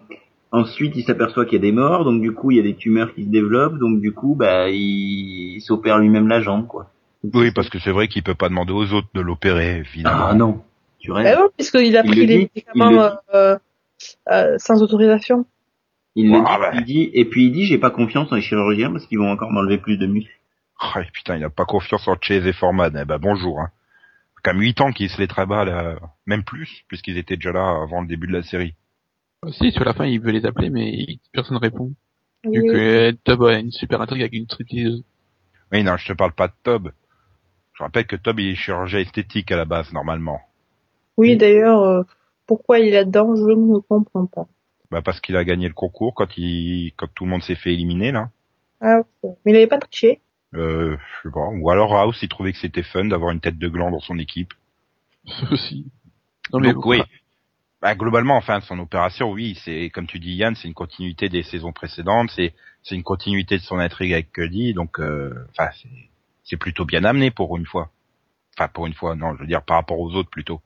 Ensuite, 0.52 0.94
il 0.96 1.04
s'aperçoit 1.04 1.44
qu'il 1.46 1.56
y 1.56 1.62
a 1.62 1.62
des 1.62 1.74
morts, 1.74 2.06
donc 2.06 2.22
du 2.22 2.32
coup, 2.34 2.50
il 2.52 2.58
y 2.58 2.60
a 2.62 2.64
des 2.64 2.76
tumeurs 2.76 3.14
qui 3.14 3.26
se 3.26 3.30
développent, 3.30 3.78
donc 3.78 4.00
du 4.00 4.14
coup, 4.14 4.36
bah, 4.36 4.70
il, 4.70 5.56
il 5.58 5.62
s'opère 5.62 6.00
lui-même 6.00 6.28
la 6.30 6.40
jambe, 6.40 6.66
quoi. 6.66 6.92
Oui, 7.34 7.52
parce 7.52 7.70
que 7.70 7.80
c'est 7.80 7.92
vrai 7.92 8.08
qu'il 8.08 8.24
peut 8.24 8.36
pas 8.36 8.50
demander 8.50 8.74
aux 8.74 8.94
autres 8.94 9.08
de 9.14 9.22
l'opérer, 9.22 9.78
évidemment. 9.78 10.26
Ah 10.28 10.34
non, 10.34 10.64
tu 11.00 11.12
rêves. 11.12 11.26
Bah 11.26 11.42
non, 11.44 11.50
puisqu'il 11.56 11.96
a 11.98 12.02
Il 12.04 12.10
pris 12.12 12.20
le 12.22 12.26
les 12.26 12.38
dit, 12.38 12.50
médicaments 12.56 12.92
le 12.92 13.10
euh, 13.34 13.58
euh, 14.32 14.56
sans 14.58 14.82
autorisation. 14.84 15.46
Il 16.16 16.32
le 16.32 16.38
Ah, 16.46 16.56
dit, 16.56 16.62
bah. 16.62 16.72
il 16.76 16.84
dit, 16.86 17.10
et 17.14 17.26
puis 17.26 17.46
il 17.48 17.52
dit, 17.52 17.66
j'ai 17.66 17.78
pas 17.78 17.90
confiance 17.92 18.32
en 18.32 18.36
les 18.36 18.42
chirurgiens 18.42 18.92
parce 18.92 19.06
qu'ils 19.08 19.20
vont 19.20 19.32
encore 19.32 19.52
m'enlever 19.52 19.78
plus 19.78 19.98
de 19.98 20.06
muscles. 20.08 20.32
Oh, 20.82 21.00
putain, 21.14 21.38
il 21.38 21.44
a 21.44 21.50
pas 21.50 21.66
confiance 21.66 22.08
en 22.08 22.16
Chase 22.20 22.46
et 22.46 22.54
Foreman. 22.54 22.98
Eh 23.02 23.06
ben 23.06 23.18
bonjour. 23.18 23.60
Hein. 23.62 23.70
Quand 24.44 24.54
même 24.54 24.62
8 24.62 24.82
ans 24.82 24.92
qu'ils 24.92 25.10
se 25.10 25.20
les 25.20 25.28
travaillent, 25.28 25.70
euh, 25.70 25.96
même 26.26 26.44
plus, 26.44 26.84
puisqu'ils 26.88 27.18
étaient 27.18 27.36
déjà 27.38 27.52
là 27.52 27.82
avant 27.84 28.02
le 28.02 28.08
début 28.08 28.28
de 28.28 28.34
la 28.34 28.44
série. 28.44 28.76
Si, 29.52 29.72
sur 29.72 29.84
la 29.84 29.94
fin, 29.94 30.06
il 30.06 30.20
veut 30.20 30.32
les 30.32 30.46
appeler, 30.46 30.70
mais 30.70 31.06
personne 31.34 31.58
répond. 31.58 31.94
Vu 32.44 32.62
Oui. 32.62 32.68
que 32.68 32.78
euh, 32.78 33.12
Tob 33.24 33.44
a 33.44 33.58
une 33.58 33.72
super 33.72 34.02
intrigue 34.02 34.22
avec 34.22 34.34
une 34.34 34.46
striptease. 34.46 35.02
Oui, 35.72 35.84
non, 35.84 35.98
je 35.98 36.08
te 36.08 36.14
parle 36.14 36.32
pas 36.34 36.48
de 36.48 36.54
Tob. 36.64 36.92
Je 37.76 37.84
rappelle 37.84 38.08
que 38.08 38.16
Tob 38.16 38.40
il 38.40 38.52
est 38.52 38.56
chirurgien 38.56 39.00
esthétique 39.00 39.52
à 39.52 39.58
la 39.58 39.66
base 39.66 39.92
normalement. 39.92 40.40
Oui, 41.18 41.36
d'ailleurs, 41.38 41.84
euh, 41.84 42.04
pourquoi 42.46 42.80
il 42.80 42.88
est 42.88 42.92
là-dedans, 42.92 43.36
je 43.36 43.44
ne 43.44 43.80
comprends 43.80 44.26
pas. 44.26 44.48
Bah 44.92 45.02
parce 45.02 45.20
qu'il 45.20 45.36
a 45.36 45.44
gagné 45.44 45.68
le 45.68 45.74
concours 45.74 46.14
quand 46.14 46.38
il 46.38 46.94
quand 46.96 47.08
tout 47.14 47.26
le 47.26 47.32
monde 47.32 47.44
s'est 47.44 47.56
fait 47.56 47.74
éliminer 47.74 48.12
là. 48.12 48.30
Ah, 48.82 49.00
ok. 49.00 49.36
Mais 49.46 49.52
il 49.52 49.54
n'avait 49.54 49.68
pas 49.68 49.80
triché. 49.80 50.22
Euh, 50.54 50.96
je 50.98 51.28
sais 51.28 51.34
pas. 51.34 51.50
Ou 51.50 51.70
alors 51.70 51.98
House 51.98 52.20
il 52.22 52.30
trouvait 52.30 52.54
que 52.54 52.60
c'était 52.60 52.84
fun 52.84 53.06
d'avoir 53.06 53.32
une 53.32 53.42
tête 53.42 53.58
de 53.58 53.68
gland 53.68 53.92
dans 53.92 54.00
son 54.00 54.20
équipe. 54.20 54.54
aussi. 55.52 55.92
Non 56.54 56.60
mais 56.60 56.74
Donc 56.74 56.86
oui. 56.86 57.02
Bah, 57.82 57.94
globalement, 57.94 58.36
enfin, 58.36 58.62
son 58.62 58.80
opération, 58.80 59.32
oui, 59.32 59.60
c'est 59.64 59.92
comme 59.92 60.08
tu 60.08 60.18
dis, 60.18 60.34
Yann, 60.34 60.56
c'est 60.56 60.68
une 60.68 60.74
continuité 60.74 61.30
des 61.30 61.44
saisons 61.44 61.72
précédentes, 61.72 62.32
c'est 62.36 62.56
c'est 62.82 62.96
une 62.96 63.04
continuité 63.04 63.58
de 63.58 63.62
son 63.62 63.78
intrigue 63.78 64.14
avec 64.14 64.32
Cuddy, 64.32 64.74
donc 64.74 65.00
euh, 65.00 65.46
enfin, 65.52 65.70
c'est 65.82 65.90
c'est 66.46 66.58
plutôt 66.58 66.86
bien 66.86 67.04
amené 67.04 67.30
pour 67.32 67.58
une 67.58 67.66
fois. 67.66 67.90
Enfin, 68.58 68.70
pour 68.74 68.86
une 68.88 68.94
fois, 68.94 69.16
non, 69.16 69.34
je 69.36 69.42
veux 69.42 69.48
dire 69.48 69.62
par 69.64 69.76
rapport 69.78 70.00
aux 70.00 70.16
autres 70.16 70.30
plutôt. 70.30 70.62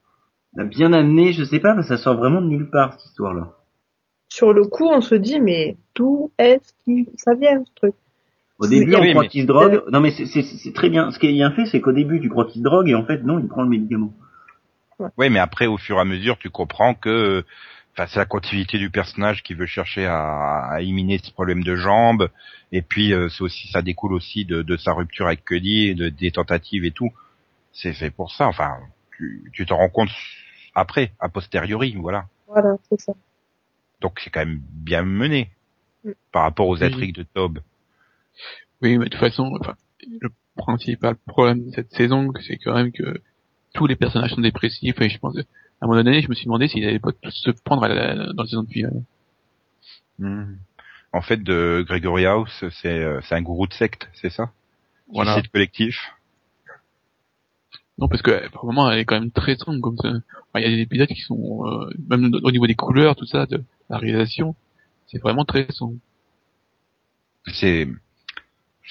Bien 0.54 0.94
amené, 0.94 1.34
je 1.34 1.44
sais 1.44 1.60
pas, 1.60 1.74
mais 1.74 1.84
ça 1.84 1.98
sort 1.98 2.18
vraiment 2.18 2.42
de 2.42 2.48
nulle 2.48 2.70
part 2.70 2.94
cette 2.94 3.06
histoire-là. 3.06 3.54
Sur 4.30 4.54
le 4.54 4.66
coup, 4.66 4.88
on 4.88 5.02
se 5.02 5.16
dit, 5.16 5.40
mais 5.40 5.78
d'où 5.96 6.32
est-ce 6.38 6.74
que 6.86 7.10
ça 7.18 7.34
vient, 7.34 7.64
ce 7.66 7.74
truc? 7.76 7.96
Au 8.60 8.68
début, 8.68 8.94
on 8.96 9.00
Oui, 9.02 9.12
croit 9.12 9.24
mais- 9.24 9.30
qu'il 9.30 9.42
se 9.44 9.48
drogue. 9.48 9.84
Non, 9.92 10.02
mais 10.02 10.12
c'est- 10.12 10.74
très 10.74 10.90
bien. 10.90 11.12
Ce 11.12 11.18
qui 11.20 11.28
est 11.28 11.34
bien 11.34 11.52
fait, 11.52 11.66
c'est 11.66 11.82
qu'au 11.82 11.94
début, 11.94 12.20
tu 12.20 12.30
crois 12.30 12.46
qu'il 12.46 12.60
se 12.60 12.64
drogue 12.64 12.90
et 12.90 12.96
en 12.96 13.06
fait, 13.06 13.24
non, 13.24 13.40
il 13.40 13.48
prend 13.48 13.64
le 13.64 13.70
médicament. 13.70 14.14
Oui, 15.18 15.30
mais 15.30 15.40
après, 15.40 15.66
au 15.66 15.78
fur 15.78 15.96
et 15.98 16.02
à 16.02 16.06
mesure, 16.06 16.38
tu 16.38 16.50
comprends 16.50 16.94
que, 16.94 17.46
enfin, 17.94 18.08
c'est 18.08 18.20
la 18.20 18.26
continuité 18.26 18.78
du 18.78 18.90
personnage 18.90 19.44
qui 19.44 19.54
veut 19.54 19.66
chercher 19.66 20.06
à, 20.06 20.68
à 20.72 20.82
éliminer 20.82 21.20
ce 21.24 21.32
problème 21.32 21.64
de 21.64 21.76
jambes, 21.76 22.30
et 22.72 22.82
puis 22.82 23.14
euh, 23.14 23.30
c'est 23.30 23.42
aussi, 23.44 23.68
ça 23.70 23.82
découle 23.82 24.14
aussi 24.14 24.46
de, 24.46 24.62
de 24.62 24.78
sa 24.78 24.94
rupture 24.94 25.28
avec 25.28 25.44
Cuddy, 25.46 25.96
de, 25.96 26.10
des 26.10 26.32
tentatives 26.32 26.86
et 26.86 26.92
tout. 26.92 27.12
C'est 27.74 27.94
fait 27.94 28.10
pour 28.12 28.32
ça. 28.32 28.48
Enfin, 28.48 28.78
tu 29.18 29.50
tu 29.54 29.66
t'en 29.66 29.78
rends 29.78 29.90
compte 29.90 30.10
après, 30.76 31.12
a 31.20 31.30
posteriori, 31.30 31.96
voilà. 31.96 32.26
Voilà, 32.48 32.78
c'est 32.90 33.00
ça. 33.00 33.14
Donc 34.02 34.20
c'est 34.24 34.30
quand 34.30 34.46
même 34.46 34.62
bien 34.72 35.04
mené 35.04 35.50
Mm. 36.04 36.12
par 36.32 36.44
rapport 36.44 36.68
aux 36.70 36.78
Oui. 36.78 36.84
intrigues 36.86 37.16
de 37.16 37.24
Tob. 37.24 37.60
Oui, 38.82 38.98
mais 38.98 39.06
de 39.06 39.10
toute 39.10 39.20
façon, 39.20 39.52
enfin, 39.60 39.76
le 40.22 40.30
principal 40.56 41.16
problème 41.28 41.66
de 41.66 41.72
cette 41.72 41.92
saison, 41.92 42.32
c'est 42.40 42.58
quand 42.58 42.74
même 42.74 42.92
que 42.94 43.22
tous 43.74 43.86
les 43.86 43.98
personnages 43.98 44.32
sont 44.32 44.42
dépressifs 44.42 45.00
et 45.02 45.10
je 45.10 45.20
pense, 45.20 45.36
à 45.82 45.86
un 45.86 45.88
moment 45.88 46.04
donné, 46.04 46.22
je 46.22 46.30
me 46.30 46.34
suis 46.36 46.46
demandé 46.46 46.68
s'ils 46.68 46.86
allaient 46.86 47.00
pas 47.00 47.12
tous 47.12 47.32
se 47.32 47.52
prendre 47.64 47.84
à 47.84 47.88
la- 47.88 48.16
dans 48.34 48.44
la 48.44 48.50
saison 48.50 48.64
de 48.64 48.70
finale. 48.70 49.02
Mm. 50.20 50.56
En 51.14 51.22
fait, 51.22 51.42
de 51.42 51.84
Gregory 51.88 52.26
House, 52.26 52.64
c'est 52.82 52.88
euh, 53.04 53.20
c'est 53.24 53.36
un 53.36 53.42
gourou 53.42 53.66
de 53.68 53.74
secte, 53.74 54.10
c'est 54.14 54.30
ça? 54.30 54.52
Voilà. 55.12 55.34
Suicide 55.34 55.52
collectif? 55.52 55.98
Non, 57.98 58.08
parce 58.08 58.22
que 58.22 58.50
par 58.50 58.64
moment, 58.66 58.90
elle 58.92 59.00
est 59.00 59.06
quand 59.06 59.20
même 59.20 59.32
très 59.32 59.56
sombre 59.56 59.82
comme 59.82 59.98
ça. 59.98 60.10
Enfin, 60.10 60.60
Il 60.60 60.62
y 60.62 60.66
a 60.66 60.76
des 60.76 60.82
épisodes 60.82 61.08
qui 61.08 61.22
sont, 61.22 61.66
euh, 61.68 61.90
même 62.10 62.32
au 62.44 62.52
niveau 62.52 62.68
des 62.68 62.76
couleurs, 62.76 63.16
tout 63.16 63.26
ça, 63.26 63.46
de 63.46 63.62
la 63.90 63.98
réalisation, 63.98 64.56
c'est 65.08 65.20
vraiment 65.20 65.46
très 65.46 65.68
sombre. 65.72 65.98
c'est 67.54 67.88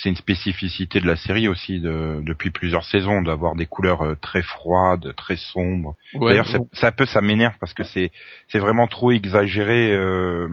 c'est 0.00 0.08
une 0.11 0.16
spécificité 0.16 1.00
de 1.00 1.06
la 1.06 1.16
série 1.16 1.48
aussi 1.48 1.80
de, 1.80 2.20
depuis 2.24 2.50
plusieurs 2.50 2.84
saisons 2.84 3.20
d'avoir 3.22 3.56
des 3.56 3.66
couleurs 3.66 4.02
euh, 4.02 4.14
très 4.14 4.42
froides, 4.42 5.12
très 5.16 5.37
sombres. 5.37 5.96
Ouais, 6.14 6.30
D'ailleurs, 6.30 6.46
ça, 6.48 6.58
bon. 6.58 6.68
ça 6.72 6.92
peut 6.92 7.06
ça 7.06 7.20
m'énerve 7.20 7.54
parce 7.61 7.74
que 7.74 7.84
c'est 7.84 8.12
c'est 8.48 8.61
vraiment 8.61 8.87
trop 8.87 9.11
exagéré. 9.11 9.92
euh, 9.92 10.48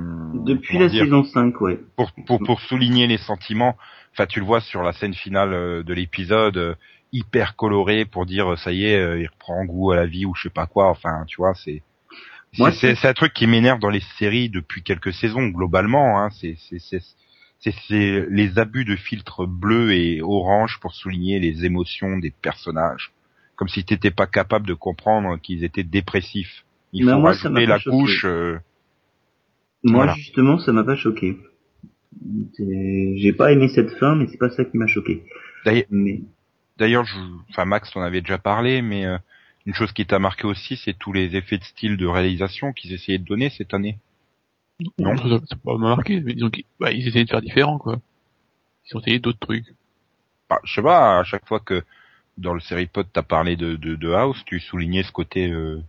Depuis 0.45 0.77
la 0.79 0.87
dire, 0.87 1.03
saison 1.05 1.23
5, 1.23 1.61
ouais. 1.61 1.79
pour, 1.95 2.11
pour 2.25 2.39
pour 2.43 2.59
souligner 2.61 3.07
les 3.07 3.17
sentiments. 3.19 3.77
Enfin, 4.13 4.25
tu 4.25 4.39
le 4.39 4.45
vois 4.45 4.61
sur 4.61 4.81
la 4.81 4.93
scène 4.93 5.13
finale 5.13 5.53
euh, 5.53 5.83
de 5.83 5.93
l'épisode, 5.93 6.57
euh, 6.57 6.75
hyper 7.11 7.55
coloré 7.55 8.05
pour 8.05 8.25
dire 8.25 8.57
ça 8.57 8.71
y 8.71 8.85
est, 8.85 9.19
il 9.21 9.27
reprend 9.27 9.63
goût 9.65 9.91
à 9.91 9.95
la 9.95 10.05
vie 10.05 10.25
ou 10.25 10.33
je 10.35 10.43
sais 10.43 10.49
pas 10.49 10.65
quoi. 10.67 10.89
Enfin, 10.89 11.23
tu 11.27 11.37
vois, 11.37 11.53
c'est 11.53 11.83
Moi, 12.57 12.71
c'est- 12.71 12.95
c'est 12.95 12.95
c'est 12.95 13.07
un 13.07 13.13
truc 13.13 13.33
qui 13.33 13.47
m'énerve 13.47 13.79
dans 13.79 13.89
les 13.89 14.01
séries 14.17 14.49
depuis 14.49 14.81
quelques 14.83 15.13
saisons 15.13 15.47
globalement. 15.47 16.19
Hein, 16.21 16.29
c'est 16.31 16.55
c'est 17.87 18.25
les 18.29 18.59
abus 18.59 18.85
de 18.85 18.95
filtres 18.95 19.47
bleus 19.47 19.93
et 19.93 20.21
orange 20.21 20.79
pour 20.81 20.93
souligner 20.93 21.39
les 21.39 21.65
émotions 21.65 22.17
des 22.17 22.31
personnages, 22.31 23.11
comme 23.55 23.67
si 23.69 23.83
t'étais 23.83 24.11
pas 24.11 24.27
capable 24.27 24.67
de 24.67 24.73
comprendre 24.73 25.37
qu'ils 25.39 25.63
étaient 25.63 25.83
dépressifs. 25.83 26.65
Il 26.93 27.03
faut 27.05 27.19
moi, 27.19 27.33
ça 27.33 27.49
m'a 27.49 27.59
rajouter 27.59 27.67
pas 27.67 27.73
la 27.73 27.79
choqué. 27.79 27.97
couche. 27.97 28.25
euh, 28.25 28.59
Moi, 29.83 30.05
Voilà. 30.05 30.13
justement, 30.15 30.59
ça 30.59 30.71
m'a 30.71 30.83
pas 30.83 30.95
choqué. 30.95 31.37
J'ai 32.57 33.33
pas 33.33 33.51
aimé 33.51 33.67
cette 33.67 33.91
fin, 33.91 34.15
mais 34.15 34.27
c'est 34.27 34.37
pas 34.37 34.49
ça 34.49 34.65
qui 34.65 34.77
m'a 34.77 34.87
choqué. 34.87 35.23
D'ailleurs, 35.65 35.85
Mais 35.89 36.21
je, 36.77 37.15
enfin 37.49 37.65
Max, 37.65 37.91
t'en 37.91 38.01
avait 38.01 38.21
déjà 38.21 38.37
parlé, 38.37 38.81
mais 38.81 39.05
euh, 39.05 39.17
une 39.65 39.73
chose 39.73 39.91
qui 39.91 40.05
t'a 40.05 40.19
marqué 40.19 40.45
aussi, 40.45 40.77
c'est 40.77 40.97
tous 40.97 41.13
les 41.13 41.35
effets 41.35 41.57
de 41.57 41.63
style 41.63 41.97
de 41.97 42.05
réalisation 42.05 42.73
qu'ils 42.73 42.93
essayaient 42.93 43.17
de 43.17 43.25
donner 43.25 43.49
cette 43.49 43.73
année. 43.73 43.97
Non. 44.99 45.15
Ça, 45.17 45.23
peut 45.39 45.57
pas 45.63 45.73
me 45.73 45.79
marquer, 45.79 46.19
mais 46.21 46.33
disons 46.33 46.49
qu'ils 46.49 46.65
bah, 46.79 46.91
ils 46.91 47.07
essayaient 47.07 47.23
de 47.25 47.29
faire 47.29 47.41
différent, 47.41 47.77
quoi. 47.77 47.97
Ils 48.89 48.97
ont 48.97 48.99
essayé 48.99 49.19
d'autres 49.19 49.39
trucs. 49.39 49.65
Bah, 50.49 50.59
je 50.63 50.73
sais 50.75 50.81
pas, 50.81 51.19
à 51.19 51.23
chaque 51.23 51.47
fois 51.47 51.59
que 51.59 51.83
dans 52.37 52.53
le 52.53 52.59
série 52.59 52.87
pod 52.87 53.07
t'as 53.11 53.21
parlé 53.23 53.55
de, 53.55 53.75
de, 53.77 53.95
de 53.95 54.11
House, 54.11 54.43
tu 54.45 54.59
soulignais 54.59 55.03
ce 55.03 55.11
côté, 55.13 55.49
euh, 55.49 55.81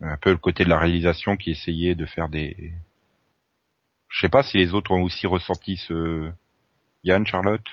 un 0.00 0.16
peu 0.16 0.30
le 0.30 0.38
côté 0.38 0.64
de 0.64 0.70
la 0.70 0.78
réalisation 0.78 1.36
qui 1.36 1.50
essayait 1.50 1.94
de 1.94 2.06
faire 2.06 2.28
des. 2.30 2.72
Je 4.08 4.20
sais 4.20 4.28
pas 4.30 4.42
si 4.42 4.56
les 4.56 4.72
autres 4.74 4.90
ont 4.92 5.02
aussi 5.02 5.26
ressenti 5.26 5.76
ce. 5.76 6.30
Yann, 7.04 7.26
Charlotte? 7.26 7.66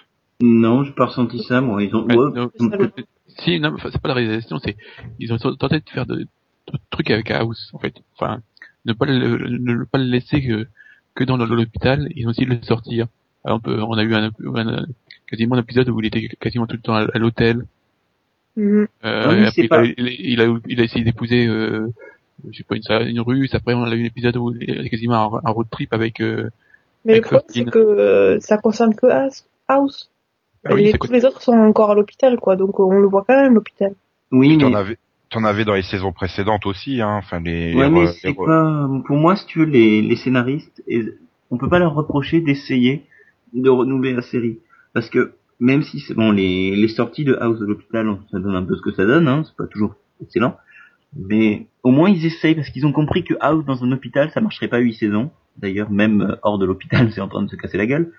non, 0.44 0.84
j'ai 0.84 0.92
pas 0.92 1.06
ressenti 1.06 1.42
ça, 1.44 1.62
moi. 1.62 1.84
Ils 1.84 1.96
ont, 1.96 2.04
Ouais, 2.04 2.16
ouais, 2.18 2.32
non, 2.34 2.52
ils 2.60 2.66
ont 2.66 2.70
ça, 2.70 2.78
peut-être- 2.78 3.08
Si, 3.28 3.60
non, 3.62 3.78
c'est 3.82 4.02
pas 4.02 4.10
la 4.10 4.16
réalisation, 4.16 4.60
c'est 4.60 4.76
ils 5.20 5.32
ont 5.32 5.38
tenté 5.38 5.80
de 5.80 5.90
faire 5.90 6.06
de- 6.06 6.28
d'autres 6.68 6.84
trucs 6.90 7.10
avec 7.12 7.32
House, 7.32 7.70
en 7.74 7.80
fait. 7.80 7.96
Enfin, 8.16 8.42
ne 8.86 8.94
pas 8.94 9.06
le, 9.06 9.38
ne 9.48 9.84
pas 9.86 9.98
le 9.98 10.06
laisser 10.06 10.42
que, 10.42 10.68
que 11.16 11.24
dans 11.24 11.38
l'hôpital, 11.38 12.08
ils 12.16 12.28
ont 12.28 12.32
essayé 12.32 12.48
de 12.48 12.54
le 12.56 12.64
sortir. 12.64 13.08
Alors, 13.44 13.58
on, 13.58 13.62
peut, 13.62 13.82
on 13.82 13.94
a 13.94 14.04
eu 14.04 14.14
un, 14.14 14.32
un- 14.56 14.86
quasiment 15.28 15.56
un 15.56 15.60
épisode 15.60 15.90
où 15.90 16.00
il 16.00 16.08
était 16.08 16.28
quasiment 16.40 16.68
tout 16.68 16.76
le 16.76 16.82
temps 16.82 16.96
à, 16.96 17.06
à 17.14 17.18
l'hôtel. 17.20 17.66
Mhm. 18.56 18.88
Euh, 19.06 19.44
Oui, 19.46 19.52
c'est 19.54 19.64
il, 19.66 19.74
a, 19.74 19.84
il, 19.86 19.92
a, 20.08 20.12
il 20.12 20.42
a- 20.42 20.60
il 20.68 20.82
a 20.82 20.84
essayé 20.84 21.04
d'épouser, 21.06 21.48
euh, 21.48 21.88
je 22.52 22.58
sais 22.58 22.64
pas, 22.64 22.76
une, 22.76 23.08
une 23.08 23.22
russe. 23.22 23.54
Après, 23.56 23.74
on 23.74 23.84
a 23.84 23.96
eu 23.96 24.02
un 24.02 24.06
épisode 24.06 24.38
où 24.38 24.54
il 24.60 24.86
a 24.86 24.90
quasiment 24.90 25.38
un, 25.38 25.42
un 25.48 25.52
road 25.52 25.68
trip 25.72 25.94
avec. 25.94 26.20
Euh, 26.22 26.50
Mais 27.06 27.14
le 27.14 27.20
Avec 27.20 27.24
problème, 27.24 27.42
Faustine. 27.46 27.66
c'est 27.66 27.72
que 27.72 27.80
euh, 27.80 28.40
ça 28.42 28.58
concerne 28.58 28.94
que 28.96 29.08
House. 29.68 30.10
Ah 30.64 30.76
oui, 30.76 30.84
Et 30.88 30.92
c'est 30.92 30.98
tous 31.00 31.12
les 31.12 31.26
autres 31.26 31.42
sont 31.42 31.54
encore 31.54 31.92
à 31.92 31.96
l'hôpital, 31.96 32.38
quoi. 32.40 32.56
Donc 32.56 32.80
on 32.80 32.92
le 32.92 33.08
voit 33.08 33.24
quand 33.28 33.42
même, 33.42 33.56
l'hôpital. 33.56 33.94
oui, 34.32 34.58
mais, 34.58 34.66
t'en 35.32 35.44
avais 35.44 35.66
dans 35.66 35.74
les 35.74 35.82
saisons 35.82 36.12
précédentes 36.12 36.66
aussi, 36.66 37.02
hein. 37.02 37.16
Enfin 37.18 37.40
les. 37.40 37.74
ouais, 37.74 37.86
les 37.86 37.90
mais 37.90 38.08
c'est 38.08 38.34
pas, 38.34 38.88
pour 39.06 39.18
moi, 39.18 39.36
si 39.36 39.46
tu 39.48 39.60
veux, 39.60 39.66
les, 39.66 40.02
les 40.02 40.16
scénaristes, 40.16 40.84
et 40.88 41.04
on 41.50 41.58
peut 41.58 41.70
pas 41.70 41.80
leur 41.80 41.96
reprocher 41.96 42.42
d'essayer 42.42 43.06
de 43.54 43.70
renouveler 43.70 44.14
la 44.14 44.22
série. 44.22 44.60
Parce 44.94 45.10
que, 45.10 45.34
même 45.60 45.84
si 45.84 46.00
c'est 46.00 46.14
bon, 46.14 46.32
les, 46.32 46.76
les 46.76 46.88
sorties 46.88 47.24
de 47.24 47.36
House 47.40 47.60
de 47.60 47.66
l'hôpital, 47.66 48.18
ça 48.32 48.40
donne 48.40 48.56
un 48.56 48.64
peu 48.64 48.76
ce 48.76 48.82
que 48.82 48.92
ça 48.92 49.06
donne, 49.06 49.28
hein, 49.28 49.44
c'est 49.46 49.56
pas 49.56 49.68
toujours 49.68 49.96
excellent. 50.22 50.58
Mais, 51.16 51.68
au 51.84 51.92
moins, 51.92 52.10
ils 52.10 52.26
essayent 52.26 52.56
parce 52.56 52.70
qu'ils 52.70 52.86
ont 52.86 52.94
compris 52.94 53.24
que 53.24 53.34
House 53.40 53.66
dans 53.66 53.84
un 53.84 53.92
hôpital, 53.92 54.32
ça 54.32 54.42
marcherait 54.42 54.70
pas 54.70 54.80
huit 54.80 54.94
saisons. 54.94 55.32
D'ailleurs, 55.58 55.92
même 55.92 56.22
euh, 56.22 56.36
hors 56.44 56.58
de 56.58 56.66
l'hôpital, 56.66 57.12
c'est 57.16 57.22
en 57.22 57.28
train 57.28 57.44
de 57.44 57.50
se 57.50 57.56
casser 57.56 57.78
la 57.78 57.86
gueule. 57.86 58.12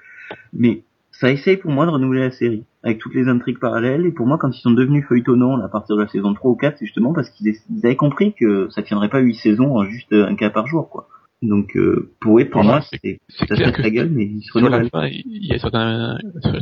Mais, 0.53 0.85
ça 1.13 1.31
essaye 1.31 1.57
pour 1.57 1.71
moi 1.71 1.87
de 1.87 1.91
renouveler 1.91 2.21
la 2.23 2.31
série. 2.31 2.65
Avec 2.83 2.99
toutes 2.99 3.15
les 3.15 3.29
intrigues 3.29 3.59
parallèles. 3.61 4.07
Et 4.07 4.11
pour 4.11 4.27
moi, 4.27 4.39
quand 4.39 4.51
ils 4.51 4.61
sont 4.61 4.73
devenus 4.73 5.05
feuilletonnants, 5.07 5.57
là, 5.57 5.67
à 5.67 5.69
partir 5.69 5.95
de 5.97 6.03
la 6.03 6.09
saison 6.09 6.35
3 6.35 6.51
ou 6.51 6.57
4, 6.57 6.79
c'est 6.79 6.87
justement 6.87 7.13
parce 7.13 7.31
qu'ils 7.31 7.55
avaient 7.85 7.97
compris 7.97 8.35
que 8.35 8.69
ça 8.71 8.83
tiendrait 8.83 9.09
pas 9.09 9.21
huit 9.21 9.37
saisons 9.37 9.77
en 9.77 9.85
juste 9.85 10.13
un 10.13 10.35
cas 10.35 10.51
par 10.51 10.67
jour, 10.67 10.89
quoi. 10.91 11.09
Donc, 11.43 11.77
euh, 11.77 12.13
pour 12.21 12.39
eux, 12.39 12.45
pour 12.45 12.63
moi, 12.65 12.81
c'est- 12.83 13.21
ça 13.29 13.47
se 13.47 13.83
la 13.83 13.91
gueule, 13.91 14.11
mais 14.11 14.25
ils 14.25 14.43
se 14.43 14.53
renouvellent. 14.53 14.89
il 15.27 15.47
y 15.47 15.53
a 15.53 15.59
certains, 15.59 16.19
il 16.45 16.53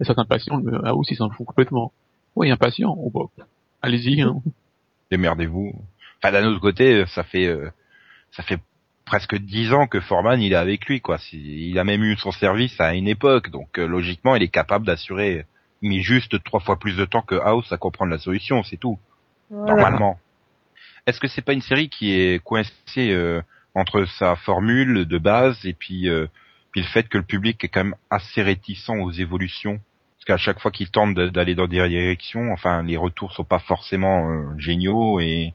y 0.00 0.02
a 0.02 0.04
certains 0.04 0.24
patients, 0.24 0.56
le 0.58 0.84
House, 0.86 1.10
ils 1.10 1.16
s'en 1.16 1.30
font 1.30 1.44
complètement. 1.44 1.92
Oui, 2.34 2.50
un 2.50 2.56
patient, 2.56 2.96
on 2.98 3.10
va, 3.10 3.26
allez-y, 3.82 4.20
hein. 4.22 4.42
démerdez-vous. 5.10 5.72
Enfin, 6.22 6.32
d'un 6.32 6.46
autre 6.48 6.60
côté, 6.60 7.04
ça 7.08 7.22
fait 7.24 7.46
euh, 7.46 7.68
ça 8.30 8.42
fait 8.42 8.58
presque 9.06 9.36
dix 9.36 9.72
ans 9.72 9.86
que 9.86 10.00
Foreman 10.00 10.42
il 10.42 10.52
est 10.52 10.56
avec 10.56 10.84
lui, 10.86 11.00
quoi. 11.00 11.16
Il 11.32 11.78
a 11.78 11.84
même 11.84 12.02
eu 12.02 12.16
son 12.16 12.32
service 12.32 12.78
à 12.80 12.94
une 12.94 13.08
époque, 13.08 13.50
donc 13.50 13.78
euh, 13.78 13.86
logiquement, 13.86 14.34
il 14.36 14.42
est 14.42 14.48
capable 14.48 14.84
d'assurer, 14.84 15.46
mais 15.80 16.00
juste 16.00 16.42
trois 16.44 16.60
fois 16.60 16.78
plus 16.78 16.96
de 16.96 17.04
temps 17.06 17.22
que 17.22 17.36
House 17.36 17.72
à 17.72 17.78
comprendre 17.78 18.10
la 18.10 18.18
solution, 18.18 18.62
c'est 18.64 18.76
tout. 18.76 18.98
Voilà. 19.48 19.74
Normalement. 19.74 20.18
Est-ce 21.06 21.20
que 21.20 21.28
c'est 21.28 21.42
pas 21.42 21.52
une 21.52 21.62
série 21.62 21.88
qui 21.88 22.12
est 22.12 22.42
coincée 22.42 23.12
euh, 23.12 23.40
entre 23.76 24.04
sa 24.18 24.34
formule 24.34 25.06
de 25.06 25.18
base 25.18 25.64
et 25.64 25.72
puis 25.72 26.08
euh, 26.08 26.26
puis 26.72 26.82
le 26.82 26.88
fait 26.88 27.08
que 27.08 27.16
le 27.16 27.24
public 27.24 27.62
est 27.62 27.68
quand 27.68 27.84
même 27.84 27.94
assez 28.10 28.42
réticent 28.42 28.90
aux 28.90 29.12
évolutions? 29.12 29.80
Parce 30.16 30.24
qu'à 30.26 30.36
chaque 30.36 30.58
fois 30.58 30.72
qu'il 30.72 30.90
tente 30.90 31.14
d'aller 31.14 31.54
dans 31.54 31.68
des 31.68 31.88
directions, 31.88 32.52
enfin 32.52 32.82
les 32.82 32.96
retours 32.96 33.32
sont 33.32 33.44
pas 33.44 33.60
forcément 33.60 34.28
euh, 34.30 34.58
géniaux 34.58 35.20
et 35.20 35.54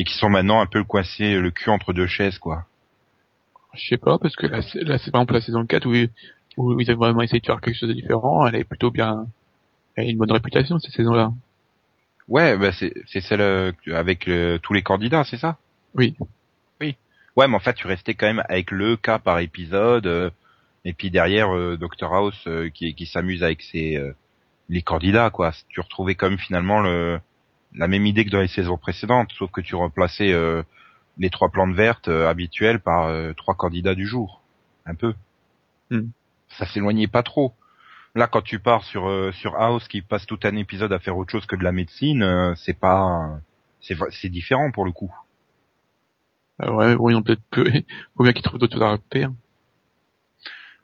et 0.00 0.04
qui 0.04 0.14
sont 0.14 0.30
maintenant 0.30 0.62
un 0.62 0.66
peu 0.66 0.82
coincés 0.82 1.38
le 1.38 1.50
cul 1.50 1.68
entre 1.68 1.92
deux 1.92 2.06
chaises 2.06 2.38
quoi. 2.38 2.64
Je 3.74 3.86
sais 3.86 3.98
pas, 3.98 4.18
parce 4.18 4.34
que 4.34 4.46
là, 4.46 4.62
c'est 4.62 4.82
là, 4.82 4.96
c'est 4.96 5.10
par 5.10 5.20
exemple 5.20 5.34
la 5.34 5.40
saison 5.42 5.66
4 5.66 5.86
où, 5.86 5.94
où 6.56 6.80
ils 6.80 6.90
ont 6.90 6.96
vraiment 6.96 7.20
essayé 7.20 7.40
de 7.40 7.46
faire 7.46 7.60
quelque 7.60 7.76
chose 7.76 7.90
de 7.90 7.94
différent. 7.94 8.46
Elle 8.46 8.56
est 8.56 8.64
plutôt 8.64 8.90
bien, 8.90 9.26
elle 9.94 10.06
a 10.06 10.10
une 10.10 10.16
bonne 10.16 10.32
réputation 10.32 10.78
cette 10.78 10.94
saison-là. 10.94 11.32
Ouais, 12.28 12.56
bah 12.56 12.72
c'est 12.72 12.94
c'est 13.06 13.20
celle 13.20 13.42
euh, 13.42 13.72
avec 13.92 14.26
euh, 14.26 14.58
tous 14.58 14.72
les 14.72 14.82
candidats, 14.82 15.24
c'est 15.24 15.36
ça? 15.36 15.58
Oui. 15.94 16.16
Ouais, 17.36 17.46
mais 17.46 17.54
en 17.54 17.60
fait, 17.60 17.74
tu 17.74 17.86
restais 17.86 18.14
quand 18.14 18.26
même 18.26 18.42
avec 18.48 18.72
le 18.72 18.96
cas 18.96 19.18
par 19.18 19.38
épisode, 19.38 20.06
euh, 20.06 20.30
et 20.84 20.92
puis 20.92 21.10
derrière 21.10 21.54
euh, 21.54 21.76
Dr 21.76 22.12
House 22.12 22.42
euh, 22.46 22.70
qui 22.70 22.94
qui 22.94 23.06
s'amuse 23.06 23.42
avec 23.42 23.62
ses 23.62 23.96
euh, 23.96 24.12
les 24.68 24.82
candidats, 24.82 25.30
quoi. 25.30 25.52
Tu 25.68 25.80
retrouvais 25.80 26.16
quand 26.16 26.28
même 26.28 26.38
finalement 26.38 26.80
le 26.80 27.20
la 27.74 27.88
même 27.88 28.06
idée 28.06 28.24
que 28.24 28.30
dans 28.30 28.40
les 28.40 28.48
saisons 28.48 28.76
précédentes, 28.76 29.30
sauf 29.38 29.50
que 29.50 29.60
tu 29.60 29.74
remplaçais 29.74 30.32
euh, 30.32 30.62
les 31.18 31.30
trois 31.30 31.50
plantes 31.50 31.74
vertes 31.74 32.08
euh, 32.08 32.28
habituelles 32.28 32.80
par 32.80 33.06
euh, 33.06 33.32
trois 33.32 33.54
candidats 33.54 33.94
du 33.94 34.06
jour, 34.06 34.42
un 34.86 34.94
peu. 34.94 35.14
Hmm. 35.90 36.08
Ça 36.48 36.66
s'éloignait 36.66 37.06
pas 37.06 37.22
trop. 37.22 37.54
Là, 38.14 38.26
quand 38.26 38.42
tu 38.42 38.58
pars 38.58 38.84
sur 38.84 39.08
euh, 39.08 39.30
sur 39.32 39.54
House 39.56 39.86
qui 39.86 40.02
passe 40.02 40.26
tout 40.26 40.40
un 40.42 40.56
épisode 40.56 40.92
à 40.92 40.98
faire 40.98 41.16
autre 41.16 41.30
chose 41.30 41.46
que 41.46 41.56
de 41.56 41.62
la 41.62 41.72
médecine, 41.72 42.22
euh, 42.22 42.54
c'est 42.56 42.78
pas 42.78 43.38
c'est 43.80 43.96
c'est 44.10 44.28
différent 44.28 44.72
pour 44.72 44.84
le 44.84 44.92
coup. 44.92 45.14
Euh, 46.62 46.72
ouais, 46.72 46.96
bon, 46.96 47.08
ils 47.08 47.14
ont 47.14 47.22
peut-être 47.22 47.42
peu, 47.50 47.64
faut 48.16 48.22
bien 48.24 48.32
qu'ils 48.32 48.42
trouvent 48.42 48.58
d'autres 48.58 48.74
choses 48.78 48.82
à 48.82 48.98
faire. 49.12 49.30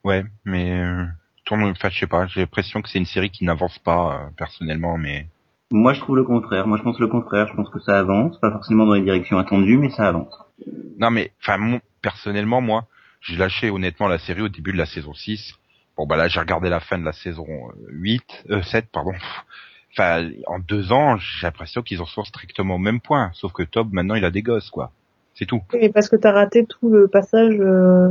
Ouais, 0.05 0.25
mais 0.45 0.81
euh, 0.81 1.05
tourne, 1.45 1.65
enfin, 1.65 1.91
je 1.91 1.99
sais 1.99 2.07
pas, 2.07 2.27
j'ai 2.29 2.41
l'impression 2.41 2.81
que 2.81 2.89
c'est 2.89 2.99
une 2.99 3.07
série 3.07 3.31
qui 3.31 3.45
n'avance 3.45 3.79
pas 3.81 4.27
euh, 4.27 4.31
personnellement, 4.37 4.97
mais 4.97 5.29
Moi, 5.73 5.95
je 5.95 6.01
trouve 6.01 6.17
le 6.17 6.25
contraire. 6.25 6.67
Moi, 6.67 6.79
je 6.79 6.83
pense 6.83 6.99
le 7.01 7.09
contraire. 7.09 7.49
Je 7.49 7.55
pense 7.55 7.69
que 7.71 7.81
ça 7.81 7.99
avance, 7.99 8.39
pas 8.41 8.51
forcément 8.53 8.87
dans 8.87 8.95
les 8.95 9.03
directions 9.03 9.39
attendues, 9.39 9.79
mais 9.79 9.91
ça 9.91 10.09
avance. 10.09 10.33
non, 10.99 11.11
mais 11.11 11.33
enfin, 11.43 11.59
mon- 11.59 11.81
personnellement, 12.03 12.61
moi, 12.61 12.85
j'ai 13.21 13.37
lâché 13.37 13.71
honnêtement 13.71 14.09
la 14.09 14.19
série 14.19 14.43
au 14.43 14.49
début 14.49 14.73
de 14.73 14.79
la 14.79 14.87
saison 14.87 15.13
6. 15.13 15.55
Bon, 15.97 16.07
bah 16.07 16.17
là, 16.17 16.29
j'ai 16.29 16.41
regardé 16.41 16.69
la 16.69 16.81
fin 16.81 16.99
de 16.99 17.05
la 17.05 17.13
saison 17.13 17.47
euh, 17.49 17.73
8, 17.91 18.45
euh, 18.51 18.63
7, 18.63 18.87
pardon. 18.93 19.13
Enfin, 19.93 20.29
en 20.47 20.59
deux 20.59 20.93
ans, 20.93 21.17
j'ai 21.17 21.47
l'impression 21.47 21.83
qu'ils 21.83 22.01
en 22.03 22.07
sont 22.07 22.25
strictement 22.25 22.75
au 22.77 22.79
même 22.79 23.01
point, 23.01 23.31
sauf 23.33 23.53
que 23.53 23.63
Tob 23.63 23.93
maintenant, 23.93 24.15
il 24.15 24.25
a 24.25 24.31
des 24.31 24.43
gosses, 24.43 24.71
quoi. 24.71 24.93
C'est 25.35 25.47
tout. 25.47 25.63
Oui, 25.73 25.79
mais 25.83 25.89
parce 25.91 26.09
que 26.09 26.17
t'as 26.17 26.33
raté 26.33 26.65
tout 26.67 26.89
le 26.91 27.09
passage. 27.09 27.55
euh, 27.61 28.09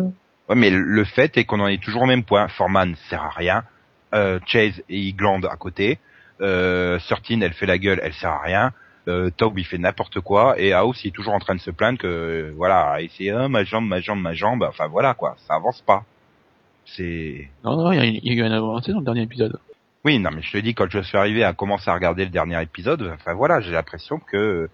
Ouais, 0.50 0.56
mais 0.56 0.70
le 0.72 1.04
fait 1.06 1.38
est 1.38 1.46
qu'on 1.46 1.60
en 1.60 1.68
est 1.68 1.82
toujours 1.82 2.04
au 2.04 2.08
même 2.08 2.24
point. 2.24 2.48
Foreman 2.50 2.96
sert 3.10 3.24
à 3.24 3.30
rien. 3.30 3.64
Euh, 4.14 4.40
Chase 4.46 4.80
et 4.90 5.00
il 5.00 5.14
glande 5.16 5.46
à 5.46 5.56
côté. 5.56 5.98
Euh, 6.42 7.00
Surtine, 7.00 7.44
elle 7.44 7.54
fait 7.54 7.66
la 7.66 7.78
gueule, 7.78 8.00
elle 8.04 8.14
sert 8.14 8.32
à 8.32 8.42
rien. 8.42 8.72
Euh, 9.08 9.30
Tob, 9.36 9.58
il 9.60 9.66
fait 9.66 9.78
n'importe 9.78 10.20
quoi. 10.20 10.60
Et 10.60 10.74
House, 10.74 11.04
il 11.04 11.10
est 11.10 11.12
toujours 11.12 11.34
en 11.34 11.40
train 11.40 11.56
de 11.56 11.60
se 11.62 11.70
plaindre 11.72 11.98
que, 12.00 12.08
euh, 12.08 12.54
voilà, 12.56 13.02
et 13.02 13.10
c'est 13.16 13.30
ah, 13.30 13.48
ma 13.48 13.64
jambe, 13.64 13.86
ma 13.88 14.02
jambe, 14.02 14.20
ma 14.20 14.34
jambe. 14.34 14.64
Enfin 14.64 14.88
voilà 14.88 15.14
quoi, 15.14 15.36
ça 15.48 15.56
avance 15.56 15.82
pas. 15.82 16.04
C'est. 16.86 17.50
Non, 17.64 17.78
non, 17.78 17.92
il 17.92 17.98
y, 17.98 18.00
a- 18.02 18.06
il 18.06 18.26
y 18.26 18.30
a 18.32 18.34
eu 18.34 18.46
un 18.48 18.52
avancé 18.52 18.92
dans 18.92 19.00
le 19.00 19.06
dernier 19.06 19.24
épisode. 19.24 19.60
Oui, 20.04 20.20
non, 20.20 20.30
mais 20.34 20.42
je 20.44 20.52
te 20.52 20.58
dis, 20.60 20.76
quand 20.76 20.90
je 20.90 21.00
suis 21.02 21.18
arrivé 21.18 21.44
à 21.44 21.54
commencer 21.54 21.90
à 21.90 21.94
regarder 21.96 22.26
le 22.26 22.32
dernier 22.32 22.62
épisode, 22.62 23.12
enfin 23.16 23.34
voilà, 23.34 23.60
j'ai 23.62 23.72
l'impression 23.72 24.20
que 24.20 24.70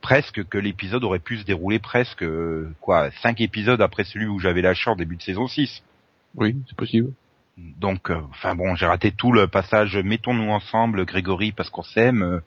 presque 0.00 0.44
que 0.48 0.58
l'épisode 0.58 1.02
aurait 1.02 1.18
pu 1.18 1.38
se 1.38 1.44
dérouler 1.44 1.80
presque 1.80 2.22
euh, 2.22 2.70
quoi 2.80 3.10
cinq 3.22 3.40
épisodes 3.40 3.82
après 3.82 4.04
celui 4.04 4.26
où 4.26 4.38
j'avais 4.38 4.62
lâché 4.62 4.88
en 4.88 4.94
début 4.94 5.16
de 5.16 5.22
saison 5.22 5.48
6. 5.48 5.82
Oui, 6.36 6.56
c'est 6.68 6.76
possible. 6.76 7.10
Donc, 7.58 8.10
euh, 8.10 8.20
enfin 8.30 8.54
bon, 8.54 8.76
j'ai 8.76 8.86
raté 8.86 9.10
tout 9.10 9.32
le 9.32 9.48
passage. 9.48 9.96
Mettons-nous 9.96 10.50
ensemble, 10.50 11.04
Grégory, 11.04 11.50
parce 11.52 11.70
qu'on 11.70 11.82
s'aime, 11.82 12.22
euh, 12.22 12.40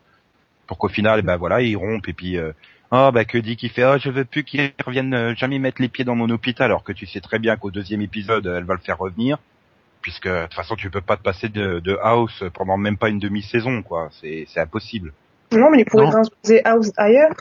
pour 0.68 0.78
qu'au 0.78 0.88
final, 0.88 1.22
ben 1.22 1.36
voilà, 1.36 1.62
ils 1.62 1.76
rompent 1.76 2.08
et 2.08 2.14
puis, 2.14 2.38
euh, 2.38 2.54
oh 2.92 3.10
bah 3.14 3.26
que 3.26 3.38
dit 3.38 3.58
qu'il 3.58 3.72
fait, 3.72 3.84
oh 3.84 3.98
je 4.00 4.10
veux 4.10 4.24
plus 4.24 4.44
qu'il 4.46 4.72
revienne 4.86 5.14
euh, 5.14 5.36
jamais 5.36 5.60
mettre 5.60 5.82
les 5.82 5.90
pieds 5.90 6.06
dans 6.06 6.16
mon 6.16 6.30
hôpital, 6.30 6.66
alors 6.66 6.84
que 6.86 6.94
tu 6.94 7.06
sais 7.06 7.20
très 7.20 7.40
bien 7.40 7.58
qu'au 7.58 7.72
deuxième 7.72 8.02
épisode, 8.02 8.46
elle 8.48 8.64
va 8.64 8.74
le 8.74 8.80
faire 8.80 8.98
revenir, 8.98 9.38
puisque 10.02 10.30
de 10.30 10.44
toute 10.44 10.54
façon, 10.54 10.76
tu 10.78 10.90
peux 10.90 11.02
pas 11.02 11.18
te 11.18 11.24
passer 11.24 11.50
de, 11.50 11.80
de 11.80 11.98
House 12.02 12.44
pendant 12.54 12.78
même 12.78 12.98
pas 12.98 13.10
une 13.10 13.20
demi-saison, 13.20 13.82
quoi. 13.84 14.10
C'est 14.22 14.46
c'est 14.48 14.62
impossible. 14.62 15.12
Non, 15.52 15.70
mais 15.70 15.80
il 15.80 15.86
pourrait 15.86 16.06
Non. 16.06 16.12
transposer 16.12 16.62
House 16.64 16.92
ailleurs. 16.96 17.36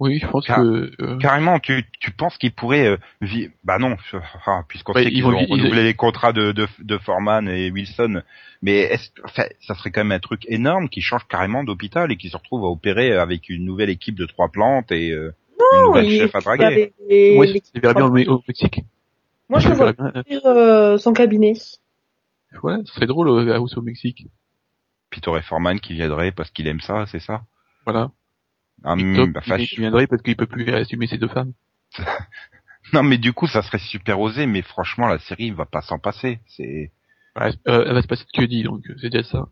Oui, 0.00 0.18
je 0.18 0.26
pense 0.26 0.44
Car- 0.44 0.58
que, 0.60 0.90
euh, 1.00 1.18
Carrément, 1.18 1.60
tu, 1.60 1.84
tu 2.00 2.10
penses 2.10 2.36
qu'ils 2.36 2.52
pourraient 2.52 2.86
euh, 2.88 2.96
vi- 3.22 3.50
bah 3.62 3.78
non, 3.78 3.96
enfin, 4.12 4.64
puisqu'on 4.68 4.92
Ouais, 4.92 5.04
sait 5.04 5.08
ils 5.08 5.14
qu'ils 5.14 5.22
vont- 5.22 5.38
ils- 5.38 5.50
renouvelé 5.50 5.84
les 5.84 5.94
contrats 5.94 6.32
de, 6.32 6.50
de, 6.52 6.66
de 6.80 6.98
Foreman 6.98 7.48
et 7.48 7.70
Wilson, 7.70 8.22
mais 8.60 8.78
est-ce, 8.78 9.10
enfin, 9.24 9.44
ça 9.60 9.74
serait 9.76 9.92
quand 9.92 10.00
même 10.02 10.10
un 10.12 10.18
truc 10.18 10.44
énorme 10.48 10.88
qui 10.88 11.00
change 11.00 11.24
carrément 11.28 11.62
d'hôpital 11.62 12.10
et 12.10 12.16
qui 12.16 12.28
se 12.28 12.36
retrouve 12.36 12.64
à 12.64 12.68
opérer 12.68 13.12
avec 13.12 13.48
une 13.48 13.64
nouvelle 13.64 13.88
équipe 13.88 14.16
de 14.16 14.26
trois 14.26 14.48
plantes 14.48 14.90
et 14.90 15.10
euh, 15.12 15.32
une 15.76 15.82
nouvelle 15.84 16.06
il- 16.06 16.18
chef 16.18 16.34
à 16.34 16.40
draguer. 16.40 16.92
les- 17.08 17.38
les- 17.46 17.62
c'est 17.72 17.80
bien 17.80 17.94
au, 17.94 18.34
au 18.34 18.42
Mexique. 18.48 18.80
Moi, 19.48 19.60
je 19.60 19.68
le 19.68 19.74
vois 19.76 19.92
bien, 19.92 20.12
euh, 20.44 20.98
son 20.98 21.12
cabinet. 21.12 21.52
ouais, 22.64 22.76
ce 22.84 22.94
serait 22.94 23.06
drôle, 23.06 23.28
euh, 23.28 23.54
House 23.54 23.76
au 23.76 23.82
Mexique. 23.82 24.26
Puis 25.10 25.20
t'aurais 25.20 25.42
Foreman 25.42 25.78
qui 25.78 25.94
viendrait 25.94 26.32
parce 26.32 26.50
qu'il 26.50 26.66
aime 26.66 26.80
ça, 26.80 27.06
c'est 27.06 27.20
ça? 27.20 27.42
Voilà. 27.86 28.10
Ah, 28.82 28.94
Et 28.96 29.02
hum, 29.02 29.14
Top, 29.14 29.30
bah, 29.46 29.58
il 29.58 29.66
je- 29.66 29.76
viendrait 29.80 30.06
parce 30.06 30.22
qu'il 30.22 30.36
peut 30.36 30.46
plus 30.46 30.68
assumer 30.74 31.06
ses 31.06 31.18
deux 31.18 31.28
femmes. 31.28 31.52
Non, 32.92 33.02
mais 33.02 33.18
du 33.18 33.32
coup, 33.32 33.46
ça 33.46 33.62
serait 33.62 33.78
super 33.78 34.20
osé, 34.20 34.46
mais 34.46 34.62
franchement, 34.62 35.06
la 35.08 35.18
série 35.18 35.50
va 35.50 35.66
pas 35.66 35.82
s'en 35.82 35.98
passer. 35.98 36.40
C'est 36.46 36.92
Ouais, 37.36 37.52
euh, 37.68 37.84
elle 37.86 37.94
va 37.94 38.02
se 38.02 38.06
passer 38.06 38.24
de 38.24 38.38
que 38.38 38.44
dit, 38.44 38.62
donc 38.62 38.88
euh, 38.88 38.94
c'est 39.00 39.10
déjà 39.10 39.24
ça. 39.28 39.48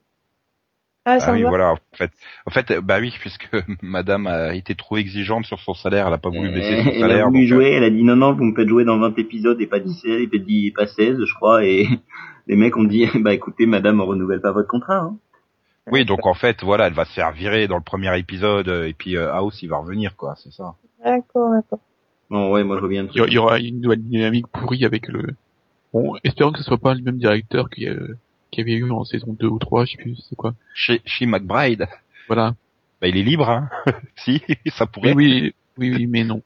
Ah, 1.05 1.19
ça 1.21 1.27
Ah 1.29 1.33
oui, 1.33 1.43
va. 1.43 1.49
voilà. 1.49 1.73
En 1.73 1.79
fait, 1.97 2.13
en 2.47 2.51
fait, 2.51 2.71
euh, 2.71 2.81
bah 2.81 2.99
oui, 3.01 3.13
puisque 3.21 3.49
Madame 3.83 4.27
a 4.27 4.55
été 4.55 4.75
trop 4.75 4.97
exigeante 4.99 5.45
sur 5.47 5.59
son 5.61 5.75
salaire, 5.75 6.07
elle 6.07 6.13
a 6.15 6.19
pas 6.19 6.31
voulu 6.31 6.51
baisser 6.51 6.77
son 6.77 6.93
elle 6.95 7.11
a 7.13 7.19
salaire. 7.19 7.25
voulu 7.25 7.47
donc, 7.49 7.53
euh, 7.53 7.61
jouer, 7.61 7.71
elle 7.73 7.85
a 7.85 7.91
dit 7.91 8.03
non, 8.05 8.17
non, 8.17 8.33
vous 8.35 8.45
me 8.45 8.55
faites 8.55 8.69
jouer 8.69 8.85
dans 8.85 8.99
20 8.99 9.19
épisodes 9.19 9.61
et 9.61 9.67
pas 9.67 9.81
17, 9.81 10.21
et 10.21 10.29
pas 10.29 10.39
10, 10.39 10.71
pas 10.73 10.87
16, 10.87 11.19
je 11.25 11.35
crois, 11.35 11.65
et 11.65 11.87
les 12.47 12.57
mecs 12.57 12.77
ont 12.77 12.85
dit, 12.85 13.07
bah 13.21 13.35
écoutez, 13.35 13.67
madame, 13.67 14.01
on 14.01 14.07
renouvelle 14.07 14.41
pas 14.41 14.53
votre 14.53 14.69
contrat, 14.69 14.99
hein. 14.99 15.19
Oui, 15.91 16.05
donc 16.05 16.27
en 16.27 16.35
fait, 16.35 16.63
voilà, 16.63 16.87
elle 16.87 16.93
va 16.93 17.05
se 17.05 17.13
faire 17.13 17.33
virer 17.33 17.67
dans 17.67 17.77
le 17.77 17.83
premier 17.83 18.17
épisode, 18.19 18.69
euh, 18.69 18.87
et 18.87 18.93
puis 18.93 19.17
euh, 19.17 19.33
House, 19.33 19.63
il 19.63 19.69
va 19.69 19.79
revenir, 19.79 20.15
quoi, 20.17 20.35
c'est 20.37 20.53
ça. 20.53 20.75
D'accord, 21.05 21.51
d'accord. 21.53 21.81
Bon, 22.31 22.51
ouais, 22.53 22.63
moi 22.65 22.79
je 22.81 22.87
le 22.87 22.95
Il 23.27 23.33
y 23.33 23.39
aura- 23.39 23.59
une 23.59 23.81
nouvelle 23.81 24.03
dynamique 24.03 24.47
pourrie 24.47 24.85
avec 24.85 25.09
le... 25.09 25.35
Bon, 25.93 26.15
espérons 26.25 26.53
que 26.53 26.59
ce 26.59 26.65
soit 26.65 26.79
pas 26.79 26.95
le 26.95 27.03
même 27.03 27.19
directeur 27.19 27.69
qu'il 27.69 27.83
y, 27.85 27.89
a- 27.89 27.95
qu'il 28.51 28.67
y 28.67 28.73
avait 28.73 28.79
eu 28.81 28.91
en 28.91 29.05
saison 29.05 29.37
2 29.39 29.49
ou 29.49 29.59
3, 29.59 29.85
je 29.85 29.93
sais 29.93 29.97
plus, 29.99 30.17
c'est 30.29 30.37
quoi. 30.37 30.55
Chez, 30.75 31.03
chez 31.05 31.27
McBride, 31.27 31.87
Voilà. 32.29 32.55
bah 33.01 33.09
il 33.09 33.17
est 33.17 33.23
libre, 33.23 33.51
hein. 33.51 33.69
si, 34.17 34.41
ça 34.69 34.87
pourrait. 34.87 35.13
Oui, 35.15 35.53
oui, 35.79 35.91
oui, 35.91 35.97
oui, 35.97 36.07
mais 36.07 36.25
non. 36.25 36.43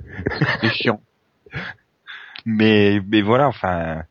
C'est 0.60 0.70
chiant. 0.70 1.00
Mais, 2.44 3.00
mais 3.06 3.22
voilà, 3.22 3.48
enfin, 3.48 4.02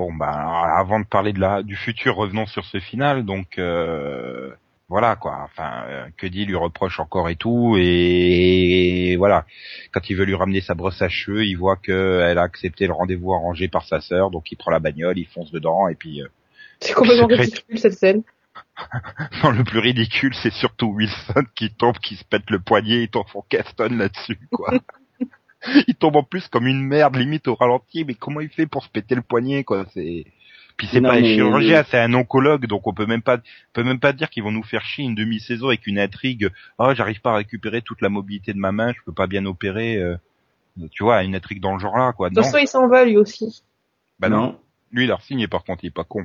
bon, 0.00 0.14
bah, 0.14 0.32
avant 0.78 0.98
de 0.98 1.04
parler 1.04 1.34
de 1.34 1.40
la, 1.40 1.62
du 1.62 1.76
futur, 1.76 2.16
revenons 2.16 2.46
sur 2.46 2.64
ce 2.64 2.80
final, 2.80 3.26
donc, 3.26 3.58
euh, 3.58 4.50
voilà, 4.88 5.14
quoi, 5.14 5.40
enfin, 5.44 5.84
euh, 5.88 6.06
que 6.16 6.26
dit 6.26 6.46
lui 6.46 6.56
reproche 6.56 6.98
encore 7.00 7.28
et 7.28 7.36
tout, 7.36 7.76
et, 7.78 9.14
voilà, 9.18 9.44
quand 9.92 10.08
il 10.08 10.16
veut 10.16 10.24
lui 10.24 10.34
ramener 10.34 10.62
sa 10.62 10.72
brosse 10.72 11.02
à 11.02 11.10
cheveux, 11.10 11.44
il 11.44 11.56
voit 11.56 11.76
qu'elle 11.76 12.38
a 12.38 12.42
accepté 12.42 12.86
le 12.86 12.94
rendez-vous 12.94 13.34
arrangé 13.34 13.68
par 13.68 13.84
sa 13.84 14.00
sœur, 14.00 14.30
donc 14.30 14.50
il 14.50 14.56
prend 14.56 14.70
la 14.70 14.78
bagnole, 14.78 15.18
il 15.18 15.26
fonce 15.26 15.52
dedans, 15.52 15.86
et 15.88 15.96
puis, 15.96 16.22
euh, 16.22 16.28
C'est 16.80 16.94
complètement 16.94 17.26
ridicule 17.26 17.78
cette 17.78 17.98
scène. 17.98 18.22
non, 19.44 19.50
le 19.50 19.64
plus 19.64 19.80
ridicule, 19.80 20.34
c'est 20.34 20.52
surtout 20.52 20.86
Wilson 20.86 21.44
qui 21.54 21.70
tombe, 21.74 21.98
qui 21.98 22.16
se 22.16 22.24
pète 22.24 22.48
le 22.48 22.58
poignet, 22.58 23.02
il 23.02 23.08
tombe 23.10 23.26
en 23.34 23.42
castonne 23.42 23.98
là-dessus, 23.98 24.38
quoi. 24.50 24.72
il 25.88 25.94
tombe 25.94 26.16
en 26.16 26.22
plus 26.22 26.48
comme 26.48 26.66
une 26.66 26.80
merde, 26.82 27.16
limite 27.16 27.48
au 27.48 27.54
ralenti, 27.54 28.04
mais 28.04 28.14
comment 28.14 28.40
il 28.40 28.48
fait 28.48 28.66
pour 28.66 28.84
se 28.84 28.88
péter 28.88 29.14
le 29.14 29.22
poignet, 29.22 29.64
quoi, 29.64 29.84
c'est... 29.94 30.26
Puis 30.76 30.86
c'est 30.86 31.02
pas 31.02 31.12
un 31.12 31.20
mais- 31.20 31.34
chirurgien, 31.34 31.82
c'est 31.84 31.98
un 32.00 32.14
oncologue, 32.14 32.64
donc 32.66 32.86
on 32.86 32.94
peut 32.94 33.04
même 33.04 33.20
pas, 33.20 33.36
on 33.36 33.72
peut 33.74 33.84
même 33.84 34.00
pas 34.00 34.14
dire 34.14 34.30
qu'ils 34.30 34.42
vont 34.42 34.50
nous 34.50 34.62
faire 34.62 34.80
chier 34.82 35.04
une 35.04 35.14
demi-saison 35.14 35.68
avec 35.68 35.86
une 35.86 35.98
intrigue. 35.98 36.48
Oh, 36.78 36.94
j'arrive 36.94 37.20
pas 37.20 37.32
à 37.32 37.36
récupérer 37.36 37.82
toute 37.82 38.00
la 38.00 38.08
mobilité 38.08 38.54
de 38.54 38.58
ma 38.58 38.72
main, 38.72 38.92
je 38.92 38.98
peux 39.04 39.12
pas 39.12 39.26
bien 39.26 39.44
opérer. 39.44 39.98
euh, 39.98 40.16
tu 40.92 41.02
vois, 41.02 41.22
une 41.22 41.34
intrigue 41.34 41.60
dans 41.60 41.74
le 41.74 41.80
genre 41.80 41.98
là, 41.98 42.14
quoi. 42.14 42.30
De 42.30 42.34
toute 42.34 42.44
façon, 42.44 42.56
il 42.56 42.66
s'en 42.66 42.88
va 42.88 43.04
lui 43.04 43.18
aussi. 43.18 43.62
bah 44.18 44.30
non. 44.30 44.36
non. 44.38 44.58
Lui, 44.92 45.04
il 45.04 45.12
a 45.12 45.18
signé 45.20 45.48
par 45.48 45.64
contre, 45.64 45.84
il 45.84 45.88
est 45.88 45.94
pas 45.94 46.04
con. 46.04 46.24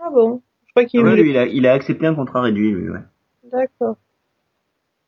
Ah 0.00 0.08
bon? 0.10 0.40
Je 0.66 0.70
crois 0.70 0.84
qu'il 0.86 1.00
Ouais, 1.00 1.10
voulait- 1.10 1.22
lui, 1.22 1.30
il 1.32 1.36
a, 1.36 1.44
il 1.46 1.66
a 1.66 1.72
accepté 1.74 2.06
un 2.06 2.14
contrat 2.14 2.40
réduit, 2.40 2.72
lui, 2.72 2.88
ouais. 2.88 3.00
D'accord. 3.52 3.96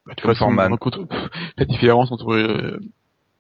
Bah, 0.05 0.13
la 1.57 1.65
différence 1.65 2.13
entre 2.13 2.33
euh, 2.35 2.79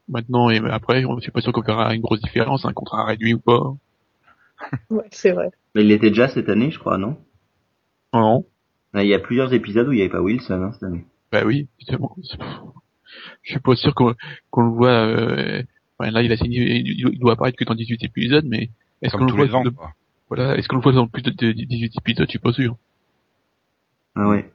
maintenant 0.08 0.50
et 0.50 0.58
après, 0.70 1.04
on 1.04 1.18
suis 1.20 1.30
pas 1.32 1.40
sûr 1.40 1.52
qu'on 1.52 1.62
verra 1.62 1.94
une 1.94 2.00
grosse 2.02 2.20
différence, 2.20 2.64
un 2.64 2.72
contrat 2.72 3.04
réduit 3.04 3.34
ou 3.34 3.40
pas. 3.40 3.60
Ouais, 4.90 5.04
c'est 5.10 5.32
vrai. 5.32 5.50
Mais 5.74 5.82
il 5.82 5.88
l'était 5.88 6.08
déjà 6.10 6.28
cette 6.28 6.48
année, 6.48 6.70
je 6.70 6.78
crois, 6.78 6.96
non? 6.96 7.18
Non. 8.14 8.46
Il 8.94 9.02
y 9.06 9.12
a 9.14 9.18
plusieurs 9.18 9.52
épisodes 9.52 9.88
où 9.88 9.92
il 9.92 9.96
n'y 9.96 10.02
avait 10.02 10.10
pas 10.10 10.20
Wilson, 10.22 10.62
hein, 10.62 10.72
cette 10.72 10.84
année. 10.84 11.04
Bah 11.32 11.42
oui, 11.44 11.66
justement. 11.78 12.16
Je 13.42 13.50
suis 13.50 13.60
pas 13.60 13.74
sûr 13.74 13.94
qu'on 13.94 14.14
le 14.62 14.70
voit. 14.70 14.90
Euh... 14.90 15.62
enfin, 15.98 16.10
là, 16.12 16.22
il 16.22 16.30
a 16.32 16.36
signé, 16.36 16.78
il 16.84 17.18
doit 17.18 17.32
apparaître 17.32 17.58
que 17.58 17.64
dans 17.64 17.74
18 17.74 18.04
épisodes, 18.04 18.44
mais 18.46 18.70
est-ce 19.02 19.16
qu'on 19.16 19.24
le 19.24 19.32
voit 19.32 19.54
ans, 19.58 19.64
de- 19.64 19.72
voilà, 20.28 20.56
est-ce 20.56 20.68
qu'on 20.68 20.76
le 20.76 20.82
voit 20.82 20.92
dans 20.92 21.08
plus 21.08 21.22
de, 21.22 21.30
de- 21.30 21.52
18 21.52 21.92
épisodes 21.98 22.26
Je 22.26 22.30
suis 22.30 22.38
pas 22.38 22.52
sûr. 22.52 22.76
Ah 24.14 24.28
ouais. 24.28 24.50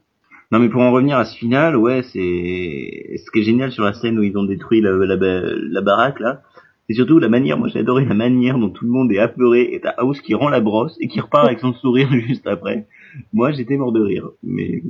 Non, 0.52 0.60
mais 0.60 0.70
pour 0.70 0.82
en 0.82 0.92
revenir 0.92 1.18
à 1.18 1.26
ce 1.26 1.38
final, 1.38 1.76
ouais, 1.78 2.02
c'est, 2.02 3.18
ce 3.18 3.32
qui 3.32 3.40
est 3.40 3.44
génial 3.44 3.72
sur 3.72 3.84
la 3.84 3.94
scène 3.94 4.18
où 4.18 4.24
ils 4.24 4.36
ont 4.38 4.44
détruit 4.44 4.82
la, 4.82 4.92
la, 4.92 5.16
ba- 5.16 5.42
la 5.44 5.82
baraque, 5.82 6.20
là, 6.20 6.42
Et 6.90 6.96
surtout 6.96 7.20
la 7.20 7.30
manière, 7.30 7.58
moi 7.58 7.68
j'ai 7.68 7.80
adoré 7.80 8.04
la 8.06 8.16
manière 8.16 8.58
dont 8.58 8.70
tout 8.72 8.86
le 8.86 8.90
monde 8.92 9.12
est 9.12 9.20
apeuré 9.20 9.70
et 9.74 9.80
t'as 9.80 9.94
House 9.98 10.22
qui 10.22 10.34
rend 10.34 10.50
la 10.50 10.60
brosse 10.60 10.96
et 11.00 11.08
qui 11.08 11.20
repart 11.20 11.46
avec 11.46 11.60
son 11.60 11.74
sourire 11.74 12.10
juste 12.28 12.48
après. 12.48 12.88
Moi 13.32 13.52
j'étais 13.52 13.78
mort 13.78 13.92
de 13.92 14.02
rire. 14.02 14.30
Mais 14.42 14.82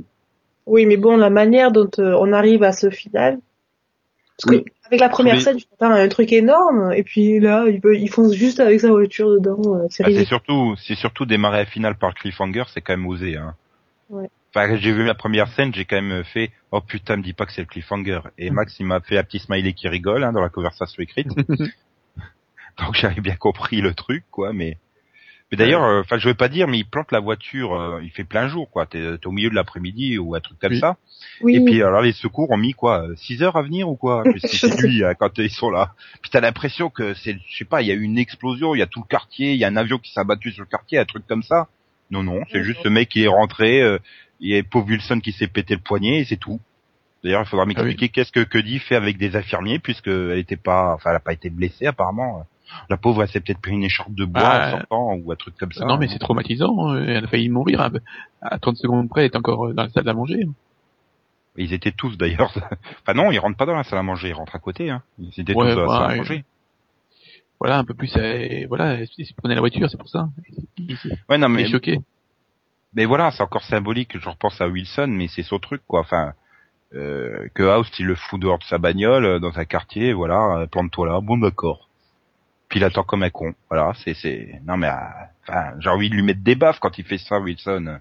Oui, 0.66 0.86
mais 0.86 0.96
bon, 0.96 1.18
la 1.18 1.28
manière 1.30 1.72
dont 1.72 1.90
euh, 1.98 2.16
on 2.18 2.32
arrive 2.32 2.62
à 2.62 2.72
ce 2.72 2.88
final. 2.88 3.38
Parce 4.42 4.56
Oui. 4.56 4.64
que 4.64 4.70
avec 4.86 5.00
la 5.00 5.08
première 5.10 5.34
Mais- 5.34 5.40
scène, 5.42 5.56
tu 5.58 5.66
t'attends 5.66 5.92
à 5.92 6.00
un 6.00 6.08
truc 6.08 6.32
énorme, 6.32 6.90
et 6.96 7.02
puis 7.02 7.38
là, 7.38 7.66
il, 7.68 7.80
peut, 7.82 7.96
il 7.98 8.08
fonce 8.08 8.32
juste 8.32 8.58
avec 8.60 8.80
sa 8.80 8.88
voiture 8.90 9.30
dedans. 9.30 9.60
euh, 9.76 9.86
C'est 9.90 10.04
Ah, 10.04 10.10
c'est 10.10 10.24
surtout, 10.24 10.74
c'est 10.78 10.94
surtout 10.96 11.26
démarrer 11.26 11.58
la 11.58 11.66
finale 11.66 11.96
par 11.98 12.14
cliffhanger, 12.14 12.64
c'est 12.72 12.80
quand 12.80 12.96
même 12.96 13.06
osé. 13.06 13.36
Hein. 13.36 13.54
Ouais. 14.08 14.28
Enfin, 14.54 14.76
j'ai 14.76 14.92
vu 14.92 15.04
la 15.04 15.14
première 15.14 15.48
scène, 15.48 15.72
j'ai 15.72 15.84
quand 15.84 16.00
même 16.02 16.24
fait, 16.24 16.50
oh 16.72 16.80
putain, 16.80 17.16
me 17.16 17.22
dis 17.22 17.32
pas 17.34 17.46
que 17.46 17.52
c'est 17.52 17.60
le 17.60 17.66
cliffhanger. 17.68 18.20
Et 18.36 18.50
Max, 18.50 18.74
il 18.80 18.86
m'a 18.86 19.00
fait 19.00 19.16
un 19.16 19.22
petit 19.22 19.38
smiley 19.38 19.72
qui 19.74 19.86
rigole 19.88 20.24
hein, 20.24 20.32
dans 20.32 20.40
la 20.40 20.48
conversation 20.48 21.02
écrite. 21.02 21.28
Donc 22.78 22.94
j'avais 22.94 23.20
bien 23.20 23.36
compris 23.36 23.80
le 23.80 23.94
truc, 23.94 24.24
quoi. 24.30 24.52
Mais, 24.52 24.78
mais 25.50 25.56
d'ailleurs, 25.56 25.84
euh, 25.84 26.00
enfin, 26.00 26.18
je 26.18 26.28
veux 26.28 26.34
pas 26.34 26.48
dire, 26.48 26.66
mais 26.66 26.78
il 26.78 26.84
plante 26.84 27.12
la 27.12 27.20
voiture, 27.20 27.74
euh, 27.74 28.00
il 28.02 28.10
fait 28.10 28.24
plein 28.24 28.48
jour, 28.48 28.70
quoi. 28.70 28.86
T'es 28.86 29.18
t'es 29.18 29.26
au 29.26 29.32
milieu 29.32 29.50
de 29.50 29.54
l'après-midi 29.54 30.18
ou 30.18 30.34
un 30.34 30.40
truc 30.40 30.58
comme 30.58 30.72
Oui. 30.72 30.80
ça. 30.80 30.96
Oui, 31.42 31.56
Et 31.56 31.64
puis 31.64 31.82
alors 31.82 32.00
les 32.00 32.12
secours 32.12 32.50
ont 32.50 32.56
mis 32.56 32.72
quoi, 32.72 33.06
6 33.16 33.42
heures 33.42 33.56
à 33.56 33.62
venir 33.62 33.88
ou 33.88 33.96
quoi 33.96 34.24
c'est 34.44 34.80
lui 34.80 35.04
hein, 35.04 35.14
quand 35.14 35.38
ils 35.38 35.50
sont 35.50 35.70
là. 35.70 35.92
Puis 36.22 36.30
t'as 36.30 36.40
l'impression 36.40 36.88
que 36.90 37.14
c'est, 37.14 37.36
je 37.48 37.56
sais 37.58 37.64
pas, 37.64 37.82
il 37.82 37.88
y 37.88 37.92
a 37.92 37.94
eu 37.94 38.02
une 38.02 38.18
explosion, 38.18 38.74
il 38.74 38.78
y 38.78 38.82
a 38.82 38.86
tout 38.86 39.00
le 39.00 39.08
quartier, 39.08 39.52
il 39.52 39.58
y 39.58 39.64
a 39.64 39.68
un 39.68 39.76
avion 39.76 39.98
qui 39.98 40.12
s'est 40.12 40.20
abattu 40.20 40.50
sur 40.50 40.62
le 40.62 40.68
quartier, 40.68 40.98
un 40.98 41.04
truc 41.04 41.26
comme 41.28 41.42
ça. 41.42 41.68
Non 42.10 42.22
non, 42.24 42.40
c'est 42.50 42.64
juste 42.64 42.80
ce 42.82 42.88
mec 42.88 43.08
qui 43.08 43.22
est 43.22 43.28
rentré, 43.28 43.80
euh, 43.82 43.98
il 44.40 44.50
y 44.50 44.56
a 44.58 44.62
pauvre 44.62 44.86
Wilson 44.88 45.20
qui 45.20 45.32
s'est 45.32 45.46
pété 45.48 45.74
le 45.74 45.80
poignet 45.80 46.20
et 46.20 46.24
c'est 46.24 46.36
tout. 46.36 46.60
D'ailleurs, 47.22 47.42
il 47.42 47.48
faudra 47.48 47.66
m'expliquer 47.66 48.08
qu'est-ce 48.08 48.32
que 48.32 48.40
Cuddy 48.44 48.78
fait 48.78 48.96
avec 48.96 49.18
des 49.18 49.36
infirmiers 49.36 49.78
puisque 49.78 50.08
elle 50.08 50.38
était 50.38 50.56
pas, 50.56 50.94
enfin, 50.94 51.10
elle 51.10 51.16
a 51.16 51.20
pas 51.20 51.34
été 51.34 51.50
blessée 51.50 51.86
apparemment. 51.86 52.46
La 52.88 52.96
pauvre, 52.96 53.22
elle 53.22 53.28
s'est 53.28 53.40
peut-être 53.40 53.60
pris 53.60 53.72
une 53.72 53.82
écharpe 53.82 54.14
de 54.14 54.24
bois 54.24 54.42
Ah, 54.44 54.68
en 54.68 54.70
sortant 54.78 55.14
ou 55.16 55.32
un 55.32 55.36
truc 55.36 55.56
comme 55.58 55.72
ça. 55.72 55.84
non, 55.84 55.98
mais 55.98 56.08
c'est 56.08 56.18
traumatisant. 56.20 56.94
euh, 56.94 57.04
Elle 57.06 57.24
a 57.24 57.26
failli 57.26 57.48
mourir. 57.48 57.80
hein. 57.80 57.90
À 58.40 58.58
30 58.58 58.76
secondes 58.76 59.08
près, 59.08 59.22
elle 59.26 59.32
est 59.32 59.36
encore 59.36 59.66
euh, 59.66 59.74
dans 59.74 59.82
la 59.82 59.88
salle 59.90 60.08
à 60.08 60.14
manger. 60.14 60.46
Ils 61.56 61.72
étaient 61.74 61.90
tous 61.92 62.16
d'ailleurs. 62.16 62.52
enfin 63.02 63.12
non, 63.14 63.30
ils 63.32 63.38
rentrent 63.38 63.56
pas 63.58 63.66
dans 63.66 63.74
la 63.76 63.82
salle 63.84 63.98
à 63.98 64.02
manger, 64.04 64.28
ils 64.28 64.34
rentrent 64.34 64.54
à 64.54 64.60
côté. 64.60 64.88
Hein. 64.88 65.02
Ils 65.18 65.38
étaient 65.40 65.52
Ouais, 65.52 65.70
tous 65.70 65.74
dans 65.80 65.82
la 65.86 65.98
salle 65.98 66.10
à 66.12 66.16
manger. 66.16 66.44
Voilà, 67.58 67.78
un 67.78 67.84
peu 67.84 67.92
plus. 67.92 68.16
euh, 68.16 68.64
voilà, 68.68 68.98
il 69.18 69.26
se 69.26 69.34
prenait 69.34 69.54
la 69.56 69.60
voiture, 69.60 69.90
c'est 69.90 69.98
pour 69.98 70.08
ça. 70.08 70.28
Ouais, 71.28 71.36
non 71.36 71.48
mais 71.50 71.66
choqué. 71.68 71.98
Mais 72.94 73.04
voilà, 73.04 73.30
c'est 73.30 73.42
encore 73.42 73.64
symbolique. 73.64 74.18
Je 74.18 74.28
repense 74.28 74.60
à 74.60 74.68
Wilson, 74.68 75.08
mais 75.08 75.28
c'est 75.28 75.42
son 75.42 75.58
truc, 75.58 75.82
quoi. 75.86 76.00
Enfin, 76.00 76.34
euh, 76.94 77.48
que 77.54 77.62
House, 77.62 77.90
il 77.98 78.06
le 78.06 78.16
fout 78.16 78.40
dehors 78.40 78.58
de 78.58 78.64
sa 78.64 78.78
bagnole 78.78 79.24
euh, 79.24 79.38
dans 79.38 79.58
un 79.58 79.64
quartier, 79.64 80.12
voilà, 80.12 80.58
euh, 80.58 80.66
plante-toi 80.66 81.06
là, 81.06 81.20
bon 81.20 81.38
d'accord. 81.38 81.88
Puis 82.68 82.80
il 82.80 82.84
attend 82.84 83.04
comme 83.04 83.22
un 83.22 83.30
con. 83.30 83.54
Voilà, 83.68 83.92
c'est, 84.02 84.14
c'est, 84.14 84.60
non 84.64 84.76
mais, 84.76 84.88
euh, 84.88 84.94
enfin, 85.42 85.72
j'ai 85.78 85.88
envie 85.88 86.10
de 86.10 86.14
lui 86.14 86.22
mettre 86.22 86.42
des 86.42 86.56
baffes 86.56 86.80
quand 86.80 86.98
il 86.98 87.04
fait 87.04 87.18
ça, 87.18 87.38
Wilson. 87.38 87.98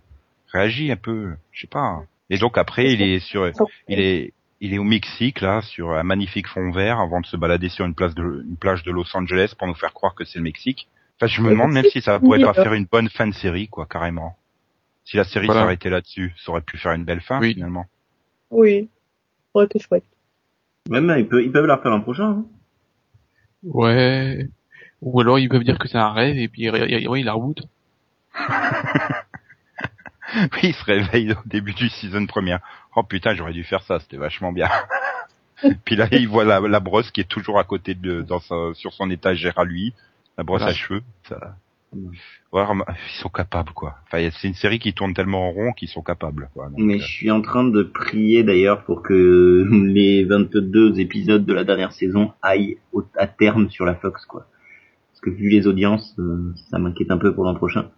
Réagis 0.52 0.92
un 0.92 0.96
peu, 0.96 1.36
je 1.52 1.62
sais 1.62 1.68
pas. 1.68 2.02
Et 2.32 2.38
donc 2.38 2.58
après, 2.58 2.92
il 2.94 3.02
est 3.02 3.20
sur, 3.20 3.52
il 3.88 4.00
est, 4.00 4.34
il 4.60 4.74
est 4.74 4.80
au 4.80 4.84
Mexique 4.84 5.42
là, 5.42 5.62
sur 5.62 5.92
un 5.92 6.04
magnifique 6.04 6.48
fond 6.48 6.72
vert, 6.72 7.00
avant 7.00 7.22
de 7.22 7.26
se 7.28 7.38
balader 7.38 7.70
sur 7.70 7.86
une 7.86 7.94
place 7.94 8.16
de, 8.16 8.24
une 8.24 8.58
plage 8.58 8.84
de 8.84 8.92
Los 8.92 9.16
Angeles 9.16 9.54
pour 9.58 9.68
nous 9.68 9.76
faire 9.76 9.94
croire 9.94 10.16
que 10.16 10.26
c'est 10.26 10.40
le 10.40 10.44
Mexique. 10.44 10.88
Enfin, 11.18 11.28
je 11.28 11.42
me 11.42 11.52
demande 11.52 11.74
même 11.74 11.86
si 11.86 12.02
ça 12.02 12.20
pourrait 12.20 12.42
pas 12.42 12.54
faire 12.54 12.74
une 12.74 12.86
bonne 12.86 13.10
fin 13.10 13.28
de 13.28 13.34
série, 13.34 13.68
quoi, 13.68 13.86
carrément. 13.86 14.36
Si 15.10 15.18
la 15.18 15.24
série 15.24 15.48
Voilà. 15.48 15.62
s'arrêtait 15.62 15.90
là-dessus, 15.90 16.36
ça 16.38 16.52
aurait 16.52 16.62
pu 16.62 16.78
faire 16.78 16.92
une 16.92 17.04
belle 17.04 17.22
fin 17.22 17.40
Oui. 17.40 17.56
finalement. 17.56 17.88
Oui, 18.52 18.90
ça 18.92 19.50
aurait 19.56 19.66
été 19.66 19.80
chouette. 19.80 20.04
même 20.88 21.12
ils 21.18 21.28
peuvent, 21.28 21.42
ils 21.42 21.52
peuvent 21.52 21.66
la 21.66 21.78
refaire 21.78 21.90
l'an 21.92 22.02
prochain. 22.02 22.30
hein. 22.30 22.46
Ouais. 23.64 24.48
Ou 25.02 25.20
alors 25.22 25.40
ils 25.40 25.50
peuvent 25.50 25.64
dire 25.64 25.80
que 25.80 25.88
c'est 25.88 25.98
un 25.98 26.12
rêve 26.14 26.38
et 26.38 26.48
puis 26.48 26.64
il- 26.64 26.76
il- 27.02 27.08
ouais, 27.08 27.22
il 27.22 27.26
la 27.26 27.34
reboot. 27.34 27.62
Oui, 30.54 30.60
il 30.62 30.74
se 30.76 30.86
réveille 30.86 31.32
au 31.32 31.48
début 31.48 31.74
du 31.74 31.90
season 31.90 32.28
première. 32.28 32.60
Oh 32.96 33.02
putain, 33.02 33.34
j'aurais 33.34 33.52
dû 33.54 33.64
faire 33.64 33.82
ça, 33.82 34.00
c'était 34.00 34.18
vachement 34.18 34.52
bien. 34.52 34.70
Puis 35.86 35.96
là, 35.96 36.08
il 36.12 36.28
voit 36.28 36.46
la, 36.46 36.60
la 36.60 36.80
brosse 36.80 37.10
qui 37.10 37.22
est 37.22 37.28
toujours 37.28 37.58
à 37.60 37.64
côté 37.64 37.96
de, 37.96 38.22
dans 38.22 38.40
sa, 38.40 38.74
sur 38.76 38.94
son 38.94 39.10
étagère 39.10 39.58
à 39.58 39.64
lui, 39.66 39.92
la 40.38 40.44
brosse 40.44 40.60
Voilà. 40.62 40.74
à 40.74 40.78
cheveux. 40.78 41.02
Ça... 41.28 41.56
Ils 41.94 43.22
sont 43.22 43.30
capables, 43.30 43.72
quoi. 43.74 43.96
Enfin, 44.06 44.28
c'est 44.32 44.48
une 44.48 44.54
série 44.54 44.80
qui 44.80 44.94
tourne 44.94 45.14
tellement 45.14 45.48
en 45.48 45.52
rond 45.52 45.74
qu'ils 45.74 45.88
sont 45.88 46.02
capables, 46.02 46.50
quoi. 46.54 46.70
Donc, 46.70 46.80
Mais 46.80 46.96
euh, 46.96 47.00
je 47.00 47.06
suis 47.08 47.32
en 47.32 47.42
train 47.42 47.64
de 47.64 47.84
prier 47.84 48.44
d'ailleurs 48.44 48.84
pour 48.84 49.02
que 49.02 49.68
les 49.72 50.24
22 50.24 51.00
épisodes 51.00 51.46
de 51.46 51.54
la 51.54 51.64
dernière 51.64 51.92
saison 51.92 52.32
aillent 52.42 52.78
au- 52.94 53.04
à 53.18 53.28
terme 53.28 53.70
sur 53.70 53.86
la 53.86 53.96
Fox, 53.96 54.26
quoi. 54.26 54.48
Parce 55.12 55.22
que 55.22 55.30
vu 55.32 55.50
les 55.50 55.68
audiences, 55.68 56.16
euh, 56.20 56.54
ça 56.70 56.80
m'inquiète 56.80 57.12
un 57.12 57.18
peu 57.18 57.34
pour 57.34 57.44
l'an 57.44 57.56
prochain. 57.56 57.90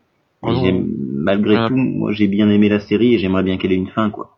Oh 0.44 0.50
malgré 0.74 1.56
tout, 1.68 1.76
moi 1.76 2.12
j'ai 2.14 2.28
bien 2.28 2.50
aimé 2.50 2.68
la 2.68 2.80
série 2.80 3.14
et 3.14 3.20
j'aimerais 3.20 3.44
bien 3.44 3.58
qu'elle 3.58 3.72
ait 3.72 3.76
une 3.76 3.90
fin, 3.90 4.10
quoi. 4.10 4.38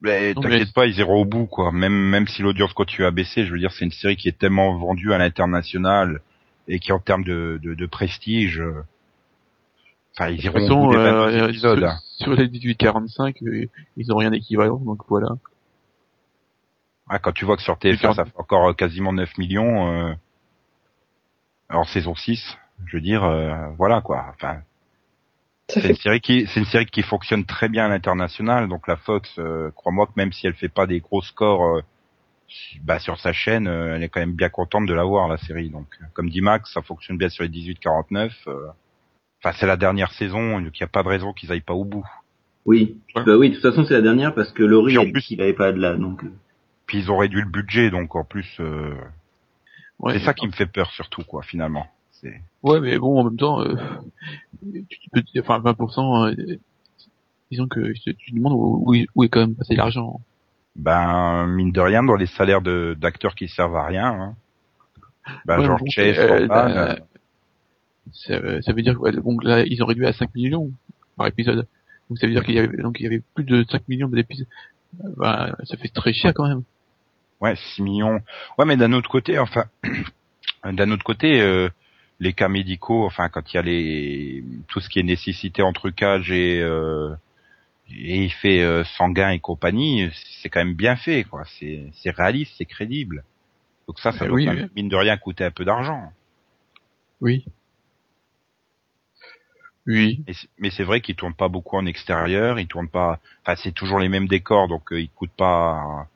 Mais 0.00 0.32
t'inquiète 0.34 0.72
pas, 0.72 0.86
ils 0.86 0.98
iront 1.00 1.22
au 1.22 1.24
bout, 1.24 1.46
quoi. 1.46 1.72
Même 1.72 1.92
même 1.92 2.28
si 2.28 2.42
l'audience 2.42 2.72
continue 2.72 3.04
à 3.04 3.10
baisser, 3.10 3.44
je 3.44 3.52
veux 3.52 3.58
dire, 3.58 3.72
c'est 3.72 3.84
une 3.84 3.90
série 3.90 4.16
qui 4.16 4.28
est 4.28 4.38
tellement 4.38 4.78
vendue 4.78 5.12
à 5.12 5.18
l'international 5.18 6.20
et 6.68 6.78
qui 6.78 6.92
en 6.92 6.98
termes 6.98 7.24
de, 7.24 7.58
de, 7.62 7.74
de 7.74 7.86
prestige, 7.86 8.60
euh, 8.60 8.84
enfin, 10.14 10.28
ils 10.28 10.44
iront 10.44 10.58
au 10.58 10.60
façon, 10.60 10.86
bout 10.86 10.92
des 10.92 10.98
euh, 10.98 11.30
22 11.30 11.48
épisodes. 11.48 11.78
sur, 11.80 12.26
sur 12.26 12.32
les 12.34 12.48
1845, 12.48 13.42
euh, 13.42 13.66
ils 13.96 14.12
ont 14.12 14.16
rien 14.16 14.30
d'équivalent, 14.30 14.76
donc 14.76 15.00
voilà. 15.08 15.28
Ah, 17.08 17.18
quand 17.18 17.32
tu 17.32 17.46
vois 17.46 17.56
que 17.56 17.62
sur 17.62 17.74
TF1, 17.76 18.14
ça 18.14 18.24
fait 18.26 18.32
encore 18.36 18.68
euh, 18.68 18.72
quasiment 18.74 19.12
9 19.14 19.38
millions, 19.38 19.90
euh, 19.90 20.12
alors 21.70 21.88
saison 21.88 22.14
6, 22.14 22.58
je 22.86 22.96
veux 22.96 23.02
dire, 23.02 23.24
euh, 23.24 23.68
voilà, 23.78 24.02
quoi. 24.02 24.26
Enfin, 24.34 24.60
c'est 25.70 25.88
une 25.88 25.96
série 25.96 26.20
qui, 26.20 26.46
c'est 26.46 26.60
une 26.60 26.66
série 26.66 26.86
qui 26.86 27.02
fonctionne 27.02 27.44
très 27.44 27.68
bien 27.68 27.86
à 27.86 27.88
l'international, 27.88 28.68
donc 28.68 28.86
la 28.88 28.96
Fox, 28.96 29.30
euh, 29.38 29.70
crois-moi 29.74 30.06
que 30.06 30.12
même 30.16 30.32
si 30.32 30.46
elle 30.46 30.54
fait 30.54 30.68
pas 30.68 30.86
des 30.86 31.00
gros 31.00 31.22
scores, 31.22 31.76
euh, 31.76 31.82
bah, 32.82 32.98
sur 32.98 33.18
sa 33.20 33.32
chaîne, 33.32 33.66
euh, 33.68 33.94
elle 33.96 34.02
est 34.02 34.08
quand 34.08 34.20
même 34.20 34.32
bien 34.34 34.48
contente 34.48 34.86
de 34.86 34.94
l'avoir, 34.94 35.28
la 35.28 35.36
série. 35.38 35.70
Donc, 35.70 35.86
euh, 36.00 36.04
comme 36.14 36.30
dit 36.30 36.40
Max, 36.40 36.72
ça 36.72 36.82
fonctionne 36.82 37.18
bien 37.18 37.28
sur 37.28 37.42
les 37.44 37.50
18-49. 37.50 38.32
euh, 38.48 38.68
Enfin, 39.42 39.56
c'est 39.60 39.66
la 39.66 39.76
dernière 39.76 40.10
saison, 40.12 40.60
donc 40.60 40.78
il 40.78 40.82
n'y 40.82 40.84
a 40.84 40.88
pas 40.88 41.04
de 41.04 41.08
raison 41.08 41.32
qu'ils 41.32 41.52
aillent 41.52 41.60
pas 41.60 41.74
au 41.74 41.84
bout. 41.84 42.04
Oui. 42.66 42.98
Ouais. 43.14 43.22
Bah 43.24 43.36
oui, 43.36 43.50
de 43.50 43.54
toute 43.54 43.62
façon 43.62 43.84
c'est 43.84 43.94
la 43.94 44.00
dernière 44.02 44.34
parce 44.34 44.50
que 44.52 44.64
Laurie 44.64 44.98
en 44.98 45.08
plus- 45.08 45.22
qu'il 45.22 45.40
avait 45.40 45.52
pas 45.52 45.70
de 45.72 45.80
là, 45.80 45.94
donc. 45.94 46.22
Puis 46.86 46.98
ils 46.98 47.10
ont 47.12 47.16
réduit 47.18 47.40
le 47.42 47.46
budget, 47.48 47.90
donc 47.90 48.16
en 48.16 48.24
plus, 48.24 48.56
euh, 48.60 48.94
Ouais, 50.00 50.12
c'est 50.18 50.24
ça 50.24 50.34
qui 50.34 50.46
me 50.46 50.52
fait 50.52 50.66
peur 50.66 50.90
surtout, 50.90 51.22
quoi, 51.22 51.42
finalement. 51.42 51.86
C'est 52.10 52.40
Ouais, 52.64 52.80
mais 52.80 52.98
bon, 52.98 53.20
en 53.20 53.24
même 53.24 53.36
temps, 53.36 53.60
euh, 53.60 53.74
tu 54.88 54.98
peux, 55.12 55.22
enfin, 55.40 55.60
20%, 55.60 56.26
euh, 56.26 56.34
disons 57.50 57.68
que 57.68 57.92
tu 57.92 58.14
te 58.14 58.34
demandes 58.34 58.52
où, 58.54 58.82
où 58.86 58.94
est- 58.94 59.06
où 59.14 59.22
est 59.24 59.28
quand 59.28 59.40
même 59.40 59.54
passé 59.54 59.74
l'argent. 59.76 60.20
Ben, 60.78 61.46
mine 61.48 61.72
de 61.72 61.80
rien, 61.80 62.04
dans 62.04 62.14
les 62.14 62.26
salaires 62.26 62.62
de 62.62 62.96
d'acteurs 62.98 63.34
qui 63.34 63.48
servent 63.48 63.76
à 63.76 63.84
rien, 63.84 64.06
hein. 64.06 64.36
Ben, 65.44 65.58
Ouais, 65.58 65.66
genre 65.66 65.78
bon, 65.78 65.86
Chase, 65.90 66.18
euh, 66.18 66.42
Orban, 66.42 66.70
euh, 66.70 66.94
euh, 68.30 68.62
ça, 68.62 68.72
veut 68.72 68.82
dire 68.82 68.94
bon, 68.94 69.38
là, 69.40 69.64
ils 69.66 69.82
ont 69.82 69.86
réduit 69.86 70.06
à 70.06 70.12
5 70.12 70.34
millions 70.34 70.70
par 71.16 71.26
épisode. 71.26 71.66
Donc 72.08 72.18
ça 72.18 72.26
veut 72.26 72.32
dire 72.32 72.44
qu'il 72.44 72.54
y 72.54 72.58
avait, 72.60 72.76
donc 72.78 73.00
il 73.00 73.02
y 73.02 73.06
avait 73.06 73.22
plus 73.34 73.44
de 73.44 73.66
5 73.68 73.88
millions 73.88 74.08
d'épisodes. 74.08 74.46
Ben, 74.92 75.54
ça 75.64 75.76
fait 75.76 75.88
très 75.88 76.12
cher 76.12 76.32
quand 76.32 76.48
même. 76.48 76.62
ouais, 77.40 77.56
6 77.56 77.82
millions. 77.82 78.20
Ouais, 78.56 78.64
mais 78.64 78.76
d'un 78.76 78.92
autre 78.92 79.10
côté, 79.10 79.38
enfin, 79.38 79.64
d'un 80.64 80.90
autre 80.92 81.04
côté, 81.04 81.40
euh, 81.40 81.68
les 82.20 82.32
cas 82.32 82.48
médicaux, 82.48 83.04
enfin, 83.04 83.28
quand 83.28 83.52
il 83.52 83.56
y 83.56 83.58
a 83.58 83.62
les 83.62 84.44
tout 84.68 84.80
ce 84.80 84.88
qui 84.88 85.00
est 85.00 85.04
nécessité 85.04 85.62
en 85.62 85.72
trucage 85.72 86.30
et 86.30 86.62
et 87.90 88.24
effets 88.26 88.60
euh, 88.62 88.84
sanguins 88.84 89.30
et 89.30 89.40
compagnie, 89.40 90.10
c'est 90.42 90.48
quand 90.50 90.60
même 90.64 90.74
bien 90.74 90.96
fait, 90.96 91.24
quoi. 91.24 91.44
C'est 91.58 91.90
c'est 91.94 92.10
réaliste, 92.10 92.54
c'est 92.58 92.64
crédible. 92.66 93.24
Donc 93.88 93.98
ça, 94.00 94.12
ça 94.12 94.26
doit 94.26 94.36
oui, 94.36 94.44
quand 94.44 94.52
oui. 94.52 94.56
même, 94.58 94.70
mine 94.76 94.88
de 94.88 94.96
rien 94.96 95.16
coûter 95.16 95.44
un 95.44 95.50
peu 95.50 95.64
d'argent. 95.64 96.12
Oui. 97.20 97.44
Oui. 99.86 100.22
Mais 100.26 100.32
c'est- 100.34 100.48
Mais 100.58 100.70
c'est 100.70 100.84
vrai 100.84 101.00
qu'ils 101.00 101.16
tournent 101.16 101.34
pas 101.34 101.48
beaucoup 101.48 101.76
en 101.76 101.86
extérieur, 101.86 102.58
ils 102.60 102.66
tournent 102.66 102.88
pas. 102.88 103.18
Enfin, 103.44 103.56
c'est 103.56 103.72
toujours 103.72 103.98
les 103.98 104.08
mêmes 104.08 104.28
décors, 104.28 104.68
donc 104.68 104.92
euh, 104.92 105.00
ils 105.00 105.08
coûtent 105.10 105.30
pas. 105.36 106.06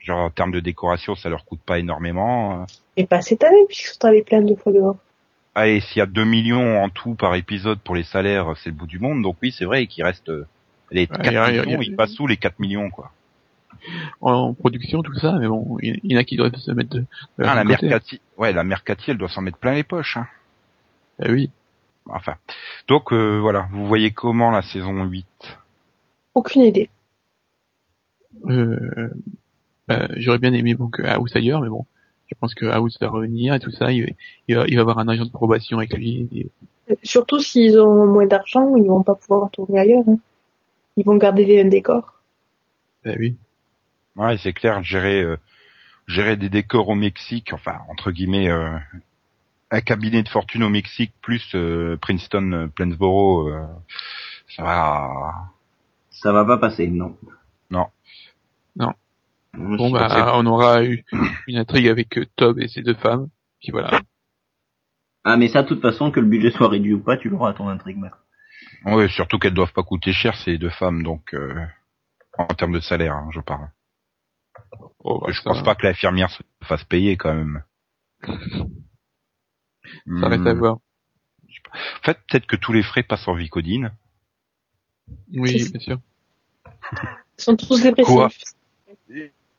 Genre 0.00 0.20
en 0.20 0.30
termes 0.30 0.52
de 0.52 0.60
décoration, 0.60 1.16
ça 1.16 1.28
leur 1.28 1.44
coûte 1.44 1.60
pas 1.66 1.78
énormément. 1.80 2.62
euh. 2.62 2.64
Et 2.96 3.06
pas 3.06 3.20
cette 3.22 3.42
année, 3.44 3.64
puisqu'ils 3.68 3.94
sont 3.94 4.04
allés 4.04 4.22
plein 4.22 4.42
de 4.42 4.54
fois 4.54 4.72
dehors. 4.72 4.96
Allez, 5.54 5.80
s'il 5.80 5.98
y 5.98 6.02
a 6.02 6.06
2 6.06 6.24
millions 6.24 6.82
en 6.82 6.88
tout 6.90 7.14
par 7.14 7.34
épisode 7.34 7.80
pour 7.80 7.96
les 7.96 8.04
salaires, 8.04 8.54
c'est 8.62 8.70
le 8.70 8.76
bout 8.76 8.86
du 8.86 8.98
monde. 9.00 9.22
Donc 9.22 9.36
oui, 9.42 9.52
c'est 9.52 9.64
vrai 9.64 9.86
qu'il 9.88 10.04
reste 10.04 10.28
euh, 10.28 10.46
les 10.90 11.06
4 11.06 11.20
Ouais, 11.26 11.32
y 11.32 11.36
a- 11.36 11.52
y 11.52 11.58
a- 11.58 11.64
millions, 11.64 11.80
ils 11.82 11.96
passent 11.96 12.12
sous 12.12 12.26
les 12.26 12.36
4 12.36 12.58
millions 12.58 12.90
quoi. 12.90 13.12
En, 14.20 14.54
production, 14.54 15.02
tout 15.02 15.14
ça, 15.14 15.36
mais 15.38 15.46
bon, 15.46 15.78
il 15.82 16.00
y 16.04 16.16
en 16.16 16.18
a 16.20 16.24
qui 16.24 16.36
doivent 16.36 16.54
se 16.56 16.70
mettre 16.72 16.90
de, 16.90 17.00
de 17.00 17.06
Ah, 17.44 17.54
la. 17.54 17.64
Mercati, 17.64 18.20
ouais, 18.38 18.52
la 18.52 18.64
Mercati, 18.64 19.10
elle 19.10 19.18
doit 19.18 19.28
s'en 19.28 19.42
mettre 19.42 19.58
plein 19.58 19.74
les 19.74 19.84
poches. 19.84 20.16
Hein. 20.16 20.26
Ah 21.20 21.26
oui. 21.30 21.50
Enfin, 22.08 22.34
donc 22.88 23.12
euh, 23.12 23.38
voilà, 23.40 23.68
vous 23.72 23.86
voyez 23.86 24.10
comment 24.12 24.50
la 24.50 24.62
saison 24.62 25.04
8 25.04 25.26
Aucune 26.34 26.62
idée. 26.62 26.88
Euh, 28.48 29.10
bah, 29.88 30.08
j'aurais 30.16 30.38
bien 30.38 30.52
aimé 30.52 30.74
donc 30.74 31.00
House 31.00 31.34
ailleurs, 31.36 31.60
mais 31.60 31.68
bon, 31.68 31.86
Je 32.28 32.34
pense 32.40 32.54
que 32.54 32.66
House 32.66 32.96
va 33.00 33.08
revenir 33.08 33.54
et 33.54 33.60
tout 33.60 33.70
ça. 33.70 33.92
Il, 33.92 34.14
il, 34.48 34.56
va, 34.56 34.64
il 34.66 34.74
va 34.76 34.82
avoir 34.82 34.98
un 34.98 35.08
agent 35.08 35.24
de 35.24 35.30
probation 35.30 35.78
avec 35.78 35.92
lui. 35.94 36.28
et- 36.32 36.50
Surtout 37.02 37.40
s'ils 37.40 37.78
ont 37.80 38.06
moins 38.06 38.26
d'argent, 38.26 38.76
ils 38.76 38.86
vont 38.86 39.02
pas 39.02 39.14
pouvoir 39.16 39.50
tourner 39.50 39.80
ailleurs. 39.80 40.04
hein. 40.08 40.18
Ils 40.96 41.04
vont 41.04 41.16
garder 41.16 41.44
les 41.44 41.64
décors. 41.64 42.20
bah 43.04 43.12
oui. 43.18 43.36
Ouais, 44.16 44.38
c'est 44.38 44.52
clair, 44.52 44.82
gérer 44.82 45.22
euh, 45.22 45.36
gérer 46.06 46.36
des 46.36 46.48
décors 46.48 46.88
au 46.88 46.94
Mexique, 46.94 47.52
enfin 47.52 47.78
entre 47.90 48.10
guillemets 48.10 48.48
euh, 48.50 48.78
un 49.70 49.80
cabinet 49.80 50.22
de 50.22 50.28
fortune 50.28 50.62
au 50.62 50.70
Mexique 50.70 51.12
plus 51.20 51.54
euh, 51.54 51.96
Princeton 52.00 52.52
euh, 52.52 52.66
Plainsboro, 52.68 53.48
euh, 53.48 53.66
ça 54.48 54.62
va. 54.62 55.32
Ça 56.10 56.32
va 56.32 56.44
pas 56.44 56.56
passer, 56.56 56.88
non. 56.88 57.16
Non. 57.70 57.86
Non. 58.76 58.92
Je 59.52 59.76
Bon 59.76 59.90
bah 59.90 60.32
on 60.34 60.46
aura 60.46 60.84
eu 60.84 61.04
une 61.46 61.58
intrigue 61.58 61.88
avec 61.88 62.16
euh, 62.18 62.26
Tob 62.36 62.58
et 62.58 62.68
ses 62.68 62.82
deux 62.82 62.94
femmes. 62.94 63.28
Puis 63.60 63.72
voilà. 63.72 64.00
Ah, 65.24 65.36
mais 65.36 65.48
ça, 65.48 65.62
de 65.62 65.68
toute 65.68 65.82
façon, 65.82 66.10
que 66.10 66.20
le 66.20 66.26
budget 66.26 66.52
soit 66.52 66.68
réduit 66.68 66.94
ou 66.94 67.00
pas, 67.00 67.16
tu 67.16 67.28
l'auras 67.28 67.50
à 67.50 67.52
ton 67.52 67.68
intrigue, 67.68 67.96
mec. 67.96 68.12
Ouais, 68.84 69.08
surtout 69.08 69.38
qu'elles 69.38 69.54
doivent 69.54 69.72
pas 69.72 69.82
coûter 69.82 70.12
cher 70.12 70.36
ces 70.36 70.58
deux 70.58 70.70
femmes, 70.70 71.02
donc 71.02 71.34
euh, 71.34 71.66
en 72.38 72.46
termes 72.46 72.72
de 72.72 72.80
salaire, 72.80 73.14
hein, 73.14 73.28
je 73.32 73.40
parle. 73.40 73.68
Oh, 75.00 75.20
bah, 75.20 75.32
je 75.32 75.42
pense 75.42 75.62
pas 75.62 75.74
que 75.74 75.86
l'infirmière 75.86 76.30
se 76.30 76.42
fasse 76.64 76.84
payer 76.84 77.16
quand 77.16 77.34
même. 77.34 77.62
Ça 78.22 80.28
reste 80.28 80.46
à 80.46 80.54
Hmm. 80.54 80.58
voir. 80.58 80.78
En 81.74 82.02
fait, 82.04 82.18
peut-être 82.28 82.46
que 82.46 82.56
tous 82.56 82.72
les 82.72 82.82
frais 82.82 83.02
passent 83.02 83.26
en 83.28 83.34
Vicodine. 83.34 83.92
Oui, 85.34 85.58
C'est- 85.58 85.70
bien 85.72 85.80
sûr. 85.80 85.98
Ils 87.38 87.42
sont 87.42 87.56
tous 87.56 87.82
dépressifs. 87.82 88.06
Quoi 88.06 88.28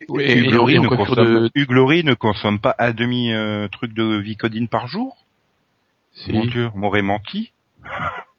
Oui, 0.10 0.26
consomme, 0.88 1.26
de- 1.26 1.52
ne 2.04 2.14
consomme 2.14 2.60
pas 2.60 2.76
un 2.80 2.92
demi 2.92 3.34
euh, 3.34 3.68
truc 3.68 3.94
de 3.94 4.18
Vicodine 4.18 4.68
par 4.68 4.88
jour? 4.88 5.26
Si. 6.14 6.32
Mon 6.32 6.46
Dieu, 6.46 6.72
m'aurait 6.76 7.02
menti. 7.02 7.52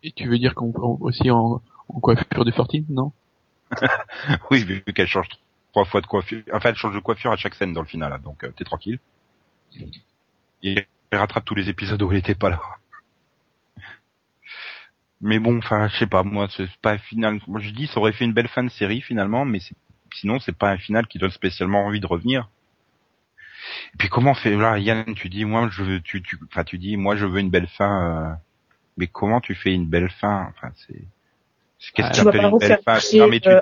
Et 0.02 0.10
tu 0.10 0.28
veux 0.28 0.40
dire 0.40 0.56
qu'on 0.56 0.72
on- 0.74 0.98
aussi 1.02 1.30
en, 1.30 1.62
en 1.88 2.00
coiffure 2.00 2.44
de 2.44 2.50
Fortine, 2.50 2.86
non? 2.88 3.12
Oui, 4.50 4.64
vu 4.64 4.82
qu'elle 4.94 5.06
change 5.06 5.28
trois 5.72 5.84
fois 5.84 6.00
de 6.00 6.06
coiffure. 6.06 6.42
Enfin, 6.52 6.70
elle 6.70 6.76
change 6.76 6.94
de 6.94 7.00
coiffure 7.00 7.32
à 7.32 7.36
chaque 7.36 7.54
scène 7.54 7.72
dans 7.72 7.82
le 7.82 7.86
final, 7.86 8.10
là, 8.10 8.18
donc 8.18 8.44
euh, 8.44 8.50
t'es 8.56 8.64
tranquille. 8.64 8.98
Et 10.62 10.86
elle 11.10 11.18
rattrape 11.18 11.44
tous 11.44 11.56
les 11.56 11.68
épisodes 11.68 12.00
où 12.00 12.12
elle 12.12 12.18
était 12.18 12.36
pas 12.36 12.48
là. 12.50 12.60
Mais 15.20 15.38
bon, 15.38 15.58
enfin, 15.58 15.86
je 15.86 15.96
sais 15.96 16.08
pas, 16.08 16.24
moi, 16.24 16.48
c'est 16.50 16.68
pas 16.82 16.94
un 16.94 16.98
final. 16.98 17.38
Moi, 17.46 17.60
je 17.60 17.70
dis, 17.70 17.86
ça 17.86 18.00
aurait 18.00 18.12
fait 18.12 18.24
une 18.24 18.32
belle 18.32 18.48
fin 18.48 18.64
de 18.64 18.68
série 18.68 19.00
finalement, 19.00 19.44
mais 19.44 19.60
sinon, 20.12 20.40
c'est 20.40 20.56
pas 20.58 20.70
un 20.72 20.78
final 20.78 21.06
qui 21.06 21.18
donne 21.18 21.30
spécialement 21.30 21.86
envie 21.86 22.00
de 22.00 22.06
revenir. 22.08 22.48
Et 23.94 23.96
puis 23.98 24.08
comment 24.08 24.32
on 24.32 24.34
fait 24.34 24.56
là, 24.56 24.78
Yann, 24.78 25.14
tu 25.14 25.28
dis, 25.28 25.44
moi, 25.44 25.68
je 25.70 25.82
veux, 25.82 26.00
tu, 26.00 26.22
tu, 26.22 26.38
enfin, 26.50 26.64
tu 26.64 26.78
dis, 26.78 26.96
moi, 26.96 27.16
je 27.16 27.26
veux 27.26 27.40
une 27.40 27.50
belle 27.50 27.68
fin. 27.68 28.32
euh, 28.32 28.34
mais 28.98 29.06
comment 29.06 29.40
tu 29.40 29.54
fais 29.54 29.72
une 29.72 29.86
belle 29.86 30.10
fin 30.20 30.48
Enfin, 30.50 30.72
c'est. 30.86 30.94
Qu'est-ce 31.94 32.08
Ah, 32.08 32.10
que 32.10 32.16
Tu 32.16 32.24
pas 32.24 32.48
une 32.48 32.58
belle 32.58 32.80
fin? 32.84 32.98
Non, 33.18 33.28
mais 33.28 33.40
tu, 33.40 33.48
euh, 33.48 33.60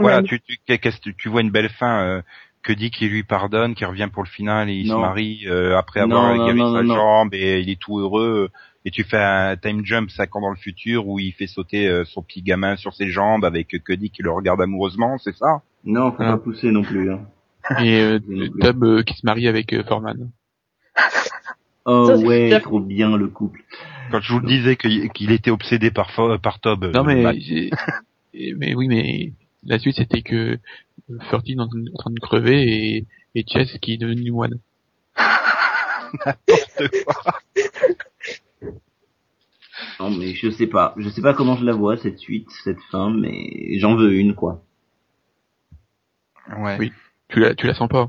voilà, 0.00 0.22
tu, 0.22 0.40
tu, 0.40 0.56
qu'est-ce 0.66 1.00
que 1.00 1.10
tu 1.10 1.28
vois 1.28 1.40
une 1.40 1.50
belle 1.50 1.68
fin 1.68 2.00
euh, 2.04 2.22
que 2.62 2.72
dit 2.72 2.90
qu'il 2.90 3.10
lui 3.10 3.24
pardonne, 3.24 3.74
qu'il 3.74 3.86
revient 3.86 4.08
pour 4.12 4.22
le 4.22 4.28
final 4.28 4.70
et 4.70 4.74
il 4.74 4.86
Non. 4.88 4.94
se 4.96 5.00
marie 5.00 5.46
euh, 5.48 5.76
après 5.76 6.00
avoir 6.00 6.34
non, 6.36 6.46
gavé 6.46 6.60
non, 6.60 6.72
sa 6.72 6.82
non, 6.82 6.88
non. 6.88 6.94
jambe 6.94 7.34
et 7.34 7.60
il 7.60 7.68
est 7.70 7.78
tout 7.80 7.98
heureux 7.98 8.50
et 8.84 8.92
tu 8.92 9.02
fais 9.02 9.18
un 9.18 9.56
time 9.56 9.84
jump 9.84 10.10
5 10.10 10.36
ans 10.36 10.40
dans 10.42 10.50
le 10.50 10.56
futur 10.56 11.08
où 11.08 11.18
il 11.18 11.32
fait 11.32 11.48
sauter 11.48 11.88
euh, 11.88 12.04
son 12.04 12.22
petit 12.22 12.42
gamin 12.42 12.76
sur 12.76 12.94
ses 12.94 13.08
jambes 13.08 13.44
avec 13.44 13.68
Cuddy 13.82 14.10
qui 14.10 14.22
le 14.22 14.30
regarde 14.30 14.60
amoureusement, 14.62 15.18
c'est 15.18 15.34
ça? 15.36 15.62
Non, 15.84 16.12
faut 16.12 16.22
Ah. 16.22 16.32
pas 16.32 16.38
pousser 16.38 16.70
non 16.70 16.82
plus, 16.84 17.10
hein. 17.10 17.20
Et 17.82 18.00
euh, 18.00 18.20
euh, 18.62 19.02
qui 19.02 19.14
se 19.14 19.26
marie 19.26 19.48
avec 19.48 19.72
euh, 19.72 19.82
Foreman. 19.82 20.30
Oh 21.84 22.06
Ça, 22.06 22.16
c'est 22.16 22.24
ouais, 22.26 22.60
trop 22.60 22.80
bien, 22.80 23.16
le 23.16 23.28
couple. 23.28 23.62
Quand 24.10 24.20
je 24.20 24.32
vous 24.32 24.40
le 24.40 24.46
disais 24.46 24.76
qu'il 24.76 25.10
qu'il 25.10 25.30
était 25.32 25.50
obsédé 25.50 25.90
par 25.90 26.10
Fo- 26.12 26.38
par 26.38 26.60
Tob. 26.60 26.84
Non 26.94 27.00
euh, 27.00 27.04
mais 27.04 27.22
bah, 27.22 27.32
j'ai- 27.36 27.70
et- 28.34 28.54
mais 28.54 28.74
oui 28.74 28.88
mais 28.88 29.32
la 29.64 29.78
suite 29.78 29.96
c'était 29.96 30.22
que 30.22 30.58
Fortine 31.30 31.60
en, 31.60 31.64
en 31.64 31.96
train 31.98 32.10
de 32.10 32.20
crever 32.20 32.62
et, 32.96 33.06
et 33.34 33.44
Chess 33.46 33.76
qui 33.80 33.94
est 33.94 33.98
devenu 33.98 34.30
moine. 34.30 34.58
Non, 40.00 40.10
mais 40.10 40.34
je 40.34 40.50
sais 40.50 40.66
pas. 40.66 40.94
Je 40.96 41.08
sais 41.10 41.20
pas 41.22 41.34
comment 41.34 41.56
je 41.56 41.64
la 41.64 41.72
vois, 41.72 41.96
cette 41.96 42.18
suite, 42.18 42.48
cette 42.64 42.80
fin, 42.90 43.10
mais 43.10 43.78
j'en 43.78 43.94
veux 43.94 44.12
une, 44.14 44.34
quoi. 44.34 44.62
ouais. 46.58 46.76
Oui. 46.78 46.92
Tu 47.28 47.40
la 47.40 47.54
tu 47.54 47.66
la 47.66 47.74
sens 47.74 47.88
pas 47.88 48.08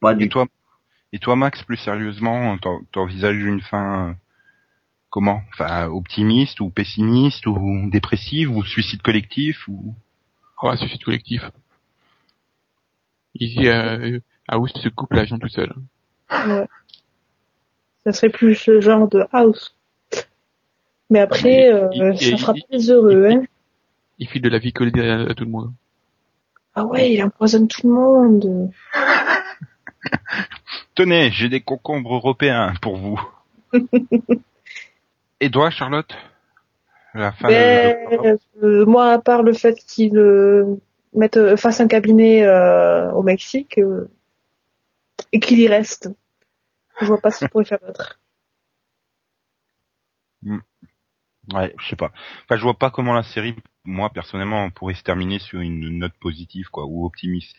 Pas 0.00 0.14
du 0.14 0.28
toi, 0.28 0.46
et 1.12 1.18
toi 1.18 1.36
Max, 1.36 1.62
plus 1.62 1.76
sérieusement, 1.76 2.56
t'en- 2.58 2.80
t'envisages 2.92 3.36
une 3.36 3.60
fin 3.60 4.08
euh, 4.10 4.12
comment? 5.10 5.42
Enfin, 5.52 5.86
optimiste 5.88 6.60
ou 6.60 6.70
pessimiste 6.70 7.46
ou 7.46 7.88
dépressive 7.90 8.50
ou 8.50 8.64
suicide 8.64 9.02
collectif 9.02 9.66
ou? 9.68 9.94
Oh, 10.62 10.68
un 10.68 10.76
suicide 10.76 11.02
collectif. 11.04 11.42
Ici 13.34 13.66
euh, 13.68 14.20
House 14.48 14.72
se 14.74 14.88
coupe 14.88 15.12
l'agent 15.12 15.38
tout 15.38 15.48
seul. 15.48 15.72
Ouais. 16.30 16.66
Ça 18.04 18.12
serait 18.12 18.30
plus 18.30 18.66
le 18.66 18.80
genre 18.80 19.08
de 19.08 19.24
House. 19.32 19.74
Mais 21.10 21.20
après, 21.20 21.68
Il- 21.68 21.72
euh, 21.72 21.88
il- 21.92 22.18
ça 22.18 22.26
il- 22.26 22.38
fera 22.38 22.52
il- 22.56 22.64
les 22.70 22.90
heureux, 22.90 23.26
hein. 23.30 23.42
Il 24.18 24.28
file 24.28 24.42
de 24.42 24.48
la 24.48 24.58
vie 24.58 24.72
collée 24.72 24.92
à, 25.08 25.30
à 25.30 25.34
tout 25.34 25.44
le 25.44 25.50
monde. 25.50 25.72
Ah 26.74 26.84
ouais, 26.86 27.12
il 27.12 27.22
empoisonne 27.22 27.68
tout 27.68 27.86
le 27.86 27.92
monde. 27.94 28.70
Tenez, 30.94 31.30
j'ai 31.30 31.48
des 31.48 31.60
concombres 31.60 32.14
européens 32.14 32.74
pour 32.80 32.96
vous. 32.96 33.20
Et 35.40 35.50
toi, 35.50 35.70
Charlotte? 35.70 36.14
La 37.14 37.32
fin 37.32 37.48
Ben, 37.48 37.96
de... 38.10 38.38
euh, 38.62 38.86
moi, 38.86 39.12
à 39.12 39.18
part 39.18 39.42
le 39.42 39.52
fait 39.52 39.74
qu'il 39.74 40.16
euh, 40.16 40.76
mette, 41.14 41.36
euh, 41.36 41.56
fasse 41.56 41.80
un 41.80 41.88
cabinet 41.88 42.44
euh, 42.44 43.10
au 43.12 43.22
Mexique 43.22 43.78
euh, 43.78 44.10
et 45.32 45.40
qu'il 45.40 45.60
y 45.60 45.68
reste, 45.68 46.08
je 47.00 47.06
vois 47.06 47.20
pas 47.20 47.30
ce 47.30 47.40
qu'il 47.40 47.48
pourrait 47.48 47.64
faire 47.64 47.80
d'autre. 47.80 48.20
Ouais, 51.52 51.74
je 51.78 51.88
sais 51.88 51.96
pas. 51.96 52.12
Enfin, 52.44 52.56
je 52.56 52.62
vois 52.62 52.78
pas 52.78 52.90
comment 52.90 53.12
la 53.14 53.24
série, 53.24 53.56
moi 53.84 54.10
personnellement, 54.10 54.70
pourrait 54.70 54.94
se 54.94 55.02
terminer 55.02 55.38
sur 55.40 55.60
une 55.60 55.98
note 55.98 56.14
positive, 56.20 56.68
quoi, 56.70 56.84
ou 56.86 57.04
optimiste. 57.04 57.56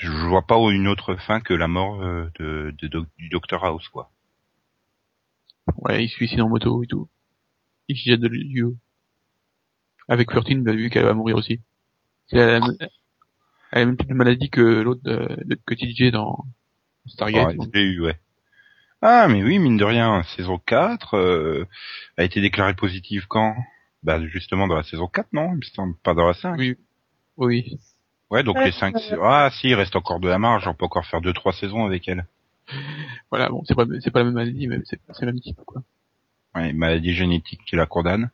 Je 0.00 0.10
vois 0.10 0.46
pas 0.46 0.56
une 0.70 0.88
autre 0.88 1.16
fin 1.16 1.40
que 1.40 1.52
la 1.52 1.68
mort 1.68 2.02
euh, 2.02 2.30
de, 2.38 2.74
de, 2.80 2.88
doc- 2.88 3.08
du 3.18 3.28
Dr 3.28 3.62
House, 3.62 3.88
quoi. 3.88 4.10
Ouais, 5.76 6.04
il 6.04 6.08
se 6.08 6.14
suicide 6.14 6.40
en 6.40 6.48
moto 6.48 6.82
et 6.82 6.86
tout. 6.86 7.08
Il 7.88 7.96
se 7.96 8.04
jette 8.08 8.20
de 8.20 8.62
haut. 8.62 8.76
Avec 10.08 10.32
Fortine, 10.32 10.62
bah, 10.64 10.72
vu 10.72 10.90
qu'elle 10.90 11.04
va 11.04 11.14
mourir 11.14 11.36
aussi. 11.36 11.60
C'est 12.28 12.36
la, 12.36 12.56
elle 12.56 12.62
a 13.72 13.78
la 13.80 13.86
même 13.86 13.96
type 13.96 14.08
de 14.08 14.14
maladie 14.14 14.50
que 14.50 14.60
l'autre, 14.60 15.02
euh, 15.06 15.36
de- 15.44 15.58
que 15.66 15.74
TJ 15.74 16.10
dans 16.10 16.44
Stargate. 17.06 17.56
Ouais, 17.58 17.66
l'ai 17.74 17.82
eu, 17.82 18.00
ouais. 18.00 18.18
Ah, 19.02 19.28
mais 19.28 19.42
oui, 19.42 19.58
mine 19.58 19.76
de 19.76 19.84
rien, 19.84 20.22
saison 20.36 20.58
4 20.58 21.14
euh, 21.14 21.66
a 22.16 22.24
été 22.24 22.40
déclarée 22.40 22.74
positive 22.74 23.26
quand? 23.28 23.54
Bah, 24.02 24.18
justement 24.28 24.66
dans 24.66 24.76
la 24.76 24.82
saison 24.82 25.06
4, 25.06 25.32
non? 25.32 25.52
Il 25.52 25.56
me 25.58 25.62
semble 25.62 25.96
pas 26.02 26.14
dans 26.14 26.26
la 26.26 26.34
5. 26.34 26.58
Oui. 26.58 26.76
Oui. 27.36 27.78
Ouais, 28.30 28.42
donc 28.44 28.56
les 28.64 28.72
5... 28.72 28.94
euh, 29.12 29.18
Ah, 29.22 29.50
si, 29.52 29.68
il 29.68 29.74
reste 29.74 29.96
encore 29.96 30.20
de 30.20 30.28
la 30.28 30.38
marge, 30.38 30.66
on 30.68 30.74
peut 30.74 30.84
encore 30.84 31.04
faire 31.06 31.20
deux 31.20 31.32
trois 31.32 31.52
saisons 31.52 31.84
avec 31.84 32.06
elle. 32.08 32.26
Voilà, 33.30 33.48
bon, 33.48 33.62
c'est 33.66 33.74
pas, 33.74 33.84
c'est 34.00 34.10
pas 34.12 34.20
la 34.20 34.26
même 34.26 34.34
maladie, 34.34 34.68
mais 34.68 34.78
c'est, 34.84 35.00
c'est 35.12 35.24
le 35.26 35.32
même 35.32 35.40
type, 35.40 35.58
quoi. 35.66 35.82
Ouais, 36.54 36.72
maladie 36.72 37.12
génétique 37.12 37.60
qui 37.66 37.74
la 37.76 37.86
condamne. 37.86 38.30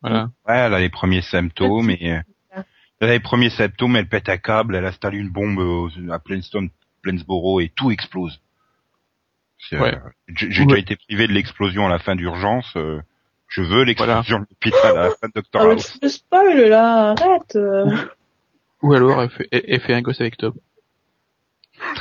Voilà. 0.00 0.30
Ouais, 0.48 0.56
elle 0.56 0.74
a 0.74 0.78
les 0.80 0.88
premiers 0.90 1.22
symptômes 1.22 1.90
et 1.90 2.12
euh, 2.12 2.62
elle 3.00 3.08
a 3.10 3.12
les 3.12 3.20
premiers 3.20 3.50
symptômes, 3.50 3.96
elle 3.96 4.08
pète 4.08 4.28
un 4.30 4.38
câble, 4.38 4.76
elle 4.76 4.84
installe 4.86 5.14
une 5.14 5.30
bombe 5.30 5.58
au- 5.58 5.90
à 6.10 6.18
Plainston, 6.18 6.68
Plainsboro 7.02 7.60
et 7.60 7.68
tout 7.68 7.90
explose. 7.90 8.40
C'est, 9.58 9.78
Ouais. 9.78 9.94
euh, 9.94 9.98
J'ai 10.28 10.60
Ouais. 10.60 10.66
déjà 10.66 10.78
été 10.78 10.96
privé 10.96 11.26
de 11.26 11.32
l'explosion 11.32 11.86
à 11.86 11.90
la 11.90 11.98
fin 11.98 12.16
d'urgence. 12.16 12.72
euh, 12.76 13.00
je 13.48 13.60
veux 13.62 13.84
l'explosion 13.84 14.40
de 14.40 14.46
l'hôpital 14.50 14.96
à 14.98 15.02
la 15.08 15.10
fin 15.10 15.28
de 15.28 15.32
Dr 15.40 15.60
Ah, 15.60 15.66
mais 15.66 15.72
House. 15.74 15.98
tu 15.98 16.04
me 16.04 16.08
spoil 16.10 16.68
là, 16.68 17.10
arrête. 17.10 17.58
Ou 18.84 18.92
alors, 18.92 19.22
elle 19.22 19.30
fait, 19.30 19.48
elle, 19.50 19.80
fait 19.80 19.94
un 19.94 20.02
gosse 20.02 20.20
avec 20.20 20.36
Tob. 20.36 20.54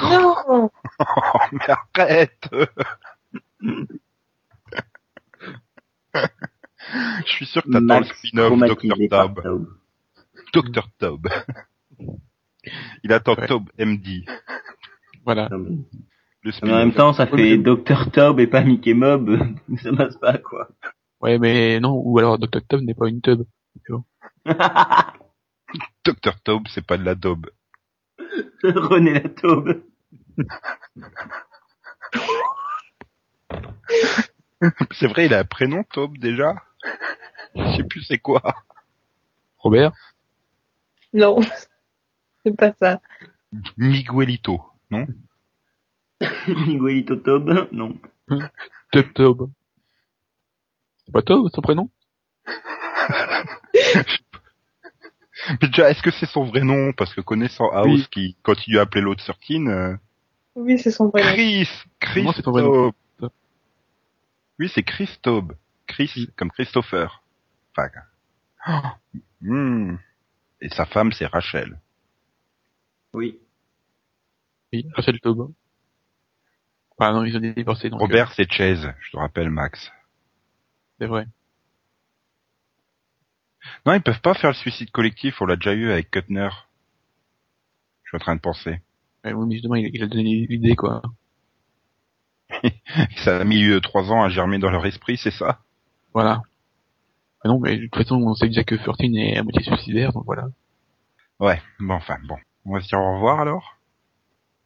Non. 0.01 0.69
Oh, 0.99 1.39
mais 1.51 1.59
arrête 1.95 2.49
Je 6.13 7.31
suis 7.31 7.45
sûr 7.45 7.63
que 7.63 7.71
t'attends 7.71 7.99
le 7.99 8.05
spin-off 8.05 8.59
Dr 8.59 8.97
Tob. 9.09 9.41
Dr 10.53 10.88
Tob. 10.99 11.29
Il 13.03 13.13
attend 13.13 13.36
Ouais. 13.36 13.47
Tob 13.47 13.69
MD. 13.79 14.25
Voilà. 15.25 15.49
Le 15.49 16.51
en 16.63 16.67
même 16.67 16.93
temps, 16.93 17.13
ça 17.13 17.27
fait 17.27 17.57
Dr 17.57 18.11
Tob 18.11 18.41
et 18.41 18.47
pas 18.47 18.61
Mickey 18.61 18.93
Mob. 18.93 19.39
ça 19.81 19.93
passe 19.93 20.17
pas, 20.17 20.38
quoi. 20.38 20.67
Ouais, 21.21 21.39
mais 21.39 21.79
non, 21.79 21.93
ou 22.03 22.19
alors 22.19 22.38
Dr. 22.38 22.61
Tob 22.67 22.81
n'est 22.81 22.93
pas 22.93 23.07
une 23.07 23.21
tub. 23.21 23.43
Dr 26.03 26.39
Tob, 26.43 26.67
c'est 26.67 26.86
pas 26.86 26.97
de 26.97 27.03
la 27.03 27.15
daube. 27.15 27.49
René 28.63 29.13
Lataube. 29.13 29.84
C'est 34.91 35.07
vrai, 35.07 35.26
il 35.26 35.34
a 35.34 35.39
un 35.39 35.43
prénom, 35.43 35.84
Taube, 35.84 36.17
déjà 36.17 36.55
Je 37.55 37.76
sais 37.76 37.84
plus 37.84 38.01
c'est 38.03 38.17
quoi. 38.17 38.41
Robert? 39.57 39.91
Non, 41.13 41.41
c'est 42.43 42.55
pas 42.55 42.74
ça. 42.80 43.01
Miguelito, 43.78 44.61
non? 44.89 45.05
Miguelito 46.47 47.17
Taube, 47.17 47.67
non. 47.71 47.97
Tub 48.91 49.13
Tob. 49.13 49.49
C'est 51.05 51.11
pas 51.11 51.21
Tob, 51.21 51.49
son 51.53 51.61
prénom? 51.61 51.89
Mais 55.61 55.67
déjà, 55.67 55.89
est-ce 55.89 56.01
que 56.01 56.11
c'est 56.11 56.25
son 56.25 56.45
vrai 56.45 56.61
nom 56.61 56.93
Parce 56.93 57.13
que 57.13 57.21
connaissant 57.21 57.69
House 57.71 57.85
Oui. 57.87 58.07
qui 58.11 58.37
continue 58.43 58.77
à 58.77 58.81
appeler 58.81 59.01
l'autre 59.01 59.23
13, 59.23 59.37
euh, 59.67 59.95
Oui, 60.55 60.79
c'est 60.79 60.91
son 60.91 61.09
vrai 61.09 61.21
nom. 61.23 61.29
Chris 61.33 61.69
Chris 61.99 62.21
Comment 62.21 62.33
c'est 62.33 62.41
ton 62.43 62.51
vrai 62.51 62.61
nom 62.63 62.91
Taube. 63.19 63.31
Oui, 64.59 64.71
c'est 64.73 64.83
Chris 64.83 65.09
Taube. 65.21 65.53
Chris, 65.87 66.11
Oui. 66.15 66.29
comme 66.37 66.51
Christopher. 66.51 67.23
Enfin, 67.75 67.89
oh, 68.67 69.17
hmm. 69.41 69.97
Et 70.61 70.69
sa 70.69 70.85
femme, 70.85 71.11
c'est 71.11 71.25
Rachel. 71.25 71.79
Oui. 73.13 73.39
Oui, 74.71 74.87
Rachel 74.95 75.19
Tob. 75.19 75.51
Ah 76.99 77.11
non, 77.11 77.25
ils 77.25 77.35
ont 77.35 77.39
divorcé, 77.39 77.89
donc. 77.89 77.99
euh, 77.99 78.03
Robert, 78.03 78.31
c'est 78.33 78.49
Chase, 78.49 78.93
je 79.01 79.11
te 79.11 79.17
rappelle, 79.17 79.49
Max. 79.49 79.91
C'est 80.99 81.07
vrai. 81.07 81.25
Non, 83.86 83.93
ils 83.93 84.01
peuvent 84.01 84.22
pas 84.22 84.34
faire 84.34 84.51
le 84.51 84.55
suicide 84.55 84.91
collectif, 84.91 85.41
on 85.41 85.45
l'a 85.45 85.55
déjà 85.55 85.74
eu 85.74 85.91
avec 85.91 86.11
Kuttner. 86.11 86.49
Je 88.03 88.09
suis 88.09 88.18
en 88.18 88.20
train 88.20 88.36
de 88.36 88.41
penser. 88.41 88.82
Ouais, 89.24 89.34
oui, 89.34 89.45
mais 89.47 89.55
justement, 89.55 89.76
il, 89.76 89.89
il 89.93 90.03
a 90.03 90.07
donné 90.07 90.45
l'idée, 90.49 90.76
quoi. 90.76 91.01
Ça 93.18 93.38
a 93.38 93.43
mis 93.43 93.64
euh, 93.66 93.80
trois 93.80 94.11
ans 94.11 94.24
à 94.24 94.30
germer 94.30 94.59
dans 94.59 94.70
leur 94.70 94.86
esprit, 94.86 95.18
c'est 95.18 95.32
ça? 95.32 95.59
Voilà. 96.14 96.41
Ah 97.43 97.49
non, 97.49 97.59
mais 97.59 97.78
de 97.78 97.84
toute 97.84 97.95
façon, 97.95 98.16
on 98.22 98.34
sait 98.36 98.47
déjà 98.47 98.64
que 98.64 98.78
Fortune 98.78 99.18
est 99.18 99.38
à 99.38 99.43
moitié 99.43 99.64
suicidaire, 99.64 100.14
donc 100.14 100.24
voilà. 100.26 100.47
Ouais, 101.39 101.61
bon, 101.80 101.95
enfin, 101.95 102.18
bon. 102.28 102.38
On 102.66 102.74
va 102.74 102.82
se 102.82 102.88
dire 102.88 102.99
au 102.99 103.16
revoir 103.16 103.39
alors? 103.41 103.78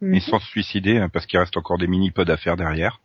Mhm. 0.02 0.14
Et 0.14 0.20
sans 0.20 0.39
se 0.39 0.48
suicider, 0.48 0.98
hein, 0.98 1.10
parce 1.10 1.26
qu'il 1.26 1.39
reste 1.39 1.58
encore 1.58 1.78
des 1.78 1.88
mini-pods 1.88 2.30
à 2.30 2.38
faire 2.38 2.56
derrière. 2.56 3.00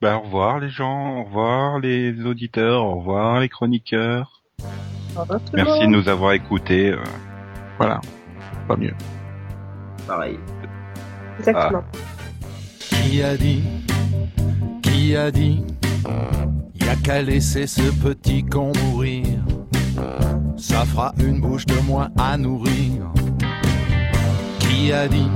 Bah, 0.00 0.16
au 0.16 0.20
revoir 0.20 0.58
les 0.60 0.70
gens, 0.70 1.18
au 1.18 1.24
revoir 1.24 1.80
les 1.80 2.24
auditeurs, 2.24 2.84
au 2.84 3.00
revoir 3.00 3.40
les 3.40 3.48
chroniqueurs. 3.48 4.42
Au 5.18 5.22
revoir 5.22 5.40
tout 5.40 5.56
le 5.56 5.64
Merci 5.64 5.80
de 5.80 5.86
nous 5.86 6.08
avoir 6.08 6.32
écoutés. 6.32 6.90
euh, 6.92 6.98
Voilà. 7.78 8.00
Pas 8.68 8.76
mieux. 8.76 8.94
Pareil. 10.06 10.38
Exactement. 11.38 11.82
Qui 12.78 13.22
a 13.22 13.36
dit 13.36 13.62
Qui 14.82 15.16
a 15.16 15.30
dit 15.30 15.64
Y 16.80 16.88
a 16.88 16.96
qu'à 16.96 17.22
laisser 17.22 17.66
ce 17.66 17.82
petit 18.02 18.44
con 18.44 18.72
mourir. 18.84 19.26
Ça 20.56 20.84
fera 20.84 21.12
une 21.18 21.40
bouche 21.40 21.66
de 21.66 21.78
moins 21.86 22.10
à 22.18 22.36
nourrir. 22.36 23.12
Qui 24.60 24.92
a 24.92 25.08
dit 25.08 25.28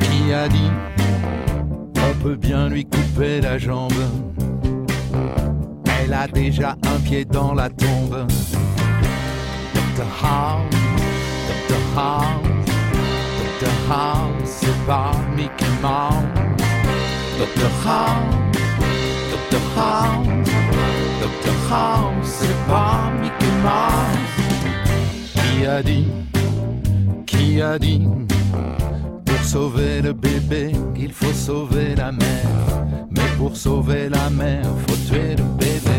Qui 0.00 0.32
a 0.32 0.48
dit 0.48 0.70
On 1.96 2.22
peut 2.22 2.36
bien 2.36 2.68
lui 2.68 2.84
couper 2.84 3.40
la 3.40 3.58
jambe. 3.58 3.92
Elle 6.04 6.14
a 6.14 6.26
déjà 6.26 6.76
un 6.84 6.98
pied 7.00 7.24
dans 7.24 7.54
la 7.54 7.68
tombe. 7.68 8.26
Dr. 9.74 10.06
House, 10.22 10.74
Dr. 11.68 11.80
House. 11.96 12.52
Dr. 13.60 13.70
House, 13.88 14.42
c'est 14.44 14.86
pas 14.86 15.12
Mickey 15.36 15.64
Mouse. 15.80 16.24
Dr. 17.38 17.70
House, 17.86 18.34
Dr. 19.30 19.60
House, 19.76 20.48
Dr. 21.20 21.54
House, 21.70 22.26
c'est 22.26 22.66
pas 22.66 23.12
Mickey 23.20 23.52
Mouse. 23.62 24.32
Qui 25.34 25.66
a 25.66 25.82
dit, 25.82 26.08
qui 27.26 27.62
a 27.62 27.78
dit, 27.78 28.08
pour 29.24 29.44
sauver 29.44 30.02
le 30.02 30.12
bébé, 30.12 30.72
il 30.96 31.12
faut 31.12 31.32
sauver 31.32 31.94
la 31.94 32.10
mère. 32.10 33.01
Pour 33.38 33.56
sauver 33.56 34.08
la 34.08 34.30
mer, 34.30 34.62
faut 34.86 34.96
tuer 35.08 35.34
le 35.36 35.44
bébé. 35.58 35.98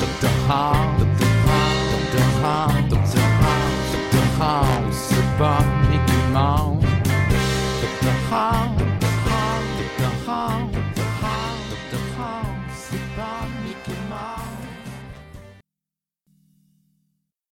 Dr. 0.00 0.28
House, 0.48 0.98
Dr. 0.98 1.28
House, 1.46 1.88
Dr. 2.12 2.28
House, 2.44 2.88
Dr. 2.88 3.20
House, 3.42 3.92
Dr. 4.12 4.42
House, 4.42 5.77